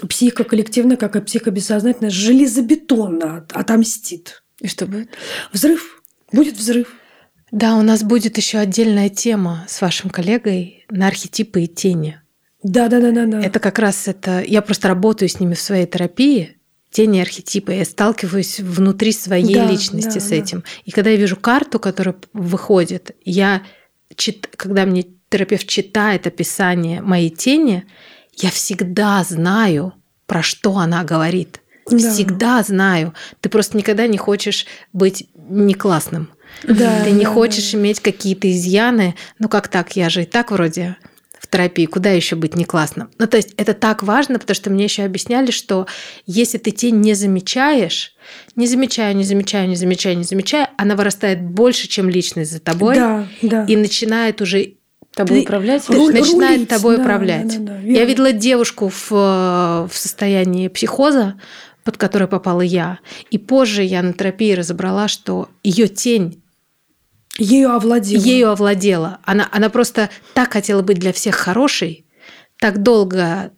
Психика 0.08 0.44
коллективная, 0.44 0.98
как 0.98 1.16
и 1.16 1.22
психобессознательная, 1.22 2.10
железобетонно 2.10 3.46
отомстит. 3.52 4.44
И 4.60 4.68
что 4.68 4.86
будет? 4.86 5.10
Взрыв. 5.52 6.02
Будет 6.32 6.56
взрыв. 6.56 6.94
Да, 7.52 7.76
у 7.76 7.82
нас 7.82 8.04
будет 8.04 8.38
еще 8.38 8.60
отдельная 8.60 9.10
тема 9.10 9.66
с 9.68 9.82
вашим 9.82 10.10
коллегой 10.10 10.86
на 10.90 11.08
архетипы 11.08 11.64
и 11.64 11.68
тени. 11.68 12.22
Да, 12.62 12.90
да, 12.90 13.00
да, 13.00 13.12
да, 13.12 13.26
да. 13.26 13.42
Это 13.42 13.60
как 13.60 13.80
раз 13.80 14.08
это. 14.08 14.44
Я 14.44 14.62
просто 14.62 14.88
работаю 14.88 15.30
с 15.30 15.40
ними 15.40 15.54
в 15.54 15.62
своей 15.62 15.88
терапии. 15.88 16.58
Тени 16.92 17.22
архетипы. 17.22 17.74
Я 17.74 17.86
сталкиваюсь 17.86 18.60
внутри 18.60 19.12
своей 19.12 19.54
да, 19.54 19.66
личности 19.66 20.16
да, 20.16 20.20
с 20.20 20.32
этим. 20.32 20.60
Да. 20.60 20.66
И 20.86 20.92
когда 20.92 21.12
я 21.12 21.18
вижу 21.18 21.36
карту, 21.36 21.80
которая 21.80 22.16
выходит, 22.34 23.16
я 23.24 23.64
чит... 24.16 24.50
когда 24.56 24.86
мне 24.86 25.06
терапевт 25.30 25.68
читает 25.68 26.26
описание 26.28 27.02
моей 27.02 27.30
тени, 27.30 27.86
я 28.42 28.50
всегда 28.52 29.24
знаю, 29.24 29.94
про 30.26 30.42
что 30.42 30.78
она 30.78 31.04
говорит. 31.04 31.62
Да. 31.90 31.98
Всегда 31.98 32.62
знаю. 32.64 33.14
Ты 33.42 33.50
просто 33.50 33.78
никогда 33.78 34.08
не 34.08 34.18
хочешь 34.18 34.66
быть 34.94 35.28
не 35.36 35.74
классным. 35.74 36.30
Да, 36.64 37.04
Ты 37.04 37.12
не 37.12 37.26
да, 37.26 37.32
хочешь 37.32 37.72
да. 37.72 37.78
иметь 37.78 38.00
какие-то 38.00 38.52
изъяны. 38.52 39.16
Ну 39.40 39.50
как 39.50 39.68
так? 39.68 39.96
Я 39.96 40.10
же 40.10 40.24
и 40.24 40.26
так 40.26 40.52
вроде 40.52 40.98
в 41.40 41.48
терапии, 41.48 41.86
куда 41.86 42.12
еще 42.12 42.36
быть 42.36 42.56
не 42.56 42.66
классным? 42.66 43.10
Ну, 43.18 43.26
то 43.26 43.38
есть 43.38 43.54
это 43.58 43.74
так 43.74 44.04
важно, 44.04 44.40
потому 44.40 44.56
что 44.56 44.70
мне 44.70 44.84
еще 44.84 45.04
объясняли, 45.04 45.52
что 45.52 45.88
если 46.26 46.58
ты 46.58 46.72
тень 46.72 47.00
не 47.00 47.14
замечаешь, 47.14 48.14
не 48.56 48.68
замечаю, 48.68 49.16
не 49.16 49.24
замечаю, 49.24 49.68
не 49.68 49.76
замечаю, 49.76 50.18
не 50.18 50.24
замечаю, 50.24 50.68
она 50.78 50.96
вырастает 50.96 51.42
больше, 51.42 51.88
чем 51.88 52.10
личность 52.10 52.52
за 52.52 52.60
тобой, 52.60 52.96
да, 52.96 53.28
да. 53.42 53.66
и 53.66 53.76
начинает 53.76 54.42
уже 54.42 54.74
тобой 55.26 55.42
управлять, 55.42 55.90
руль, 55.90 56.14
начинает 56.14 56.56
рулить, 56.56 56.70
тобой 56.70 56.96
да, 56.96 57.02
управлять. 57.02 57.48
Да, 57.48 57.74
да, 57.74 57.74
да, 57.74 57.80
я 57.80 58.06
видела 58.06 58.32
девушку 58.32 58.90
в, 58.90 59.12
в 59.12 59.92
состоянии 59.92 60.68
психоза, 60.68 61.40
под 61.84 61.98
которой 61.98 62.28
попала 62.28 62.62
я, 62.62 63.00
и 63.32 63.38
позже 63.38 63.84
я 63.84 64.02
на 64.02 64.14
терапии 64.14 64.54
разобрала, 64.54 65.08
что 65.08 65.50
ее 65.64 65.88
тень 65.88 66.42
Ею 67.38 67.72
овладела. 67.72 68.22
Ею 68.22 68.52
овладела. 68.52 69.20
Она, 69.24 69.48
она 69.52 69.70
просто 69.70 70.10
так 70.34 70.52
хотела 70.52 70.82
быть 70.82 71.00
для 71.00 71.14
всех 71.14 71.36
хорошей, 71.36 72.06
так 72.60 72.84
долго 72.84 73.52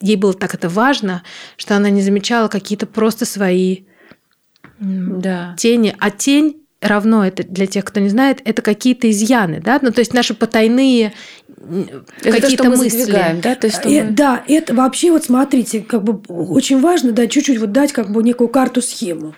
ей 0.00 0.16
было 0.16 0.34
так 0.34 0.54
это 0.54 0.68
важно, 0.68 1.22
что 1.56 1.76
она 1.76 1.88
не 1.88 2.02
замечала 2.02 2.48
какие-то 2.48 2.86
просто 2.86 3.24
свои 3.24 3.84
да. 4.78 5.54
тени. 5.58 5.94
А 5.98 6.10
тень 6.10 6.63
равно 6.88 7.26
это 7.26 7.42
для 7.42 7.66
тех, 7.66 7.84
кто 7.84 8.00
не 8.00 8.08
знает, 8.08 8.40
это 8.44 8.62
какие-то 8.62 9.10
изъяны, 9.10 9.60
да, 9.60 9.78
ну 9.82 9.90
то 9.90 10.00
есть 10.00 10.14
наши 10.14 10.34
потайные 10.34 11.12
какие-то 12.22 12.70
мысли. 12.70 13.40
да? 13.42 13.54
То 13.54 13.66
есть, 13.66 13.80
э, 13.84 14.04
мы... 14.04 14.10
Да, 14.10 14.42
это 14.46 14.74
вообще 14.74 15.10
вот 15.10 15.24
смотрите, 15.24 15.80
как 15.80 16.02
бы 16.02 16.20
очень 16.28 16.80
важно, 16.80 17.12
да, 17.12 17.26
чуть-чуть 17.26 17.58
вот 17.58 17.72
дать 17.72 17.92
как 17.92 18.10
бы 18.10 18.22
некую 18.22 18.48
карту-схему. 18.48 19.34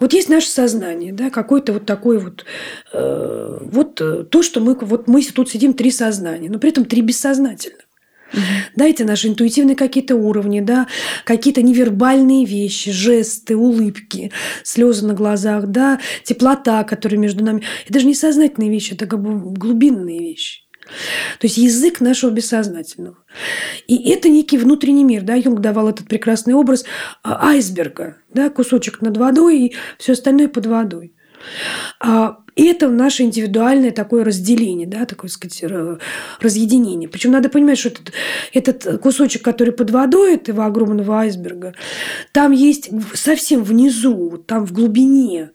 Вот 0.00 0.12
есть 0.12 0.28
наше 0.28 0.48
сознание, 0.48 1.12
да, 1.12 1.30
какой-то 1.30 1.72
вот 1.72 1.86
такой 1.86 2.18
вот, 2.18 2.44
э, 2.92 3.58
вот 3.60 4.00
э, 4.00 4.24
то, 4.24 4.42
что 4.42 4.60
мы, 4.60 4.74
вот 4.74 5.08
мы 5.08 5.22
тут 5.22 5.50
сидим 5.50 5.74
три 5.74 5.90
сознания, 5.90 6.50
но 6.50 6.58
при 6.58 6.70
этом 6.70 6.84
три 6.84 7.02
бессознательных. 7.02 7.81
Да, 8.76 8.86
эти 8.86 9.02
наши 9.02 9.28
интуитивные 9.28 9.76
какие-то 9.76 10.16
уровни, 10.16 10.60
да, 10.60 10.86
какие-то 11.24 11.62
невербальные 11.62 12.44
вещи, 12.44 12.90
жесты, 12.90 13.56
улыбки, 13.56 14.32
слезы 14.62 15.06
на 15.06 15.14
глазах, 15.14 15.66
да, 15.66 16.00
теплота, 16.24 16.84
которая 16.84 17.18
между 17.18 17.44
нами. 17.44 17.62
Это 17.88 18.00
же 18.00 18.06
не 18.06 18.14
сознательные 18.14 18.70
вещи, 18.70 18.94
это 18.94 19.06
как 19.06 19.20
бы 19.20 19.52
глубинные 19.52 20.20
вещи. 20.20 20.62
То 21.38 21.46
есть 21.46 21.56
язык 21.58 22.00
нашего 22.00 22.30
бессознательного. 22.30 23.16
И 23.86 24.10
это 24.10 24.28
некий 24.28 24.58
внутренний 24.58 25.04
мир. 25.04 25.22
Да? 25.22 25.34
Юнг 25.34 25.60
давал 25.60 25.88
этот 25.88 26.08
прекрасный 26.08 26.54
образ 26.54 26.84
а, 27.22 27.48
айсберга. 27.50 28.18
Да? 28.32 28.50
Кусочек 28.50 29.00
над 29.00 29.16
водой 29.16 29.58
и 29.58 29.74
все 29.98 30.12
остальное 30.12 30.48
под 30.48 30.66
водой. 30.66 31.14
А, 32.00 32.38
и 32.54 32.64
это 32.64 32.88
наше 32.88 33.22
индивидуальное 33.22 33.92
такое 33.92 34.24
разделение, 34.24 34.86
да, 34.86 35.06
такое, 35.06 35.30
сказать, 35.30 35.64
разъединение. 36.40 37.08
Причем 37.08 37.32
надо 37.32 37.48
понимать, 37.48 37.78
что 37.78 37.88
этот, 37.88 38.12
этот 38.52 39.00
кусочек, 39.00 39.42
который 39.42 39.72
под 39.72 39.90
водой 39.90 40.34
этого 40.34 40.66
огромного 40.66 41.20
айсберга, 41.20 41.74
там 42.32 42.52
есть 42.52 42.90
совсем 43.14 43.64
внизу, 43.64 44.42
там 44.46 44.66
в 44.66 44.72
глубине 44.72 45.52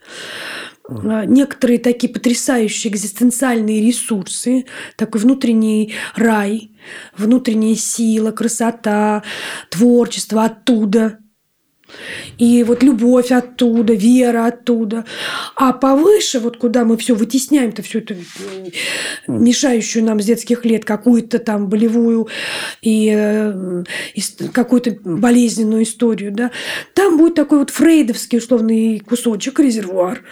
а, 0.87 1.25
некоторые 1.25 1.79
такие 1.79 2.11
потрясающие 2.11 2.91
экзистенциальные 2.91 3.85
ресурсы, 3.85 4.65
такой 4.95 5.21
внутренний 5.21 5.93
рай, 6.15 6.71
внутренняя 7.15 7.75
сила, 7.75 8.31
красота, 8.31 9.23
творчество 9.69 10.45
оттуда– 10.45 11.19
и 12.37 12.63
вот 12.63 12.83
любовь 12.83 13.31
оттуда, 13.31 13.93
вера 13.93 14.47
оттуда. 14.47 15.05
А 15.55 15.73
повыше, 15.73 16.39
вот 16.39 16.57
куда 16.57 16.85
мы 16.85 16.97
все 16.97 17.15
вытесняем-то, 17.15 17.81
всю 17.81 17.99
эту 17.99 18.15
мешающую 19.27 20.03
нам 20.03 20.19
с 20.19 20.25
детских 20.25 20.65
лет 20.65 20.85
какую-то 20.85 21.39
там 21.39 21.67
болевую 21.67 22.27
и, 22.81 23.11
э, 23.15 23.83
и 24.13 24.21
какую-то 24.51 24.97
болезненную 25.03 25.83
историю, 25.83 26.31
да, 26.31 26.51
там 26.93 27.17
будет 27.17 27.35
такой 27.35 27.59
вот 27.59 27.69
фрейдовский 27.69 28.37
условный 28.37 28.99
кусочек, 28.99 29.59
резервуар, 29.59 30.23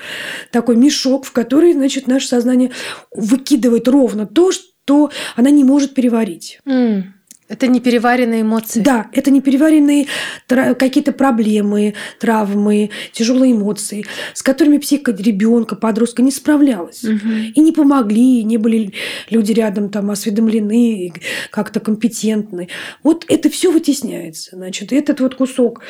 такой 0.52 0.76
мешок, 0.76 1.26
в 1.26 1.32
который, 1.32 1.74
значит, 1.74 2.08
наше 2.08 2.28
сознание 2.28 2.72
выкидывает 3.12 3.88
ровно 3.88 4.26
то, 4.26 4.52
что 4.52 5.12
она 5.36 5.50
не 5.50 5.64
может 5.64 5.94
переварить. 5.94 6.60
Mm. 6.68 7.15
Это 7.48 7.68
не 7.68 7.80
переваренные 7.80 8.42
эмоции. 8.42 8.82
Да, 8.82 9.08
это 9.14 9.30
не 9.30 9.40
переваренные 9.40 10.08
какие-то 10.48 11.12
проблемы, 11.12 11.94
травмы, 12.20 12.90
тяжелые 13.12 13.54
эмоции, 13.54 14.04
с 14.34 14.42
которыми 14.42 14.80
психика 14.80 15.12
ребенка, 15.12 15.76
подростка 15.76 16.24
не 16.24 16.32
справлялась. 16.32 17.04
Угу. 17.04 17.30
И 17.54 17.60
не 17.62 17.72
помогли, 17.72 18.44
не 18.44 18.58
были 18.58 18.94
люди 19.30 19.52
рядом 19.52 19.90
там 19.90 20.10
осведомлены, 20.10 21.14
как-то 21.52 21.80
компетентны. 21.80 22.70
Вот 23.04 23.26
это 23.28 23.52
все 23.52 23.72
вытесняется. 23.72 24.56
Значит, 24.56 24.92
этот 24.92 25.20
вот 25.20 25.36
кусок 25.36 25.82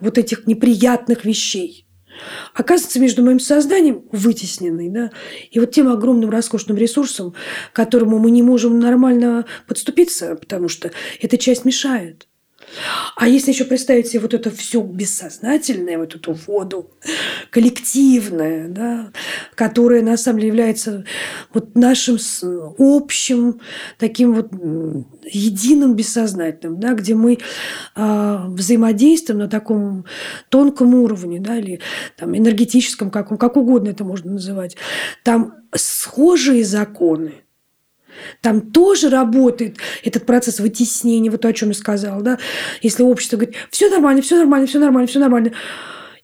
вот 0.00 0.18
этих 0.18 0.48
неприятных 0.48 1.24
вещей 1.24 1.86
оказывается 2.54 3.00
между 3.00 3.24
моим 3.24 3.40
сознанием 3.40 4.04
вытесненный, 4.12 4.88
да, 4.90 5.10
и 5.50 5.60
вот 5.60 5.72
тем 5.72 5.88
огромным 5.88 6.30
роскошным 6.30 6.76
ресурсом, 6.76 7.34
к 7.72 7.76
которому 7.76 8.18
мы 8.18 8.30
не 8.30 8.42
можем 8.42 8.78
нормально 8.78 9.46
подступиться, 9.66 10.36
потому 10.36 10.68
что 10.68 10.90
эта 11.20 11.38
часть 11.38 11.64
мешает. 11.64 12.28
А 13.16 13.28
если 13.28 13.52
еще 13.52 13.64
представить 13.64 14.08
себе 14.08 14.20
вот 14.20 14.34
это 14.34 14.50
все 14.50 14.82
бессознательное, 14.82 15.98
вот 15.98 16.14
эту 16.14 16.32
воду, 16.32 16.90
коллективное, 17.50 18.68
да, 18.68 19.12
которое 19.54 20.02
на 20.02 20.16
самом 20.16 20.40
деле 20.40 20.48
является 20.48 21.04
вот 21.52 21.76
нашим 21.76 22.18
общим 22.78 23.60
таким 23.98 24.34
вот 24.34 24.50
единым 25.24 25.94
бессознательным, 25.94 26.80
да, 26.80 26.94
где 26.94 27.14
мы 27.14 27.38
э, 27.94 28.38
взаимодействуем 28.48 29.40
на 29.40 29.48
таком 29.48 30.04
тонком 30.48 30.94
уровне, 30.94 31.40
да, 31.40 31.56
или 31.56 31.80
там 32.16 32.36
энергетическом, 32.36 33.10
как, 33.10 33.28
как 33.38 33.56
угодно 33.56 33.90
это 33.90 34.04
можно 34.04 34.32
называть, 34.32 34.76
там 35.22 35.54
схожие 35.74 36.64
законы, 36.64 37.43
там 38.40 38.72
тоже 38.72 39.10
работает 39.10 39.78
этот 40.02 40.26
процесс 40.26 40.60
вытеснения, 40.60 41.30
вот 41.30 41.42
то, 41.42 41.48
о 41.48 41.52
чем 41.52 41.68
я 41.68 41.74
сказала, 41.74 42.22
да. 42.22 42.38
Если 42.82 43.02
общество 43.02 43.36
говорит, 43.36 43.56
все 43.70 43.88
нормально, 43.88 44.22
все 44.22 44.36
нормально, 44.36 44.66
все 44.66 44.78
нормально, 44.78 45.08
все 45.08 45.18
нормально, 45.20 45.52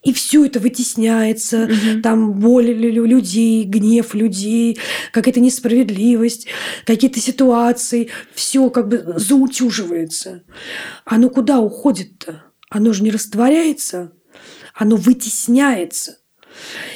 и 0.02 0.12
все 0.12 0.46
это 0.46 0.60
вытесняется, 0.60 1.64
угу. 1.64 2.02
там 2.02 2.32
боль 2.32 2.70
людей, 2.70 3.64
гнев 3.64 4.14
людей, 4.14 4.78
какая-то 5.12 5.40
несправедливость, 5.40 6.46
какие-то 6.86 7.20
ситуации, 7.20 8.10
все 8.34 8.70
как 8.70 8.88
бы 8.88 9.14
заутюживается. 9.16 10.42
Оно 11.04 11.28
куда 11.28 11.58
уходит-то? 11.58 12.44
Оно 12.70 12.92
же 12.92 13.02
не 13.02 13.10
растворяется, 13.10 14.12
оно 14.74 14.96
вытесняется. 14.96 16.18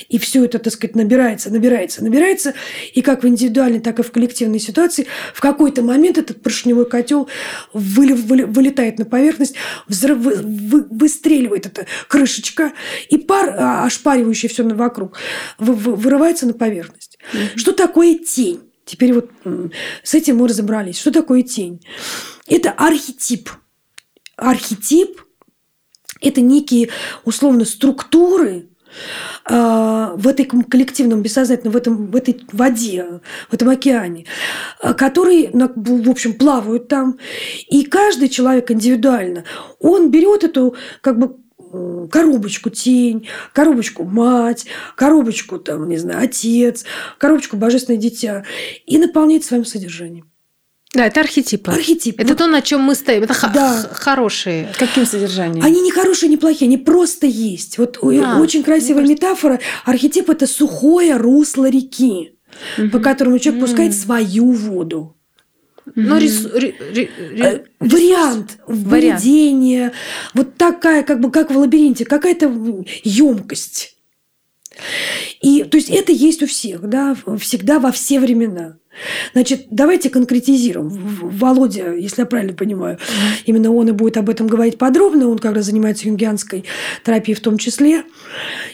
И 0.09 0.19
все 0.19 0.45
это, 0.45 0.59
так 0.59 0.73
сказать, 0.73 0.97
набирается, 0.97 1.51
набирается, 1.51 2.03
набирается. 2.03 2.55
И 2.93 3.03
как 3.03 3.23
в 3.23 3.29
индивидуальной, 3.29 3.81
так 3.81 3.99
и 3.99 4.03
в 4.03 4.11
коллективной 4.11 4.61
ситуации 4.61 5.07
в 5.33 5.41
какой-то 5.41 5.83
момент 5.83 6.19
этот 6.19 6.43
поршневой 6.43 6.89
котел 6.89 7.29
вылетает 7.73 8.99
на 8.99 9.05
поверхность, 9.05 9.55
взрыв, 9.89 10.19
вы, 10.19 10.87
выстреливает 10.91 11.67
эта 11.67 11.87
крышечка, 12.09 12.73
и 13.09 13.19
пар, 13.19 13.55
а, 13.57 13.85
ошпаривающий 13.85 14.49
все 14.49 14.65
вокруг, 14.65 15.17
вырывается 15.59 16.47
на 16.47 16.55
поверхность. 16.55 17.19
Mm-hmm. 17.33 17.57
Что 17.57 17.73
такое 17.73 18.19
тень? 18.19 18.61
Теперь 18.85 19.15
вот 19.15 19.31
с 20.03 20.15
этим 20.15 20.37
мы 20.37 20.49
разобрались. 20.49 20.99
Что 20.99 21.11
такое 21.11 21.43
тень? 21.43 21.81
Это 22.47 22.71
архетип. 22.71 23.51
Архетип 24.37 25.21
это 26.25 26.41
некие 26.41 26.89
условно 27.25 27.65
структуры, 27.65 28.69
в 29.47 30.29
этой 30.29 30.45
коллективном 30.45 31.23
бессознательном, 31.23 31.73
в, 31.73 31.77
этом, 31.77 32.07
в 32.07 32.17
этой 32.17 32.41
воде, 32.53 33.21
в 33.51 33.55
этом 33.55 33.69
океане, 33.69 34.27
а, 34.81 34.95
которые, 34.95 35.51
в 35.53 36.11
общем, 36.11 36.35
плавают 36.35 36.89
там. 36.89 37.19
И 37.69 37.85
каждый 37.85 38.29
человек 38.29 38.71
индивидуально, 38.71 39.45
он 39.81 40.11
берет 40.11 40.45
эту 40.45 40.77
как 41.01 41.19
бы 41.19 41.37
коробочку 42.11 42.71
тень, 42.71 43.29
коробочку 43.53 44.05
мать, 44.05 44.67
коробочку 44.97 45.59
там, 45.59 45.89
не 45.89 45.97
знаю, 45.97 46.25
отец, 46.25 46.85
коробочку 47.19 47.57
божественное 47.57 48.01
дитя 48.01 48.45
и 48.87 48.99
наполняет 48.99 49.45
своим 49.45 49.65
содержанием. 49.65 50.34
Да, 50.95 51.07
это 51.07 51.21
архетипы. 51.21 51.73
Архетипы. 51.73 52.23
Это 52.23 52.31
вот. 52.31 52.39
то, 52.39 52.47
на 52.47 52.63
чем 52.63 52.81
мы 52.83 52.95
стоим. 52.95 53.25
Это 53.25 53.35
да. 53.53 53.89
хорошие. 53.93 54.73
Каким 54.79 55.05
содержанием? 55.07 55.65
Они 55.65 55.81
не 55.81 55.91
хорошие, 55.91 56.29
не 56.29 56.37
плохие, 56.37 56.69
они 56.69 56.79
просто 56.79 57.27
есть. 57.27 57.79
Вот 57.79 57.99
а, 58.01 58.41
очень 58.41 58.63
красивая 58.63 59.05
метафора. 59.05 59.61
Архетип 59.85 60.31
это 60.31 60.47
сухое 60.47 61.17
русло 61.17 61.69
реки, 61.69 62.37
угу. 62.79 62.91
по 62.91 62.99
которому 63.01 63.39
человек 63.39 63.63
угу. 63.63 63.69
пускает 63.69 63.95
свою 63.95 64.53
воду. 64.53 65.17
Но 65.95 66.17
рис, 66.17 66.49
ри, 66.55 66.75
ри, 66.93 67.11
ри, 67.19 67.43
э, 67.43 67.65
вариант 67.79 68.59
введения, 68.67 69.93
вот 70.33 70.57
такая, 70.57 71.03
как 71.03 71.21
бы 71.21 71.31
как 71.31 71.51
в 71.51 71.59
лабиринте, 71.59 72.07
какая-то 72.07 72.51
емкость. 73.03 73.94
И 75.41 75.65
то 75.65 75.77
есть 75.77 75.91
это 75.91 76.13
есть 76.13 76.43
у 76.43 76.47
всех, 76.47 76.89
да, 76.89 77.17
всегда 77.39 77.79
во 77.79 77.93
все 77.93 78.19
времена. 78.21 78.79
Значит, 79.33 79.67
давайте 79.71 80.09
конкретизируем. 80.09 80.89
Володя, 80.89 81.95
если 81.95 82.23
я 82.23 82.27
правильно 82.27 82.55
понимаю, 82.55 82.99
именно 83.45 83.73
он 83.73 83.89
и 83.89 83.93
будет 83.93 84.17
об 84.17 84.31
этом 84.31 84.47
говорить 84.47 84.79
подробно. 84.79 85.29
Он 85.29 85.39
как 85.39 85.55
раз 85.55 85.67
занимается 85.67 86.07
юнгианской 86.07 86.65
терапией 87.05 87.37
в 87.37 87.41
том 87.41 87.59
числе. 87.59 88.05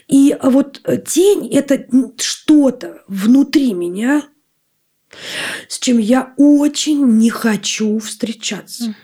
И 0.08 0.36
вот 0.42 0.82
тень– 1.06 1.48
это 1.52 1.86
что-то 2.18 3.02
внутри 3.08 3.72
меня, 3.72 4.24
с 5.68 5.78
чем 5.78 5.98
я 5.98 6.34
очень 6.36 7.04
не 7.18 7.30
хочу 7.30 7.98
встречаться. 7.98 8.94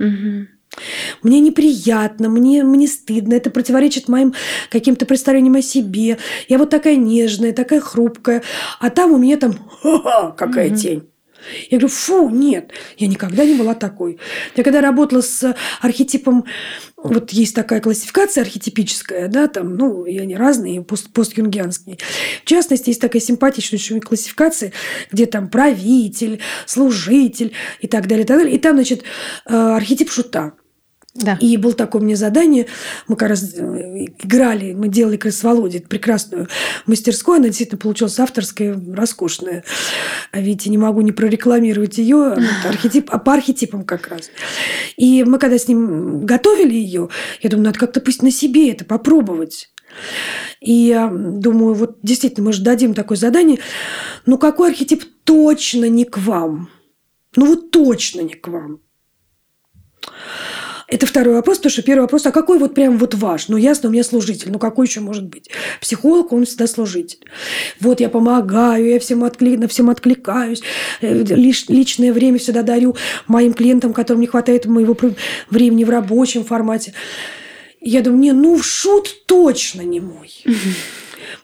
Мне 1.23 1.41
неприятно, 1.41 2.29
мне, 2.29 2.63
мне 2.63 2.87
стыдно, 2.87 3.35
это 3.35 3.51
противоречит 3.51 4.09
моим 4.09 4.35
каким-то 4.71 5.07
представлениям 5.07 5.57
о 5.57 5.63
себе. 5.63 6.19
Я 6.49 6.59
вот 6.59 6.71
такая 6.71 6.97
нежная, 6.97 7.53
такая 7.53 7.81
хрупкая, 7.81 8.43
а 8.81 8.91
там 8.91 9.13
у 9.13 9.19
меня 9.19 9.37
там 9.37 9.55
ха-ха, 9.83 10.33
какая 10.33 10.71
mm-hmm. 10.71 10.77
тень. 10.77 11.09
Я 11.71 11.79
говорю, 11.79 11.89
фу, 11.89 12.29
нет, 12.31 12.73
я 12.99 13.07
никогда 13.07 13.45
не 13.45 13.55
была 13.55 13.75
такой. 13.75 14.19
Я 14.55 14.65
когда 14.65 14.81
работала 14.81 15.21
с 15.21 15.55
архетипом, 15.81 16.45
вот 16.97 17.31
есть 17.31 17.55
такая 17.55 17.81
классификация 17.81 18.43
архетипическая, 18.43 19.29
да, 19.29 19.47
там, 19.47 19.77
ну, 19.77 20.05
и 20.05 20.19
они 20.19 20.37
разные, 20.37 20.83
пост, 20.83 21.13
постюнгианские. 21.13 21.99
В 22.45 22.49
частности, 22.49 22.91
есть 22.91 23.01
такая 23.01 23.23
симпатичная 23.23 23.79
еще 23.79 24.01
классификация, 24.01 24.73
где 25.13 25.27
там 25.27 25.49
правитель, 25.49 26.41
служитель 26.67 27.53
и 27.81 27.87
так 27.87 28.09
далее, 28.09 28.25
и 28.25 28.27
так 28.27 28.39
далее. 28.39 28.55
И 28.55 28.59
там, 28.59 28.77
значит, 28.77 29.05
э, 29.47 29.55
архетип 29.55 30.11
шута. 30.11 30.55
Да. 31.17 31.39
И 31.41 31.57
было 31.57 31.73
такое 31.73 32.03
мне 32.03 32.17
задание, 32.17 32.67
мы 33.09 33.17
как 33.17 33.31
раз 33.31 33.55
э, 33.55 34.07
играли, 34.23 34.73
мы 34.73 34.89
делали 34.89 35.17
как 35.17 35.27
раз 35.27 35.37
с 35.37 35.43
Володей 35.45 35.81
прекрасную 35.81 36.49
мастерскую, 36.87 37.37
она 37.37 37.47
действительно 37.47 37.79
получилась 37.79 38.19
авторская, 38.19 38.79
роскошная. 38.93 39.65
А 40.33 40.41
ведь 40.41 40.67
не 40.67 40.79
могу 40.79 41.01
не 41.01 41.13
прорекламировать 41.13 41.99
ее, 41.99 42.37
архетип, 42.65 43.09
а 43.11 43.19
по 43.19 43.33
архетипам 43.35 43.85
как 43.85 44.09
раз. 44.09 44.31
И 44.97 45.25
мы 45.25 45.39
когда 45.39 45.59
с 45.59 45.69
ним 45.69 46.27
готовили 46.27 46.75
ее, 46.75 47.09
я 47.41 47.51
думаю, 47.51 47.67
надо 47.67 47.79
как-то 47.79 48.01
пусть 48.01 48.23
на 48.23 48.31
себе 48.31 48.71
это 48.71 48.85
попробовать. 48.85 49.71
И 50.61 50.73
я 50.73 51.09
думаю, 51.09 51.75
вот 51.75 51.99
действительно, 52.03 52.47
мы 52.47 52.53
же 52.53 52.63
дадим 52.63 52.95
такое 52.95 53.17
задание. 53.17 53.59
Ну, 54.27 54.39
какой 54.39 54.71
архетип 54.71 55.05
точно 55.25 55.89
не 55.89 56.05
к 56.05 56.19
вам? 56.19 56.71
Ну, 57.37 57.47
вот 57.47 57.71
точно 57.71 58.23
не 58.23 58.35
к 58.35 58.49
вам. 58.49 58.81
Это 60.89 61.05
второй 61.05 61.35
вопрос, 61.35 61.59
потому 61.59 61.73
что 61.73 61.83
первый 61.83 62.03
вопрос, 62.03 62.27
а 62.27 62.31
какой 62.31 62.61
вот 62.61 62.75
прям 62.75 62.97
вот 62.99 63.15
ваш? 63.15 63.49
Ну, 63.49 63.57
ясно, 63.57 63.89
у 63.89 63.93
меня 63.93 64.05
служитель. 64.05 64.53
Ну, 64.53 64.61
какой 64.61 64.87
еще 64.87 65.01
может 65.01 65.25
быть? 65.25 65.51
Психолог, 65.81 66.33
он 66.33 66.45
всегда 66.45 66.69
служитель. 66.69 67.19
Вот 67.81 67.99
я 67.99 68.09
помогаю, 68.09 68.91
я 68.91 69.01
всем 69.01 69.25
отклик, 69.25 69.59
на 69.59 69.67
всем 69.67 69.91
откликаюсь. 69.91 70.63
Э, 71.01 71.25
лиш, 71.25 71.69
личное 71.69 72.13
время 72.13 72.39
всегда 72.39 72.63
дарю 72.63 72.95
моим 73.27 73.53
клиентам, 73.53 73.93
которым 73.93 74.21
не 74.21 74.29
хватает 74.29 74.67
моего 74.67 74.97
времени 75.51 75.83
в 75.83 75.91
рабочем 75.91 76.45
формате. 76.45 76.93
Я 77.81 78.03
думаю, 78.03 78.21
не, 78.21 78.33
ну, 78.33 78.57
шут 78.63 79.27
точно 79.27 79.83
не 79.83 79.99
мой. 79.99 80.45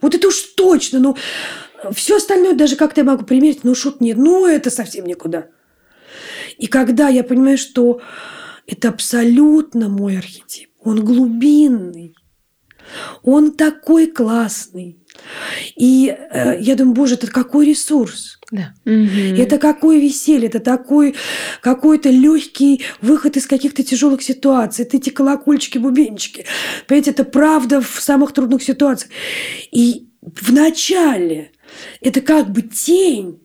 Вот 0.01 0.15
это 0.15 0.29
уж 0.29 0.41
точно, 0.57 1.01
ну, 1.01 1.17
все 1.93 2.17
остальное 2.17 2.55
даже 2.55 2.77
как-то 2.77 3.01
я 3.01 3.05
могу 3.05 3.25
примерить, 3.25 3.65
но 3.65 3.75
шут 3.75 4.01
нет, 4.01 4.17
ну, 4.17 4.47
это 4.47 4.71
совсем 4.71 5.05
никуда. 5.05 5.47
И 6.59 6.69
когда 6.69 7.09
я 7.09 7.25
понимаю, 7.25 7.59
что 7.59 8.01
это 8.67 8.89
абсолютно 8.89 9.89
мой 9.89 10.19
архетип. 10.19 10.71
Он 10.81 11.05
глубинный. 11.05 12.15
Он 13.23 13.53
такой 13.53 14.07
классный. 14.07 14.99
И 15.77 16.09
э, 16.09 16.61
я 16.61 16.75
думаю, 16.75 16.95
боже, 16.95 17.15
это 17.15 17.27
какой 17.27 17.67
ресурс. 17.67 18.39
Да. 18.51 18.75
Это 18.85 19.59
какое 19.59 19.99
веселье, 19.99 20.49
это 20.49 20.61
такой 20.61 21.15
какой-то 21.63 22.11
легкий 22.11 22.83
выход 23.01 23.37
из 23.37 23.47
каких-то 23.47 23.83
тяжелых 23.83 24.23
ситуаций. 24.23 24.85
Это 24.85 24.99
эти 24.99 25.11
колокольчики, 25.11 25.79
бубенчики. 25.79 26.45
Понимаете, 26.87 27.13
это 27.13 27.25
правда 27.25 27.81
в 27.81 28.01
самых 28.01 28.33
трудных 28.33 28.63
ситуациях. 28.63 29.11
И 29.71 30.09
в 30.21 30.53
начале 30.53 31.53
это 32.01 32.21
как 32.21 32.51
бы 32.51 32.63
тень. 32.63 33.41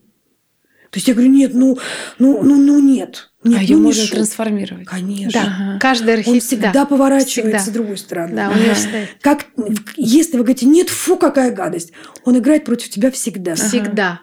То 0.90 0.98
есть 0.98 1.08
я 1.08 1.14
говорю, 1.14 1.30
нет, 1.30 1.52
ну, 1.54 1.78
ну, 2.18 2.42
ну, 2.42 2.56
ну 2.56 2.78
нет. 2.78 3.27
Нет, 3.44 3.60
а 3.60 3.62
ее 3.62 3.76
ну, 3.76 3.84
можно 3.84 4.02
шут. 4.02 4.12
трансформировать. 4.12 4.86
Конечно. 4.86 5.40
Да. 5.40 5.46
Ага. 5.46 5.78
Каждый 5.78 6.14
архетип. 6.14 6.34
Он 6.34 6.40
всегда 6.40 6.72
да. 6.72 6.86
поворачивается 6.86 7.58
всегда. 7.58 7.58
с 7.60 7.68
другой 7.68 7.96
стороны. 7.96 8.34
Да, 8.34 8.48
ага. 8.48 9.08
Как, 9.20 9.46
если 9.96 10.38
вы 10.38 10.42
говорите, 10.42 10.66
нет, 10.66 10.88
фу, 10.88 11.16
какая 11.16 11.52
гадость, 11.52 11.92
он 12.24 12.36
играет 12.38 12.64
против 12.64 12.90
тебя 12.90 13.10
всегда. 13.12 13.54
Всегда. 13.54 14.20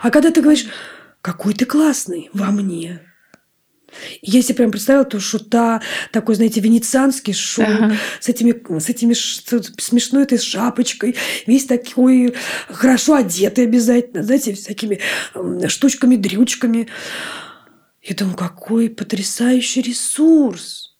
А 0.00 0.10
когда 0.10 0.32
ты 0.32 0.42
говоришь, 0.42 0.66
какой 1.22 1.54
ты 1.54 1.66
классный 1.66 2.30
во 2.32 2.46
мне, 2.46 3.00
я 4.22 4.42
себе 4.42 4.54
прям 4.54 4.70
представила, 4.70 5.04
то 5.04 5.18
шута, 5.20 5.80
такой, 6.12 6.34
знаете, 6.34 6.60
венецианский 6.60 7.32
шут, 7.32 7.64
ага. 7.66 7.96
с 8.20 8.28
этими, 8.28 8.54
с 8.78 8.88
этими 8.88 9.14
смешной 9.80 10.24
этой 10.24 10.38
шапочкой, 10.38 11.16
весь 11.46 11.64
такой 11.64 12.34
хорошо 12.68 13.14
одетый 13.14 13.64
обязательно, 13.64 14.22
знаете, 14.22 14.54
всякими 14.54 15.00
штучками-дрючками. 15.66 16.88
Я 18.02 18.14
думаю, 18.14 18.36
какой 18.36 18.88
потрясающий 18.88 19.82
ресурс. 19.82 20.96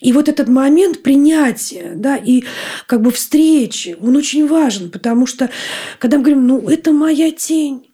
И 0.00 0.12
вот 0.12 0.28
этот 0.28 0.48
момент 0.48 1.02
принятия, 1.02 1.92
да, 1.96 2.16
и 2.16 2.44
как 2.86 3.00
бы 3.00 3.10
встречи, 3.10 3.96
он 4.00 4.16
очень 4.16 4.46
важен, 4.46 4.90
потому 4.90 5.26
что 5.26 5.50
когда 5.98 6.18
мы 6.18 6.24
говорим, 6.24 6.46
ну, 6.46 6.68
это 6.68 6.92
моя 6.92 7.30
тень, 7.30 7.88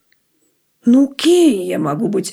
ну, 0.85 1.11
окей, 1.11 1.67
я 1.67 1.79
могу 1.79 2.09
быть 2.09 2.33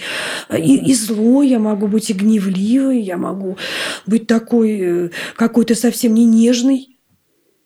и, 0.49 0.75
и 0.75 0.93
злой, 0.93 1.47
я 1.49 1.59
могу 1.59 1.87
быть 1.87 2.09
и 2.09 2.13
гневливой, 2.13 2.99
я 2.99 3.17
могу 3.17 3.57
быть 4.05 4.27
такой 4.27 4.79
э, 4.79 5.09
какой-то 5.35 5.75
совсем 5.75 6.13
не 6.13 6.25
нежный. 6.25 6.97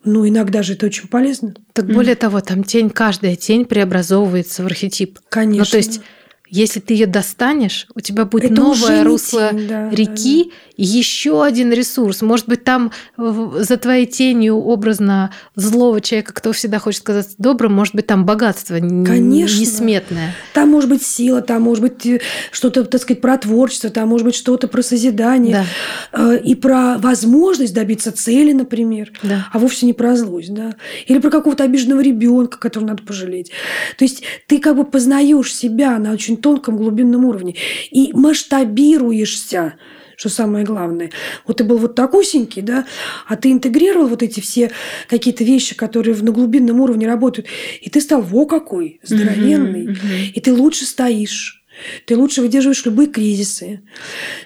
Ну, 0.04 0.28
иногда 0.28 0.62
же 0.62 0.74
это 0.74 0.86
очень 0.86 1.08
полезно. 1.08 1.56
Так 1.74 1.88
более 1.88 2.14
mm. 2.14 2.20
того, 2.20 2.42
там 2.42 2.64
тень, 2.64 2.92
каждая 2.92 3.36
тень 3.36 3.66
преобразовывается 3.66 4.62
в 4.62 4.68
архетип. 4.68 5.20
Конечно. 5.30 5.66
Ну, 5.66 5.72
то 5.72 5.78
есть 5.78 6.02
если 6.50 6.80
ты 6.80 6.94
ее 6.94 7.08
достанешь, 7.08 7.88
у 7.96 8.02
тебя 8.02 8.26
будет 8.26 8.52
Это 8.52 8.62
новое 8.62 9.04
русло 9.04 9.50
тень, 9.50 9.68
да, 9.68 9.90
реки, 9.90 10.44
да, 10.44 10.50
да. 10.50 10.56
еще 10.78 11.44
один 11.44 11.72
ресурс. 11.74 12.22
Может 12.22 12.48
быть, 12.48 12.64
там 12.64 12.92
за 13.18 13.78
твоей 13.78 14.06
тенью 14.06 14.56
образно 14.56 15.32
злого 15.56 16.02
человека, 16.02 16.34
кто 16.34 16.52
всегда 16.52 16.80
хочет 16.80 17.02
сказать 17.02 17.30
добрым, 17.38 17.74
может 17.74 17.96
быть, 17.96 18.06
там 18.08 18.26
богатство 18.26 18.76
Конечно. 18.76 19.60
несметное. 19.60 20.36
Там 20.54 20.70
может 20.70 20.90
быть 20.90 21.04
сила, 21.04 21.42
там 21.42 21.64
может 21.64 21.82
быть 21.82 22.06
э, 22.06 22.22
что-то, 22.52 22.84
так 22.86 23.02
сказать, 23.02 23.22
про 23.22 23.38
творчество, 23.38 23.90
там 23.90 24.10
может 24.10 24.26
быть 24.26 24.36
что-то 24.36 24.68
про 24.68 24.82
созидание 24.82 25.66
да. 26.12 26.34
Э, 26.34 26.38
и 26.38 26.56
про 26.56 26.98
возможность 26.98 27.74
добиться 27.74 28.12
цели, 28.12 28.52
например, 28.52 29.12
да. 29.24 29.48
а 29.52 29.60
вовсе 29.60 29.86
не 29.86 29.94
про 29.94 30.16
злость, 30.16 30.54
да, 30.54 30.76
или 31.08 31.20
про 31.20 31.30
какого-то 31.30 31.64
обиженного 31.64 32.02
ребенка, 32.02 32.58
которого 32.58 32.90
надо 32.90 33.04
пожалеть. 33.04 33.52
То 33.98 34.06
есть 34.06 34.24
ты 34.48 34.60
как 34.60 34.76
бы 34.76 34.84
познаешь 34.84 35.54
себя 35.54 35.98
на 35.98 36.12
очень 36.12 36.35
очень 36.36 36.42
тонком 36.42 36.78
глубинном 36.78 37.26
уровне. 37.26 37.56
И 37.92 38.12
масштабируешься, 38.14 39.76
что 40.18 40.30
самое 40.30 40.66
главное. 40.66 41.12
Вот 41.46 41.58
ты 41.58 41.64
был 41.64 41.78
вот 41.78 41.96
такусенький, 41.96 42.62
да, 42.62 42.86
а 43.28 43.36
ты 43.36 43.52
интегрировал 43.52 44.08
вот 44.08 44.24
эти 44.24 44.40
все 44.40 44.72
какие-то 45.08 45.44
вещи, 45.44 45.76
которые 45.76 46.16
на 46.16 46.32
глубинном 46.32 46.80
уровне 46.80 47.08
работают, 47.08 47.48
и 47.82 47.90
ты 47.90 48.02
стал 48.02 48.22
во 48.22 48.46
какой, 48.46 49.00
здоровенный, 49.04 49.88
mm-hmm, 49.88 49.94
mm-hmm. 49.94 50.32
и 50.36 50.42
ты 50.42 50.54
лучше 50.54 50.86
стоишь, 50.86 51.62
Ты 52.06 52.16
лучше 52.16 52.42
выдерживаешь 52.42 52.86
любые 52.86 53.08
кризисы. 53.08 53.82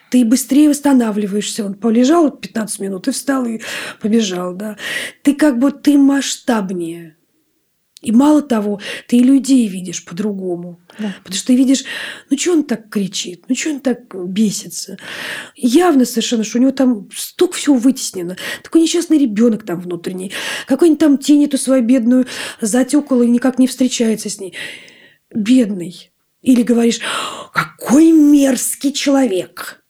Ты 0.09 0.25
быстрее 0.25 0.69
восстанавливаешься. 0.69 1.63
Он 1.63 1.75
полежал 1.75 2.31
15 2.31 2.79
минут 2.79 3.07
и 3.07 3.11
встал 3.11 3.45
и 3.45 3.61
побежал. 4.01 4.55
Да? 4.55 4.77
Ты 5.21 5.35
как 5.35 5.59
бы 5.59 5.71
ты 5.71 5.95
масштабнее. 5.97 7.18
И 8.01 8.13
мало 8.13 8.41
того, 8.41 8.79
ты 9.07 9.17
и 9.17 9.23
людей 9.23 9.67
видишь 9.67 10.05
по-другому. 10.05 10.79
Да. 10.97 11.15
Потому 11.19 11.35
что 11.35 11.47
ты 11.47 11.55
видишь, 11.55 11.83
ну 12.29 12.37
что 12.37 12.53
он 12.53 12.63
так 12.63 12.89
кричит, 12.89 13.43
ну 13.49 13.55
что 13.55 13.71
он 13.71 13.81
так 13.81 14.15
бесится. 14.27 14.97
Явно 15.55 16.05
совершенно, 16.05 16.45
что 16.45 16.59
у 16.59 16.61
него 16.61 16.71
там 16.71 17.09
столько 17.13 17.57
всего 17.57 17.75
вытеснено. 17.75 18.37
Такой 18.63 18.81
несчастный 18.81 19.17
ребенок 19.17 19.65
там 19.65 19.81
внутренний. 19.81 20.31
Какой-нибудь 20.65 20.99
там 20.99 21.17
тень 21.17 21.43
эту 21.43 21.57
свою 21.57 21.83
бедную 21.83 22.25
затекала 22.61 23.23
и 23.23 23.29
никак 23.29 23.59
не 23.59 23.67
встречается 23.67 24.29
с 24.29 24.39
ней. 24.39 24.53
Бедный. 25.33 26.11
Или 26.41 26.63
говоришь, 26.63 27.01
какой 27.53 28.13
мерзкий 28.13 28.93
человек. 28.93 29.83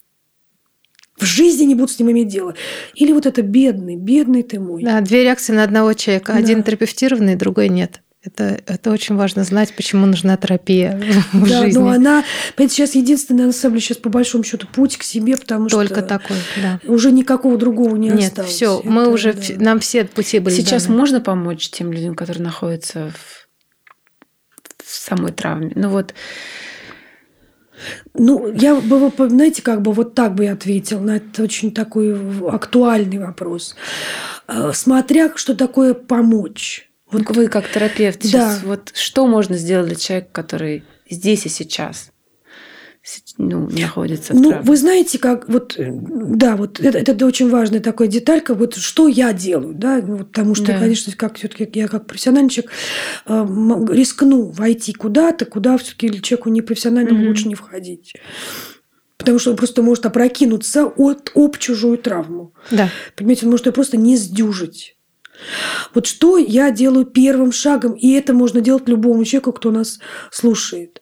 В 1.20 1.24
жизни 1.24 1.64
не 1.64 1.74
будут 1.74 1.92
с 1.92 1.98
ним 1.98 2.10
иметь 2.10 2.28
дело. 2.28 2.54
Или 2.94 3.12
вот 3.12 3.26
это 3.26 3.42
бедный, 3.42 3.96
бедный 3.96 4.42
ты 4.42 4.58
мой. 4.58 4.82
Да, 4.82 5.00
две 5.00 5.22
реакции 5.22 5.52
на 5.52 5.62
одного 5.62 5.92
человека. 5.92 6.32
Да. 6.32 6.38
Один 6.38 6.62
терапевтированный, 6.62 7.36
другой 7.36 7.68
нет. 7.68 8.00
Это, 8.22 8.60
это 8.66 8.90
очень 8.90 9.16
важно 9.16 9.44
знать, 9.44 9.74
почему 9.74 10.04
нужна 10.04 10.36
терапия 10.36 11.00
в 11.32 11.48
да, 11.48 11.62
жизни. 11.62 11.78
но 11.78 11.88
она, 11.88 12.22
понимаете, 12.54 12.74
сейчас 12.74 12.94
самом 13.52 13.74
деле, 13.76 13.80
сейчас 13.80 13.96
по 13.96 14.10
большому 14.10 14.44
счету 14.44 14.66
путь 14.66 14.98
к 14.98 15.02
себе, 15.02 15.38
потому 15.38 15.68
Только 15.68 15.94
что... 15.94 15.94
Только 15.94 16.08
такой, 16.08 16.36
да. 16.62 16.80
Уже 16.86 17.12
никакого 17.12 17.56
другого 17.56 17.96
не 17.96 18.10
Нет, 18.10 18.28
осталось. 18.32 18.50
все, 18.50 18.82
мы 18.84 19.10
уже, 19.10 19.32
да. 19.32 19.54
нам 19.58 19.80
все 19.80 20.04
пути 20.04 20.38
были 20.38 20.54
Сейчас 20.54 20.84
даны. 20.84 20.98
можно 20.98 21.20
помочь 21.22 21.70
тем 21.70 21.92
людям, 21.92 22.14
которые 22.14 22.44
находятся 22.44 23.10
в, 23.10 23.48
в 24.84 24.90
самой 24.90 25.32
травме? 25.32 25.72
Ну 25.74 25.88
вот 25.88 26.12
ну, 28.14 28.52
я 28.52 28.74
бы, 28.76 29.10
знаете, 29.28 29.62
как 29.62 29.82
бы 29.82 29.92
вот 29.92 30.14
так 30.14 30.34
бы 30.34 30.44
я 30.44 30.52
ответил 30.52 31.00
на 31.00 31.16
этот 31.16 31.38
очень 31.40 31.72
такой 31.72 32.16
актуальный 32.48 33.18
вопрос. 33.18 33.76
Э, 34.48 34.72
смотря, 34.74 35.32
что 35.36 35.54
такое 35.54 35.94
помочь. 35.94 36.90
Вот 37.10 37.28
вы 37.30 37.48
как 37.48 37.70
терапевт 37.70 38.22
сейчас, 38.22 38.60
да. 38.60 38.68
вот 38.68 38.92
что 38.94 39.26
можно 39.26 39.56
сделать 39.56 39.88
для 39.88 39.96
человека, 39.96 40.28
который 40.32 40.84
здесь 41.08 41.46
и 41.46 41.48
сейчас? 41.48 42.09
Ну, 43.38 43.68
находится. 43.70 44.34
Ну, 44.34 44.60
вы 44.62 44.76
знаете, 44.76 45.18
как 45.18 45.48
вот, 45.48 45.74
да, 45.78 46.56
вот 46.56 46.80
это, 46.80 46.98
это 46.98 47.26
очень 47.26 47.48
важная 47.48 47.80
такая 47.80 48.08
деталька, 48.08 48.54
вот 48.54 48.76
что 48.76 49.08
я 49.08 49.32
делаю, 49.32 49.74
да, 49.74 50.02
ну, 50.06 50.18
потому 50.18 50.54
что, 50.54 50.66
да. 50.66 50.78
конечно, 50.78 51.12
как 51.16 51.36
все-таки 51.36 51.78
я 51.78 51.88
как 51.88 52.06
профессиональный 52.06 52.50
человек 52.50 52.72
э, 53.26 53.46
рискну 53.90 54.50
войти 54.50 54.92
куда-то, 54.92 55.46
куда 55.46 55.78
все-таки 55.78 56.20
человеку 56.20 56.50
непрофессиональному 56.50 57.24
mm-hmm. 57.24 57.28
лучше 57.28 57.48
не 57.48 57.54
входить. 57.54 58.14
Потому 59.16 59.38
что 59.38 59.50
он 59.50 59.56
просто 59.56 59.82
может 59.82 60.06
опрокинуться 60.06 60.86
от, 60.86 61.32
об 61.34 61.56
чужую 61.58 61.98
травму. 61.98 62.54
Да. 62.70 62.90
Понимаете, 63.16 63.46
он 63.46 63.52
может 63.52 63.66
ее 63.66 63.72
просто 63.72 63.96
не 63.96 64.16
сдюжить. 64.16 64.96
Вот 65.94 66.06
что 66.06 66.38
я 66.38 66.70
делаю 66.70 67.06
первым 67.06 67.52
шагом, 67.52 67.92
и 67.92 68.12
это 68.12 68.34
можно 68.34 68.60
делать 68.60 68.88
любому 68.88 69.24
человеку, 69.24 69.52
кто 69.52 69.70
нас 69.70 69.98
слушает. 70.30 71.00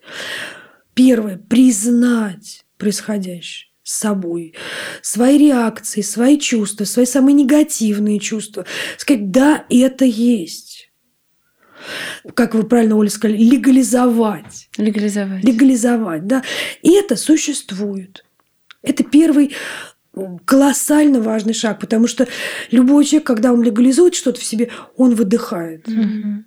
Первое– 0.98 1.36
признать 1.48 2.66
происходящее 2.76 3.70
с 3.84 3.98
собой, 3.98 4.54
свои 5.00 5.38
реакции, 5.38 6.00
свои 6.00 6.40
чувства, 6.40 6.86
свои 6.86 7.06
самые 7.06 7.34
негативные 7.34 8.18
чувства. 8.18 8.66
Сказать, 8.96 9.30
да, 9.30 9.64
это 9.70 10.04
есть. 10.04 10.90
Как 12.34 12.56
вы 12.56 12.64
правильно, 12.64 12.96
Оля, 12.96 13.10
сказали, 13.10 13.36
легализовать. 13.36 14.70
Легализовать. 14.76 15.44
Легализовать, 15.44 16.26
да. 16.26 16.42
И 16.82 16.90
это 16.90 17.14
существует. 17.14 18.24
Это 18.82 19.04
первый 19.04 19.54
колоссально 20.46 21.20
важный 21.20 21.54
шаг, 21.54 21.78
потому 21.78 22.08
что 22.08 22.26
любой 22.72 23.04
человек, 23.04 23.24
когда 23.28 23.52
он 23.52 23.62
легализует 23.62 24.16
что-то 24.16 24.40
в 24.40 24.44
себе, 24.44 24.72
он 24.96 25.14
выдыхает. 25.14 25.86
Угу. 25.86 26.44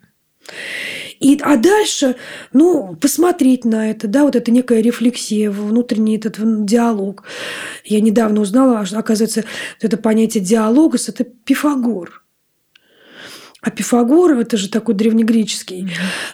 И, 1.22 1.39
а 1.43 1.55
дальше, 1.55 2.15
ну, 2.51 2.95
посмотреть 2.99 3.63
на 3.63 3.91
это, 3.91 4.07
да, 4.07 4.24
вот 4.24 4.36
это 4.36 4.51
некая 4.51 4.82
рефлексия, 4.82 5.51
внутренний 5.51 6.17
этот 6.17 6.65
диалог. 6.65 7.24
Я 7.86 8.01
недавно 8.01 8.41
узнала, 8.41 8.80
оказывается, 8.80 9.43
это 9.80 9.97
понятие 9.97 10.43
диалогос– 10.43 11.09
это 11.09 11.24
Пифагор. 11.24 12.24
А 13.62 13.70
Пифагор, 13.70 14.32
это 14.39 14.57
же 14.57 14.70
такой 14.70 14.95
древнегреческий 14.95 15.84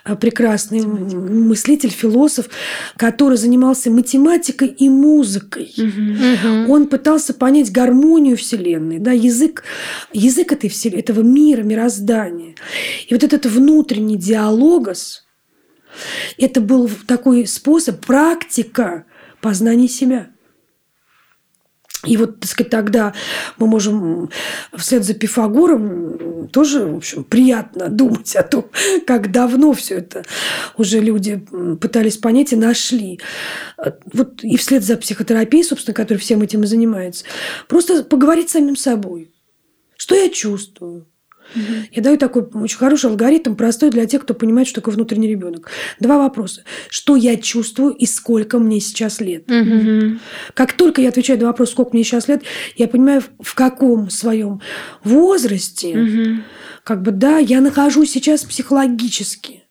mm-hmm. 0.05 0.15
прекрасный 0.15 0.85
мыслитель, 0.85 1.89
философ, 1.89 2.49
который 2.95 3.37
занимался 3.37 3.91
математикой 3.91 4.69
и 4.69 4.87
музыкой. 4.87 5.73
Mm-hmm. 5.77 6.67
Он 6.69 6.87
пытался 6.87 7.33
понять 7.33 7.69
гармонию 7.69 8.37
Вселенной, 8.37 8.99
да, 8.99 9.11
язык, 9.11 9.65
язык 10.13 10.53
этой 10.53 10.69
вселенной, 10.69 11.01
этого 11.01 11.19
мира, 11.19 11.63
мироздания. 11.63 12.55
И 13.09 13.13
вот 13.13 13.23
этот 13.23 13.45
внутренний 13.45 14.15
диалогос, 14.15 15.25
это 16.37 16.61
был 16.61 16.89
такой 17.07 17.45
способ, 17.45 18.05
практика 18.05 19.03
познания 19.41 19.89
себя. 19.89 20.29
И 22.05 22.15
вот, 22.15 22.39
так 22.39 22.49
сказать, 22.49 22.69
тогда 22.69 23.13
мы 23.57 23.67
можем 23.67 24.29
вслед 24.75 25.03
за 25.03 25.13
Пифагором 25.13 26.47
тоже, 26.49 26.85
в 26.85 26.97
общем, 26.97 27.23
приятно 27.23 27.89
думать 27.89 28.35
о 28.35 28.43
том, 28.43 28.69
как 29.05 29.31
давно 29.31 29.73
все 29.73 29.95
это 29.95 30.23
уже 30.77 30.99
люди 30.99 31.43
пытались 31.81 32.17
понять 32.17 32.53
и 32.53 32.55
нашли. 32.55 33.19
Вот 34.13 34.43
и 34.43 34.57
вслед 34.57 34.83
за 34.83 34.97
психотерапией, 34.97 35.63
собственно, 35.63 35.95
которая 35.95 36.19
всем 36.19 36.41
этим 36.41 36.63
и 36.63 36.67
занимается, 36.67 37.25
просто 37.67 38.03
поговорить 38.03 38.49
с 38.49 38.53
самим 38.53 38.75
собой. 38.75 39.31
Что 39.95 40.15
я 40.15 40.29
чувствую? 40.29 41.07
Угу. 41.57 41.87
Я 41.91 42.01
даю 42.01 42.17
такой 42.17 42.43
очень 42.53 42.77
хороший 42.77 43.09
алгоритм, 43.09 43.55
простой 43.55 43.89
для 43.89 44.05
тех, 44.05 44.23
кто 44.23 44.33
понимает, 44.33 44.67
что 44.67 44.81
такое 44.81 44.95
внутренний 44.95 45.27
ребенок. 45.27 45.69
Два 45.99 46.17
вопроса. 46.17 46.63
Что 46.89 47.15
я 47.15 47.35
чувствую 47.37 47.93
и 47.93 48.05
сколько 48.05 48.59
мне 48.59 48.79
сейчас 48.79 49.19
лет? 49.19 49.49
Угу. 49.49 50.19
Как 50.53 50.73
только 50.73 51.01
я 51.01 51.09
отвечаю 51.09 51.39
на 51.39 51.47
вопрос, 51.47 51.71
сколько 51.71 51.91
мне 51.93 52.03
сейчас 52.03 52.27
лет, 52.27 52.43
я 52.75 52.87
понимаю, 52.87 53.23
в 53.39 53.55
каком 53.55 54.09
своем 54.09 54.61
возрасте, 55.03 55.97
угу. 55.97 56.43
как 56.83 57.01
бы, 57.01 57.11
да, 57.11 57.37
я 57.37 57.61
нахожусь 57.61 58.11
сейчас 58.11 58.43
психологически. 58.43 59.63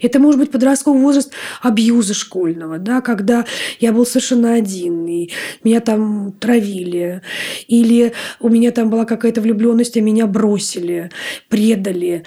Это 0.00 0.18
может 0.18 0.40
быть 0.40 0.50
подростковый 0.50 1.00
возраст 1.00 1.32
абьюза 1.62 2.14
школьного, 2.14 2.78
да, 2.78 3.00
когда 3.00 3.44
я 3.80 3.92
был 3.92 4.06
совершенно 4.06 4.54
один, 4.54 5.06
и 5.06 5.30
меня 5.64 5.80
там 5.80 6.32
травили, 6.32 7.22
или 7.68 8.12
у 8.40 8.48
меня 8.48 8.70
там 8.70 8.90
была 8.90 9.04
какая-то 9.04 9.40
влюбленность, 9.40 9.96
а 9.96 10.00
меня 10.00 10.26
бросили, 10.26 11.10
предали. 11.48 12.24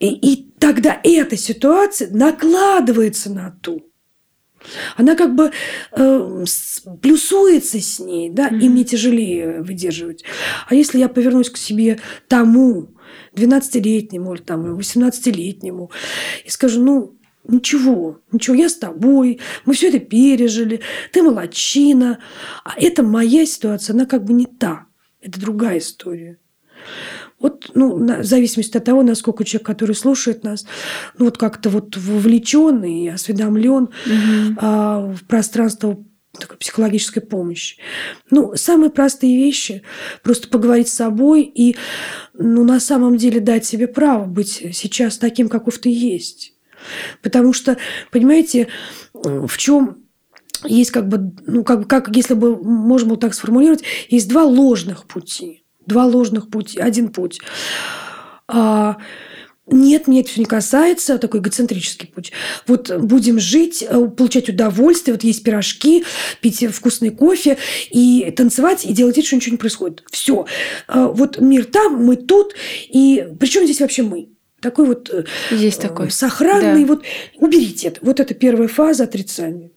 И, 0.00 0.08
и 0.08 0.50
тогда 0.58 1.00
эта 1.02 1.36
ситуация 1.36 2.10
накладывается 2.10 3.30
на 3.30 3.50
ту. 3.62 3.84
Она 4.96 5.14
как 5.14 5.34
бы 5.34 5.52
э, 5.92 6.44
плюсуется 7.00 7.80
с 7.80 7.98
ней, 8.00 8.30
да, 8.30 8.48
mm-hmm. 8.48 8.60
и 8.60 8.68
мне 8.68 8.84
тяжелее 8.84 9.62
выдерживать. 9.62 10.24
А 10.68 10.74
если 10.74 10.98
я 10.98 11.08
повернусь 11.08 11.50
к 11.50 11.56
себе 11.56 12.00
тому, 12.26 12.90
12-летнему 13.34 14.34
или 14.34 14.42
там 14.42 14.78
18-летнему 14.78 15.90
и 16.44 16.50
скажу, 16.50 16.82
ну, 16.82 17.18
ничего, 17.48 18.20
ничего, 18.30 18.56
я 18.56 18.68
с 18.68 18.74
тобой, 18.74 19.40
мы 19.64 19.74
все 19.74 19.88
это 19.88 19.98
пережили, 19.98 20.80
ты 21.12 21.22
молодчина. 21.22 22.18
А 22.64 22.74
это 22.76 23.02
моя 23.02 23.46
ситуация, 23.46 23.94
она 23.94 24.06
как 24.06 24.24
бы 24.24 24.32
не 24.32 24.46
та, 24.46 24.86
это 25.20 25.40
другая 25.40 25.78
история. 25.78 26.38
Вот, 27.40 27.70
ну, 27.74 27.96
в 27.96 28.24
зависимости 28.24 28.76
от 28.76 28.84
того, 28.84 29.02
насколько 29.02 29.44
человек, 29.44 29.66
который 29.66 29.94
слушает 29.94 30.42
нас, 30.42 30.66
ну, 31.18 31.26
вот 31.26 31.38
как-то 31.38 31.70
вот 31.70 31.96
вовлечен 31.96 32.82
и 32.82 33.08
осведомлен 33.08 33.84
угу. 33.84 34.56
а, 34.56 35.12
в 35.12 35.24
пространство 35.24 36.04
такой 36.32 36.56
психологической 36.58 37.22
помощи. 37.22 37.78
Ну, 38.30 38.54
самые 38.54 38.90
простые 38.90 39.36
вещи. 39.36 39.82
Просто 40.22 40.48
поговорить 40.48 40.88
с 40.88 40.94
собой 40.94 41.42
и, 41.42 41.76
ну, 42.34 42.64
на 42.64 42.80
самом 42.80 43.16
деле 43.16 43.40
дать 43.40 43.64
себе 43.64 43.88
право 43.88 44.24
быть 44.24 44.62
сейчас 44.72 45.18
таким, 45.18 45.48
каков 45.48 45.78
ты 45.78 45.90
есть. 45.90 46.54
Потому 47.22 47.52
что, 47.52 47.76
понимаете, 48.10 48.68
в 49.14 49.56
чем 49.56 50.04
есть 50.64 50.90
как 50.90 51.08
бы, 51.08 51.32
ну, 51.46 51.64
как, 51.64 51.88
как 51.88 52.14
если 52.14 52.34
бы 52.34 52.56
можно 52.62 53.10
было 53.10 53.18
так 53.18 53.34
сформулировать, 53.34 53.82
есть 54.08 54.28
два 54.28 54.44
ложных 54.44 55.06
пути. 55.06 55.64
Два 55.86 56.04
ложных 56.04 56.50
пути. 56.50 56.78
Один 56.78 57.08
путь. 57.08 57.40
А, 58.46 58.98
нет, 59.70 60.06
меня 60.06 60.20
это 60.20 60.30
все 60.30 60.40
не 60.40 60.46
касается, 60.46 61.18
такой 61.18 61.40
эгоцентрический 61.40 62.08
путь. 62.08 62.32
Вот 62.66 62.90
будем 62.98 63.38
жить, 63.38 63.84
э, 63.88 64.06
получать 64.08 64.48
удовольствие, 64.48 65.14
вот 65.14 65.24
есть 65.24 65.42
пирожки, 65.42 66.04
пить 66.40 66.64
вкусный 66.72 67.10
кофе 67.10 67.58
и 67.90 68.32
танцевать, 68.36 68.84
и 68.84 68.92
делать 68.92 69.16
вид, 69.16 69.26
что 69.26 69.36
ничего 69.36 69.52
не 69.52 69.58
происходит. 69.58 70.04
Все. 70.10 70.46
Э, 70.88 71.06
вот 71.12 71.40
мир 71.40 71.64
там, 71.64 72.04
мы 72.04 72.16
тут, 72.16 72.54
и 72.88 73.26
причем 73.38 73.64
здесь 73.64 73.80
вообще 73.80 74.02
мы? 74.02 74.30
Такой 74.60 74.86
вот 74.86 75.26
есть 75.50 75.80
такой. 75.80 76.10
сохранный, 76.10 76.82
да. 76.82 76.94
вот 76.94 77.04
уберите 77.36 77.88
это. 77.88 78.00
Вот 78.02 78.18
это 78.18 78.34
первая 78.34 78.66
фаза 78.66 79.04
отрицания. 79.04 79.70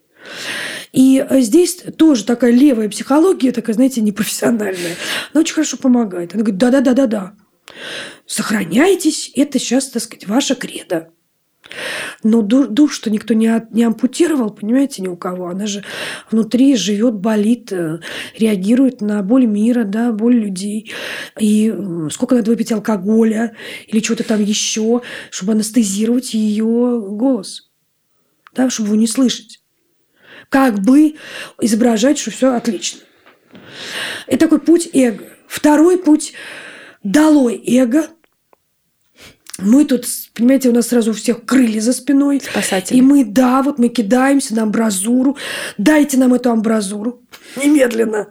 И 0.91 1.23
здесь 1.39 1.83
тоже 1.97 2.25
такая 2.25 2.51
левая 2.51 2.89
психология, 2.89 3.51
такая, 3.51 3.75
знаете, 3.75 4.01
непрофессиональная. 4.01 4.95
Она 5.33 5.41
очень 5.41 5.53
хорошо 5.53 5.77
помогает. 5.77 6.33
Она 6.33 6.43
говорит, 6.43 6.59
да-да-да-да-да. 6.59 7.33
Сохраняйтесь, 8.25 9.31
это 9.35 9.59
сейчас, 9.59 9.89
так 9.89 10.01
сказать, 10.01 10.27
ваша 10.27 10.55
кредо. 10.55 11.09
Но 12.23 12.41
душ, 12.41 12.93
что 12.93 13.09
никто 13.09 13.33
не, 13.33 13.51
не 13.71 13.83
ампутировал, 13.83 14.49
понимаете, 14.49 15.01
ни 15.01 15.07
у 15.07 15.15
кого. 15.15 15.47
Она 15.47 15.67
же 15.67 15.83
внутри 16.29 16.75
живет, 16.75 17.15
болит, 17.15 17.71
э, 17.71 17.99
реагирует 18.37 19.01
на 19.01 19.23
боль 19.23 19.45
мира, 19.45 19.83
да, 19.83 20.11
боль 20.11 20.35
людей. 20.35 20.91
И 21.39 21.73
сколько 22.11 22.35
надо 22.35 22.51
выпить 22.51 22.71
алкоголя 22.71 23.55
или 23.87 23.99
чего-то 23.99 24.23
там 24.23 24.43
еще, 24.43 25.01
чтобы 25.29 25.53
анестезировать 25.53 26.33
ее 26.33 26.99
голос, 26.99 27.71
да, 28.53 28.69
чтобы 28.69 28.89
его 28.89 28.97
не 28.97 29.07
слышать. 29.07 29.61
Как 30.49 30.79
бы 30.79 31.15
изображать, 31.61 32.17
что 32.17 32.31
все 32.31 32.53
отлично. 32.53 33.01
Это 34.27 34.39
такой 34.39 34.59
путь 34.59 34.89
эго. 34.93 35.25
Второй 35.47 35.97
путь– 35.97 36.33
долой 37.03 37.61
эго– 37.65 38.07
мы 39.61 39.85
тут, 39.85 40.05
понимаете, 40.33 40.69
у 40.69 40.73
нас 40.73 40.87
сразу 40.87 41.11
у 41.11 41.13
всех 41.13 41.45
крылья 41.45 41.81
за 41.81 41.93
спиной. 41.93 42.41
Спасатели. 42.41 42.97
И 42.97 43.01
мы, 43.01 43.23
да, 43.23 43.61
вот 43.61 43.77
мы 43.77 43.89
кидаемся 43.89 44.55
на 44.55 44.63
амбразуру. 44.63 45.37
Дайте 45.77 46.17
нам 46.17 46.33
эту 46.33 46.51
амбразуру 46.51 47.21
немедленно. 47.55 48.27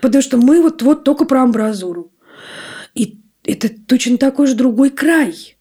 Потому 0.00 0.22
что 0.22 0.36
мы 0.36 0.60
вот, 0.60 0.82
вот 0.82 1.04
только 1.04 1.24
про 1.24 1.42
амбразуру. 1.42 2.12
И 2.94 3.20
это 3.44 3.68
точно 3.68 4.18
такой 4.18 4.46
же 4.46 4.54
другой 4.54 4.90
край. 4.90 5.53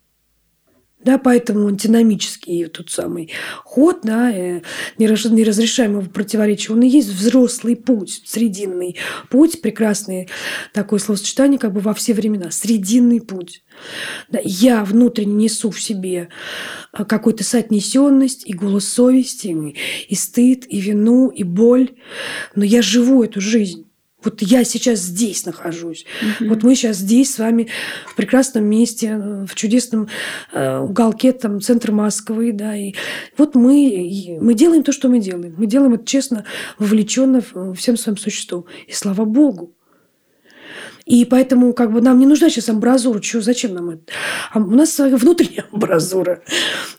Да, 1.03 1.17
поэтому 1.17 1.65
он 1.65 1.75
динамический 1.75 2.65
тот 2.67 2.89
самый 2.89 3.29
ход, 3.63 3.99
да, 4.03 4.31
э, 4.31 4.61
неразрешаемого 4.97 6.09
противоречия, 6.09 6.71
он 6.71 6.81
и 6.81 6.87
есть 6.87 7.09
взрослый 7.09 7.75
путь, 7.75 8.23
срединный 8.25 8.97
путь, 9.29 9.61
прекрасное 9.61 10.27
такое 10.73 10.99
словосочетание 10.99 11.59
как 11.59 11.73
бы 11.73 11.81
во 11.81 11.93
все 11.93 12.13
времена, 12.13 12.51
срединный 12.51 13.19
путь. 13.19 13.63
Да, 14.29 14.39
я 14.43 14.85
внутренне 14.85 15.33
несу 15.33 15.71
в 15.71 15.81
себе 15.81 16.29
а, 16.91 17.03
какую-то 17.03 17.43
соотнесенность 17.43 18.47
и 18.47 18.53
голос 18.53 18.87
совести, 18.87 19.75
и 20.07 20.15
стыд, 20.15 20.65
и 20.69 20.79
вину, 20.79 21.29
и 21.29 21.43
боль, 21.43 21.91
но 22.55 22.63
я 22.63 22.81
живу 22.81 23.23
эту 23.23 23.41
жизнь. 23.41 23.87
Вот 24.23 24.41
я 24.41 24.63
сейчас 24.63 24.99
здесь 24.99 25.45
нахожусь. 25.45 26.05
Угу. 26.39 26.49
Вот 26.49 26.63
мы 26.63 26.75
сейчас 26.75 26.97
здесь 26.97 27.33
с 27.33 27.39
вами 27.39 27.67
в 28.07 28.15
прекрасном 28.15 28.65
месте, 28.65 29.15
в 29.17 29.55
чудесном 29.55 30.07
э, 30.51 30.77
уголке 30.79 31.31
там 31.33 31.61
центра 31.61 31.91
Москвы, 31.91 32.51
да, 32.51 32.75
и 32.75 32.93
вот 33.37 33.55
мы 33.55 34.37
мы 34.41 34.53
делаем 34.53 34.83
то, 34.83 34.91
что 34.91 35.09
мы 35.09 35.19
делаем. 35.19 35.55
Мы 35.57 35.65
делаем 35.65 35.93
это 35.93 36.05
честно, 36.05 36.45
вовлеченно 36.77 37.41
всем 37.75 37.97
своим 37.97 38.17
существом. 38.17 38.65
И 38.87 38.93
слава 38.93 39.25
Богу. 39.25 39.75
И 41.05 41.25
поэтому 41.25 41.73
как 41.73 41.91
бы 41.91 42.01
нам 42.01 42.19
не 42.19 42.25
нужна 42.25 42.49
сейчас 42.49 42.69
амбразура. 42.69 43.19
Чего, 43.19 43.41
зачем 43.41 43.73
нам 43.73 43.89
это? 43.89 44.03
А 44.51 44.59
у 44.59 44.71
нас 44.71 44.97
внутренняя 44.99 45.65
амбразура. 45.71 46.43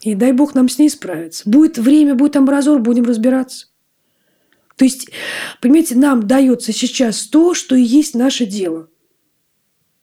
И 0.03 0.15
дай 0.15 0.33
Бог 0.33 0.55
нам 0.55 0.69
с 0.69 0.79
ней 0.79 0.91
справиться. 0.91 1.49
Будет 1.49 1.79
время, 1.79 2.15
будет 2.15 2.37
амбразура, 2.37 2.79
будем 2.79 3.05
разбираться. 3.05 3.69
То 4.77 4.85
есть, 4.85 5.11
понимаете, 5.61 5.97
нам 5.97 6.27
дается 6.27 6.73
сейчас 6.73 7.27
то, 7.27 7.55
что 7.55 7.77
и 7.77 7.83
есть 7.83 8.15
наше 8.15 8.47
дело. 8.47 8.89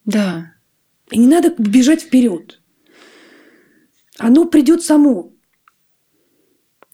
Да. 0.06 0.54
И 1.10 1.18
не 1.18 1.28
надо 1.28 1.54
бежать 1.58 2.02
вперед. 2.04 2.62
Оно 4.18 4.46
придет 4.46 4.84
само. 4.84 5.34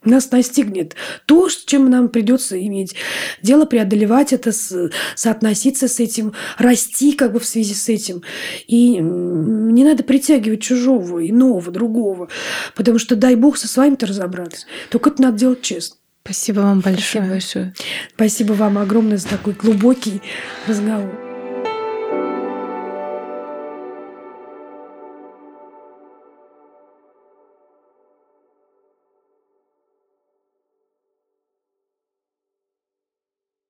Нас 0.03 0.31
настигнет 0.31 0.95
то, 1.25 1.49
с 1.49 1.65
чем 1.65 1.89
нам 1.89 2.07
придется 2.07 2.63
иметь 2.65 2.95
дело, 3.41 3.65
преодолевать 3.65 4.31
это, 4.31 4.51
соотноситься 5.15 5.87
с 5.87 5.99
этим, 5.99 6.33
расти 6.57 7.11
как 7.11 7.33
бы 7.33 7.39
в 7.39 7.45
связи 7.45 7.73
с 7.73 7.89
этим. 7.89 8.21
И 8.67 8.97
не 8.97 9.83
надо 9.83 10.03
притягивать 10.03 10.61
чужого, 10.61 11.27
иного, 11.27 11.71
другого, 11.71 12.29
потому 12.73 12.99
что 12.99 13.15
дай 13.15 13.35
Бог 13.35 13.57
со 13.57 13.67
своим-то 13.67 14.05
разобраться. 14.05 14.65
Только 14.89 15.09
это 15.09 15.21
надо 15.21 15.39
делать 15.39 15.61
честно. 15.61 15.97
Спасибо 16.27 16.59
вам 16.59 16.81
большое. 16.81 17.03
Спасибо 17.03 17.27
большое. 17.27 17.73
Спасибо 18.15 18.51
вам 18.51 18.77
огромное 18.77 19.17
за 19.17 19.29
такой 19.29 19.53
глубокий 19.53 20.21
разговор. 20.67 21.26